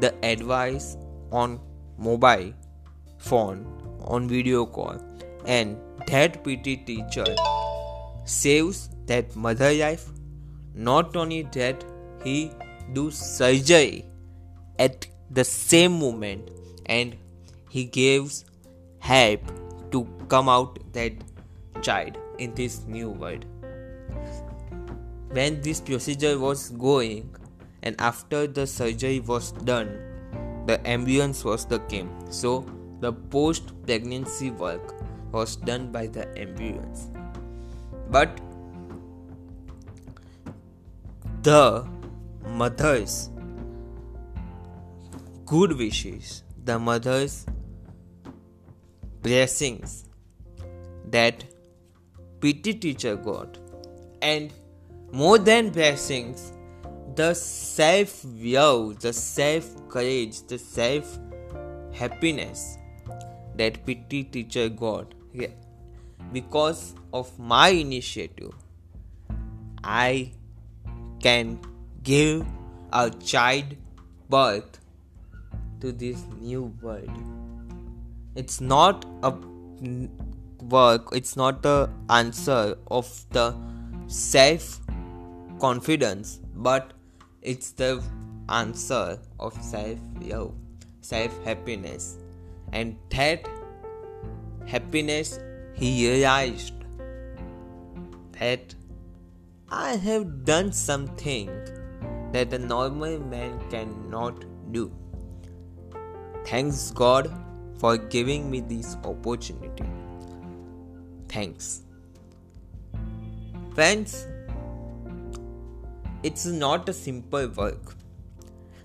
the 0.00 0.14
advice 0.24 0.96
on 1.30 1.60
mobile 1.98 2.52
phone 3.18 3.66
on 4.00 4.28
video 4.28 4.66
call 4.66 5.00
and 5.46 5.76
that 6.08 6.42
PT 6.44 6.86
teacher 6.86 7.24
saves 8.24 8.90
that 9.06 9.34
mother 9.36 9.72
life 9.72 10.08
not 10.74 11.16
only 11.16 11.42
that 11.58 11.84
he 12.24 12.50
do 12.92 13.10
surgery 13.10 14.04
at 14.78 15.06
the 15.30 15.44
same 15.44 15.98
moment 15.98 16.50
and 16.86 17.16
he 17.70 17.84
gives 17.84 18.44
help 18.98 19.40
to 19.90 20.06
come 20.28 20.48
out 20.48 20.78
that 20.92 21.12
child 21.82 22.18
in 22.38 22.54
this 22.54 22.84
new 22.86 23.10
world. 23.10 23.44
When 25.30 25.60
this 25.62 25.80
procedure 25.80 26.38
was 26.38 26.70
going 26.70 27.34
and 27.82 27.96
after 27.98 28.46
the 28.46 28.66
surgery 28.66 29.20
was 29.20 29.52
done 29.52 29.98
the 30.66 30.80
ambulance 30.88 31.44
was 31.44 31.66
the 31.66 31.78
came. 31.80 32.10
So 32.30 32.64
the 33.00 33.12
post 33.12 33.72
pregnancy 33.86 34.50
work 34.50 34.94
was 35.32 35.56
done 35.56 35.92
by 35.92 36.06
the 36.06 36.26
ambulance. 36.38 37.08
But 38.10 38.40
the 41.44 41.86
mother's. 42.46 43.28
Good 45.44 45.76
wishes, 45.76 46.42
the 46.64 46.78
mother's 46.78 47.44
blessings 49.20 50.06
that 51.10 51.44
PT 52.40 52.80
teacher 52.84 53.16
got, 53.16 53.58
and 54.22 54.54
more 55.12 55.36
than 55.36 55.68
blessings, 55.68 56.52
the 57.14 57.34
self 57.34 58.24
love, 58.24 59.00
the 59.00 59.12
self 59.12 59.66
courage, 59.90 60.40
the 60.46 60.58
self 60.58 61.18
happiness 61.92 62.78
that 63.56 63.84
PT 63.84 64.32
teacher 64.32 64.70
got. 64.70 65.12
Because 66.32 66.94
of 67.12 67.38
my 67.38 67.68
initiative, 67.68 68.54
I 69.84 70.32
can 71.26 71.58
give 72.02 72.46
a 72.92 73.10
child 73.32 73.76
birth 74.28 74.80
to 75.80 75.92
this 75.92 76.24
new 76.40 76.64
world. 76.82 77.16
It's 78.34 78.60
not 78.60 79.06
a 79.22 79.32
work, 80.76 81.08
it's 81.12 81.36
not 81.36 81.62
the 81.62 81.90
answer 82.10 82.76
of 82.90 83.08
the 83.30 83.54
self 84.06 84.80
confidence, 85.60 86.40
but 86.54 86.92
it's 87.42 87.72
the 87.72 88.02
answer 88.48 89.18
of 89.38 89.54
self 89.62 89.98
love, 90.20 90.54
self 91.00 91.42
happiness, 91.44 92.16
and 92.72 92.96
that 93.10 93.48
happiness 94.66 95.38
he 95.74 96.10
realized 96.10 96.72
that 98.38 98.74
I 99.76 99.96
have 99.96 100.44
done 100.44 100.70
something 100.70 101.48
that 102.30 102.52
a 102.52 102.58
normal 102.58 103.18
man 103.18 103.58
cannot 103.70 104.44
do. 104.70 104.92
Thanks 106.46 106.92
God 106.92 107.28
for 107.80 107.96
giving 107.96 108.48
me 108.48 108.60
this 108.60 108.96
opportunity. 109.02 109.84
Thanks. 111.28 111.82
Friends, 113.74 114.28
it's 116.22 116.46
not 116.46 116.88
a 116.88 116.92
simple 116.92 117.48
work. 117.48 117.96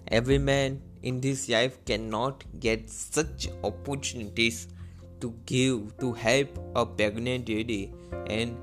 Every 0.07 0.39
man 0.39 0.81
in 1.03 1.21
this 1.21 1.47
life 1.49 1.77
cannot 1.85 2.43
get 2.59 2.89
such 2.89 3.47
opportunities 3.63 4.67
to 5.21 5.35
give 5.45 5.95
to 5.99 6.13
help 6.13 6.57
a 6.75 6.83
pregnant 6.83 7.47
lady 7.47 7.93
and 8.25 8.57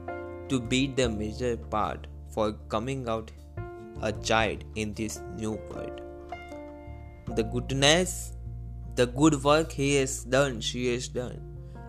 to 0.48 0.58
be 0.58 0.88
the 0.88 1.08
major 1.08 1.56
part 1.56 2.08
for 2.36 2.52
coming 2.74 3.08
out 3.08 3.32
a 4.02 4.12
child 4.30 4.64
in 4.74 4.92
this 4.94 5.20
new 5.36 5.52
world. 5.70 6.00
The 7.34 7.42
goodness, 7.42 8.32
the 8.94 9.06
good 9.06 9.42
work 9.42 9.72
he 9.72 9.96
has 9.96 10.24
done, 10.24 10.60
she 10.60 10.92
has 10.92 11.08
done, 11.08 11.40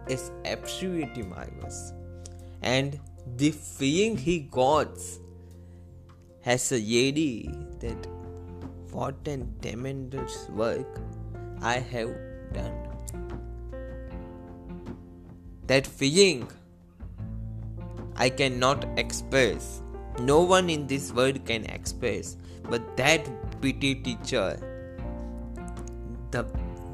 is 0.08 0.32
absolutely 0.46 1.24
marvelous. 1.24 1.94
And 2.62 3.00
the 3.36 3.52
feeling 3.52 4.16
he 4.18 4.40
got 4.40 4.98
has 6.42 6.72
a 6.72 6.76
lady 6.76 7.50
that 7.80 8.08
what 8.92 9.28
an 9.28 9.54
tremendous 9.62 10.48
work 10.50 11.02
I 11.62 11.80
have 11.80 12.14
done. 12.54 12.78
That 15.68 15.86
feeling 15.86 16.48
I 18.16 18.30
cannot 18.30 18.88
express. 18.98 19.82
No 20.20 20.42
one 20.42 20.70
in 20.70 20.88
this 20.88 21.12
world 21.12 21.46
can 21.46 21.66
express. 21.66 22.38
But 22.70 22.98
that 22.98 23.26
PT 23.62 24.04
teacher, 24.04 24.58
the 26.32 26.46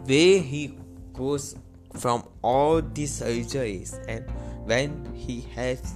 way 0.07 0.39
he 0.39 0.77
goes 1.13 1.55
from 1.97 2.27
all 2.41 2.81
these 2.81 3.21
surgeries 3.21 4.03
and 4.07 4.29
when 4.65 5.13
he 5.15 5.41
has 5.55 5.93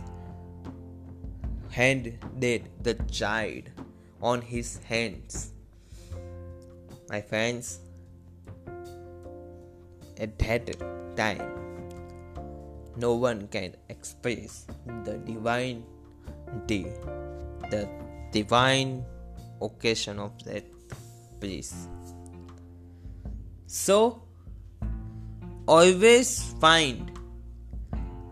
handed 1.69 2.69
the 2.81 2.93
child 3.11 3.63
on 4.21 4.41
his 4.41 4.77
hands. 4.83 5.51
My 7.09 7.21
friends, 7.21 7.79
at 10.17 10.37
that 10.39 10.73
time, 11.15 11.53
no 12.95 13.13
one 13.13 13.47
can 13.47 13.75
express 13.89 14.65
the 15.03 15.17
divine 15.17 15.83
day, 16.65 16.91
the 17.69 17.87
divine 18.31 19.05
occasion 19.61 20.19
of 20.19 20.31
that 20.45 20.65
place. 21.39 21.87
So, 23.67 24.21
always 25.67 26.53
find, 26.59 27.11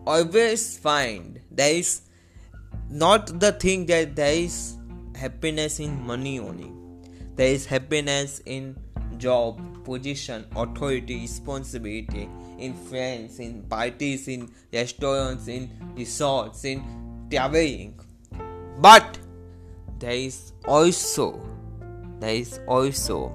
always 0.05 0.77
find. 0.77 1.39
There 1.51 1.75
is 1.75 2.01
not 2.89 3.39
the 3.39 3.51
thing 3.51 3.85
that 3.87 4.15
there 4.15 4.33
is 4.33 4.77
happiness 5.15 5.79
in 5.79 6.05
money 6.05 6.39
only. 6.39 6.71
There 7.35 7.47
is 7.47 7.65
happiness 7.65 8.41
in 8.45 8.77
job 9.17 9.61
position 9.85 10.45
authority 10.55 11.21
responsibility 11.21 12.27
in 12.57 12.73
friends 12.73 13.39
in 13.39 13.63
parties 13.63 14.27
in 14.27 14.49
restaurants 14.73 15.47
in 15.47 15.69
resorts 15.95 16.65
in 16.65 16.83
traveling 17.29 17.97
but 18.79 19.17
there 19.99 20.11
is 20.11 20.53
also 20.65 21.41
there 22.19 22.35
is 22.35 22.59
also 22.67 23.33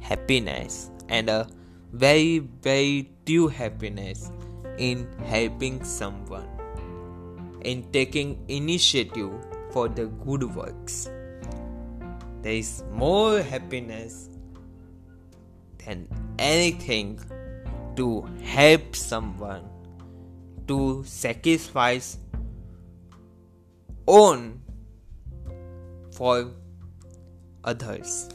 happiness 0.00 0.90
and 1.08 1.28
a 1.28 1.46
very 1.92 2.38
very 2.38 3.10
true 3.26 3.48
happiness 3.48 4.30
in 4.78 5.06
helping 5.24 5.82
someone 5.84 6.48
in 7.64 7.84
taking 7.92 8.44
initiative 8.48 9.30
for 9.70 9.88
the 9.88 10.06
good 10.24 10.44
works. 10.54 11.10
There 12.42 12.52
is 12.52 12.82
more 12.92 13.40
happiness 13.40 14.28
than 15.84 16.08
anything 16.38 17.20
to 17.96 18.22
help 18.42 18.96
someone 18.96 19.68
to 20.66 21.04
sacrifice 21.06 22.18
own 24.06 24.61
for 26.22 26.52
others. 27.64 28.28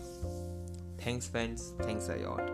Thanks, 1.00 1.26
friends. 1.26 1.72
Thanks 1.84 2.10
a 2.10 2.18
lot. 2.18 2.50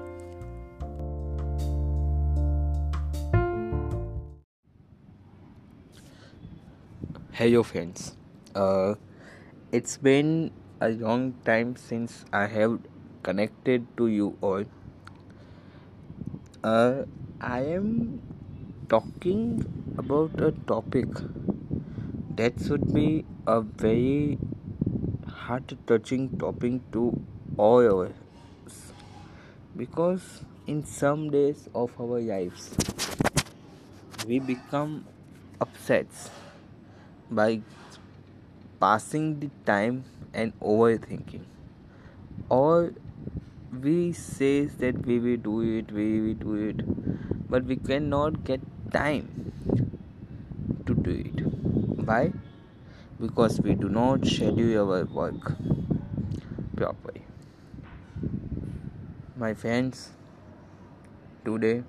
Hello, 7.32 7.64
friends. 7.64 8.16
Uh, 8.54 8.94
it's 9.72 9.98
been 9.98 10.52
a 10.82 10.90
long 10.90 11.34
time 11.44 11.76
since 11.78 12.26
I 12.32 12.46
have 12.46 12.78
connected 13.24 13.88
to 13.98 14.06
you 14.06 14.38
all. 14.40 14.66
Uh, 16.64 17.06
I 17.42 17.62
am 17.82 18.22
talking 18.88 19.66
about 19.98 20.40
a 20.40 20.52
topic 20.74 21.08
that 22.36 22.54
should 22.68 22.94
be 22.94 23.26
a 23.48 23.62
very 23.62 24.38
heart 25.46 25.72
touching 25.88 26.28
topic 26.41 26.80
to 26.91 27.02
all 27.58 27.88
of 27.94 28.12
us 28.66 28.76
because 29.76 30.28
in 30.68 30.84
some 30.86 31.30
days 31.30 31.68
of 31.76 32.00
our 32.00 32.20
lives 32.28 32.70
we 34.28 34.39
become 34.39 34.94
upset 35.60 36.08
by 37.30 37.50
passing 38.80 39.39
the 39.39 39.50
time 39.66 40.04
and 40.34 40.58
overthinking. 40.60 41.44
Or 42.50 42.94
we 43.82 44.14
say 44.14 44.66
that 44.66 45.06
we 45.06 45.20
will 45.20 45.38
do 45.38 45.60
it 45.78 45.91
we 45.91 46.22
will 46.22 46.39
do 46.46 46.56
it 46.70 47.50
but 47.50 47.64
we 47.66 47.76
cannot 47.76 48.44
get 48.46 48.62
time 48.94 49.52
to 50.86 50.94
do 50.94 51.12
it. 51.12 51.46
Why 52.06 52.32
because 53.20 53.59
we 53.61 53.76
do 53.76 53.89
not 53.89 54.26
schedule 54.26 54.91
our 54.93 55.05
work 55.05 55.51
properly 56.76 57.26
my 59.36 59.53
friends 59.53 60.09
today 61.45 61.84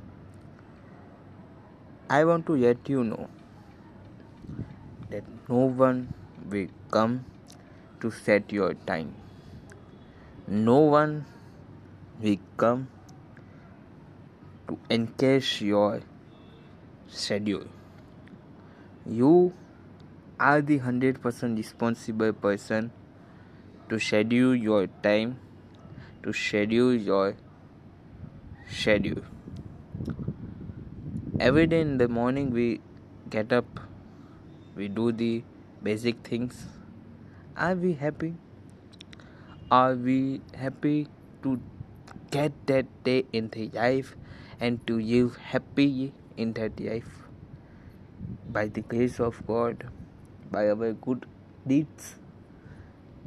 i 2.08 2.24
want 2.24 2.46
to 2.46 2.56
let 2.66 2.88
you 2.88 3.04
know 3.04 3.28
that 5.10 5.24
no 5.48 5.64
one 5.84 6.12
will 6.50 6.68
come 6.90 7.24
to 8.04 8.10
set 8.10 8.52
your 8.52 8.74
time. 8.88 9.14
No 10.46 10.78
one 10.94 11.24
will 12.20 12.36
come 12.56 12.88
to 14.68 14.78
encash 14.96 15.60
your 15.60 16.02
schedule. 17.08 17.64
You 19.06 19.52
are 20.41 20.61
the 20.61 20.78
100% 20.80 21.57
responsible 21.57 22.32
person 22.32 22.91
to 23.89 23.99
schedule 23.99 24.55
your 24.55 24.87
time, 25.03 25.39
to 26.22 26.32
schedule 26.32 26.95
your 26.95 27.37
schedule. 28.68 29.22
Every 31.41 31.66
day 31.66 31.80
in 31.80 31.99
the 31.99 32.09
morning, 32.09 32.51
we 32.51 32.80
get 33.30 33.53
up 33.53 33.80
we 34.76 34.89
do 34.89 35.12
the 35.12 35.45
basic 35.82 36.26
things. 36.26 36.66
Are 37.57 37.74
we 37.74 37.93
happy? 37.93 38.35
Are 39.70 39.95
we 39.95 40.41
happy 40.57 41.07
to 41.45 41.61
get 42.32 42.53
that 42.66 42.87
day 43.05 43.24
in 43.32 43.51
the 43.51 43.68
life 43.68 44.16
and 44.61 44.85
to 44.89 44.99
live 44.99 45.37
happy 45.37 46.12
in 46.37 46.55
that 46.55 46.80
life? 46.80 47.28
By 48.51 48.66
the 48.66 48.80
grace 48.80 49.20
of 49.20 49.47
god 49.47 49.87
by 50.51 50.68
our 50.68 50.92
good 50.92 51.26
deeds 51.66 52.14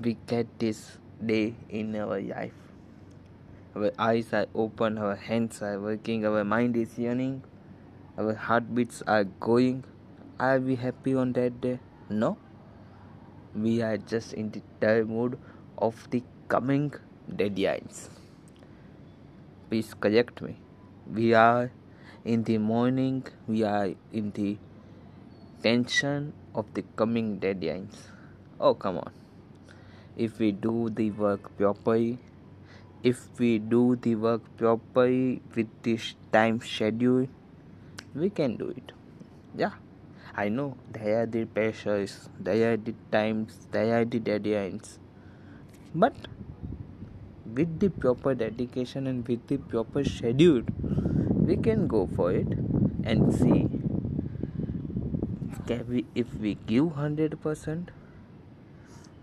we 0.01 0.17
get 0.27 0.47
this 0.59 0.97
day 1.25 1.55
in 1.69 1.95
our 1.95 2.21
life 2.21 2.53
our 3.75 3.91
eyes 3.97 4.33
are 4.33 4.47
open 4.53 4.97
our 4.97 5.15
hands 5.15 5.61
are 5.61 5.79
working 5.79 6.25
our 6.25 6.43
mind 6.43 6.77
is 6.77 6.97
yearning 6.97 7.41
our 8.17 8.33
heartbeats 8.33 9.01
are 9.07 9.23
going 9.23 9.83
are 10.39 10.59
we 10.59 10.75
happy 10.75 11.15
on 11.15 11.33
that 11.33 11.59
day 11.61 11.79
no 12.09 12.37
we 13.55 13.81
are 13.81 13.97
just 13.97 14.33
in 14.33 14.51
the 14.51 14.61
time 14.79 15.07
mood 15.07 15.37
of 15.77 16.07
the 16.11 16.23
coming 16.47 16.93
deadlines. 17.29 18.09
Please 19.69 19.93
correct 19.93 20.41
me. 20.41 20.57
We 21.11 21.33
are 21.33 21.71
in 22.23 22.43
the 22.43 22.57
morning, 22.57 23.25
we 23.47 23.63
are 23.63 23.89
in 24.11 24.31
the 24.31 24.57
tension 25.63 26.33
of 26.57 26.73
the 26.73 26.83
coming 26.95 27.39
deadlines. 27.39 27.95
Oh, 28.59 28.73
come 28.73 28.97
on. 28.97 29.11
If 30.17 30.39
we 30.39 30.51
do 30.51 30.89
the 30.89 31.11
work 31.11 31.55
properly, 31.57 32.17
if 33.03 33.27
we 33.37 33.59
do 33.59 33.95
the 33.95 34.15
work 34.15 34.41
properly 34.57 35.41
with 35.55 35.67
this 35.83 36.15
time 36.33 36.59
schedule, 36.59 37.27
we 38.15 38.31
can 38.31 38.57
do 38.57 38.69
it. 38.69 38.91
Yeah. 39.55 39.73
I 40.35 40.49
know 40.49 40.77
there 40.91 41.21
are 41.21 41.25
the 41.25 41.45
pressures, 41.45 42.29
there 42.39 42.73
are 42.73 42.77
the 42.77 42.93
times, 43.11 43.67
there 43.71 43.99
are 43.99 44.05
the 44.05 44.19
deadlines. 44.19 44.97
But 45.95 46.13
with 47.55 47.79
the 47.79 47.89
proper 47.89 48.35
dedication 48.35 49.07
and 49.07 49.27
with 49.27 49.47
the 49.47 49.57
proper 49.57 50.03
schedule, 50.03 50.63
we 51.33 51.57
can 51.57 51.87
go 51.87 52.07
for 52.15 52.31
it 52.31 52.47
and 53.03 53.33
see 53.33 53.66
can 55.67 55.85
we 55.93 56.05
if 56.15 56.33
we 56.45 56.55
give 56.71 56.85
100% 57.05 57.89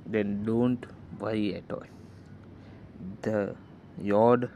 then 0.06 0.44
don't 0.44 0.86
worry 1.18 1.54
at 1.54 1.70
all. 1.72 1.86
The 3.22 3.56
lord 3.98 4.50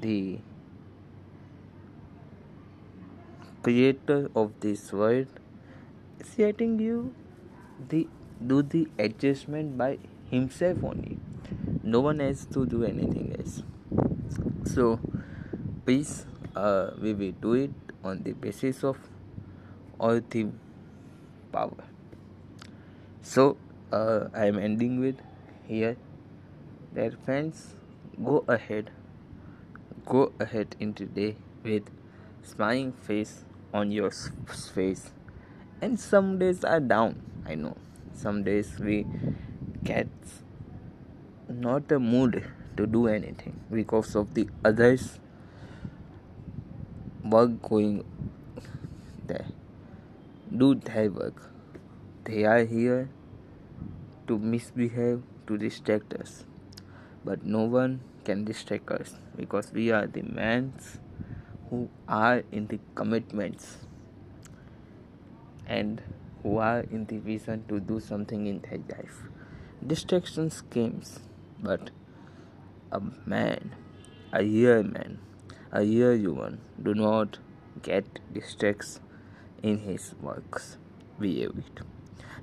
the 0.00 0.38
creator 3.62 4.28
of 4.34 4.50
this 4.60 4.92
world 4.92 5.28
is 6.18 6.38
letting 6.38 6.78
you 6.78 7.14
the 7.88 8.08
do 8.46 8.62
the 8.62 8.88
adjustment 8.98 9.78
by 9.78 9.98
himself 10.30 10.82
only. 10.82 11.18
No 11.82 12.00
one 12.00 12.18
has 12.18 12.44
to 12.56 12.66
do 12.66 12.84
anything 12.84 13.36
else. 13.38 13.62
So 14.74 14.98
please 15.84 16.26
uh, 16.56 16.90
we 17.00 17.12
will 17.14 17.32
do 17.40 17.54
it 17.54 17.70
on 18.02 18.22
the 18.24 18.32
basis 18.32 18.82
of 18.82 18.96
all 20.00 20.20
the 20.30 20.46
power. 21.52 21.84
So 23.20 23.56
uh, 23.92 24.28
i 24.34 24.46
am 24.46 24.58
ending 24.58 24.98
with 25.00 25.16
here 25.68 25.96
that 26.94 27.22
friends 27.24 27.74
go 28.24 28.44
ahead. 28.48 28.90
Go 30.04 30.32
ahead 30.40 30.74
into 30.80 31.06
day 31.06 31.36
with 31.62 31.84
smiling 32.42 32.92
face 32.92 33.44
on 33.72 33.92
your 33.92 34.10
face. 34.10 35.12
And 35.80 35.98
some 35.98 36.38
days 36.38 36.64
are 36.64 36.80
down 36.80 37.22
i 37.46 37.54
know. 37.54 37.76
Some 38.14 38.44
days 38.44 38.78
we 38.78 39.06
get 39.84 40.08
not 41.48 41.90
a 41.92 41.98
mood 41.98 42.44
to 42.76 42.86
do 42.86 43.06
anything 43.08 43.58
because 43.70 44.14
of 44.14 44.34
the 44.34 44.48
others 44.64 45.18
work 47.24 47.60
going 47.62 48.04
there 49.26 49.46
do 50.56 50.74
their 50.74 51.10
work. 51.10 51.50
They 52.24 52.44
are 52.44 52.64
here 52.64 53.08
to 54.26 54.38
misbehave 54.38 55.22
to 55.46 55.56
distract 55.56 56.14
us. 56.14 56.44
But 57.24 57.44
no 57.44 57.62
one 57.64 58.00
can 58.24 58.44
distract 58.44 58.90
us 58.90 59.14
because 59.36 59.72
we 59.72 59.90
are 59.90 60.06
the 60.06 60.22
men 60.22 60.74
who 61.70 61.88
are 62.08 62.42
in 62.52 62.66
the 62.66 62.78
commitments 62.94 63.78
and 65.66 66.02
who 66.42 66.58
are 66.58 66.80
in 66.80 67.06
the 67.06 67.18
vision 67.18 67.64
to 67.68 67.80
do 67.80 68.00
something 68.00 68.46
in 68.46 68.60
their 68.60 68.78
life. 68.96 69.22
Distractions 69.86 70.62
comes, 70.70 71.20
but 71.60 71.90
a 72.90 73.00
man, 73.24 73.74
a 74.32 74.42
year 74.42 74.82
man, 74.82 75.18
a 75.72 75.82
year 75.82 76.14
human 76.14 76.60
do 76.82 76.94
not 76.94 77.38
get 77.82 78.20
distracts 78.32 79.00
in 79.62 79.78
his 79.78 80.14
works. 80.20 80.76
It. 81.20 81.52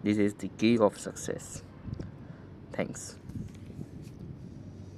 This 0.04 0.18
is 0.18 0.34
the 0.36 0.48
key 0.48 0.78
of 0.78 0.98
success. 0.98 1.64
Thanks. 2.72 3.18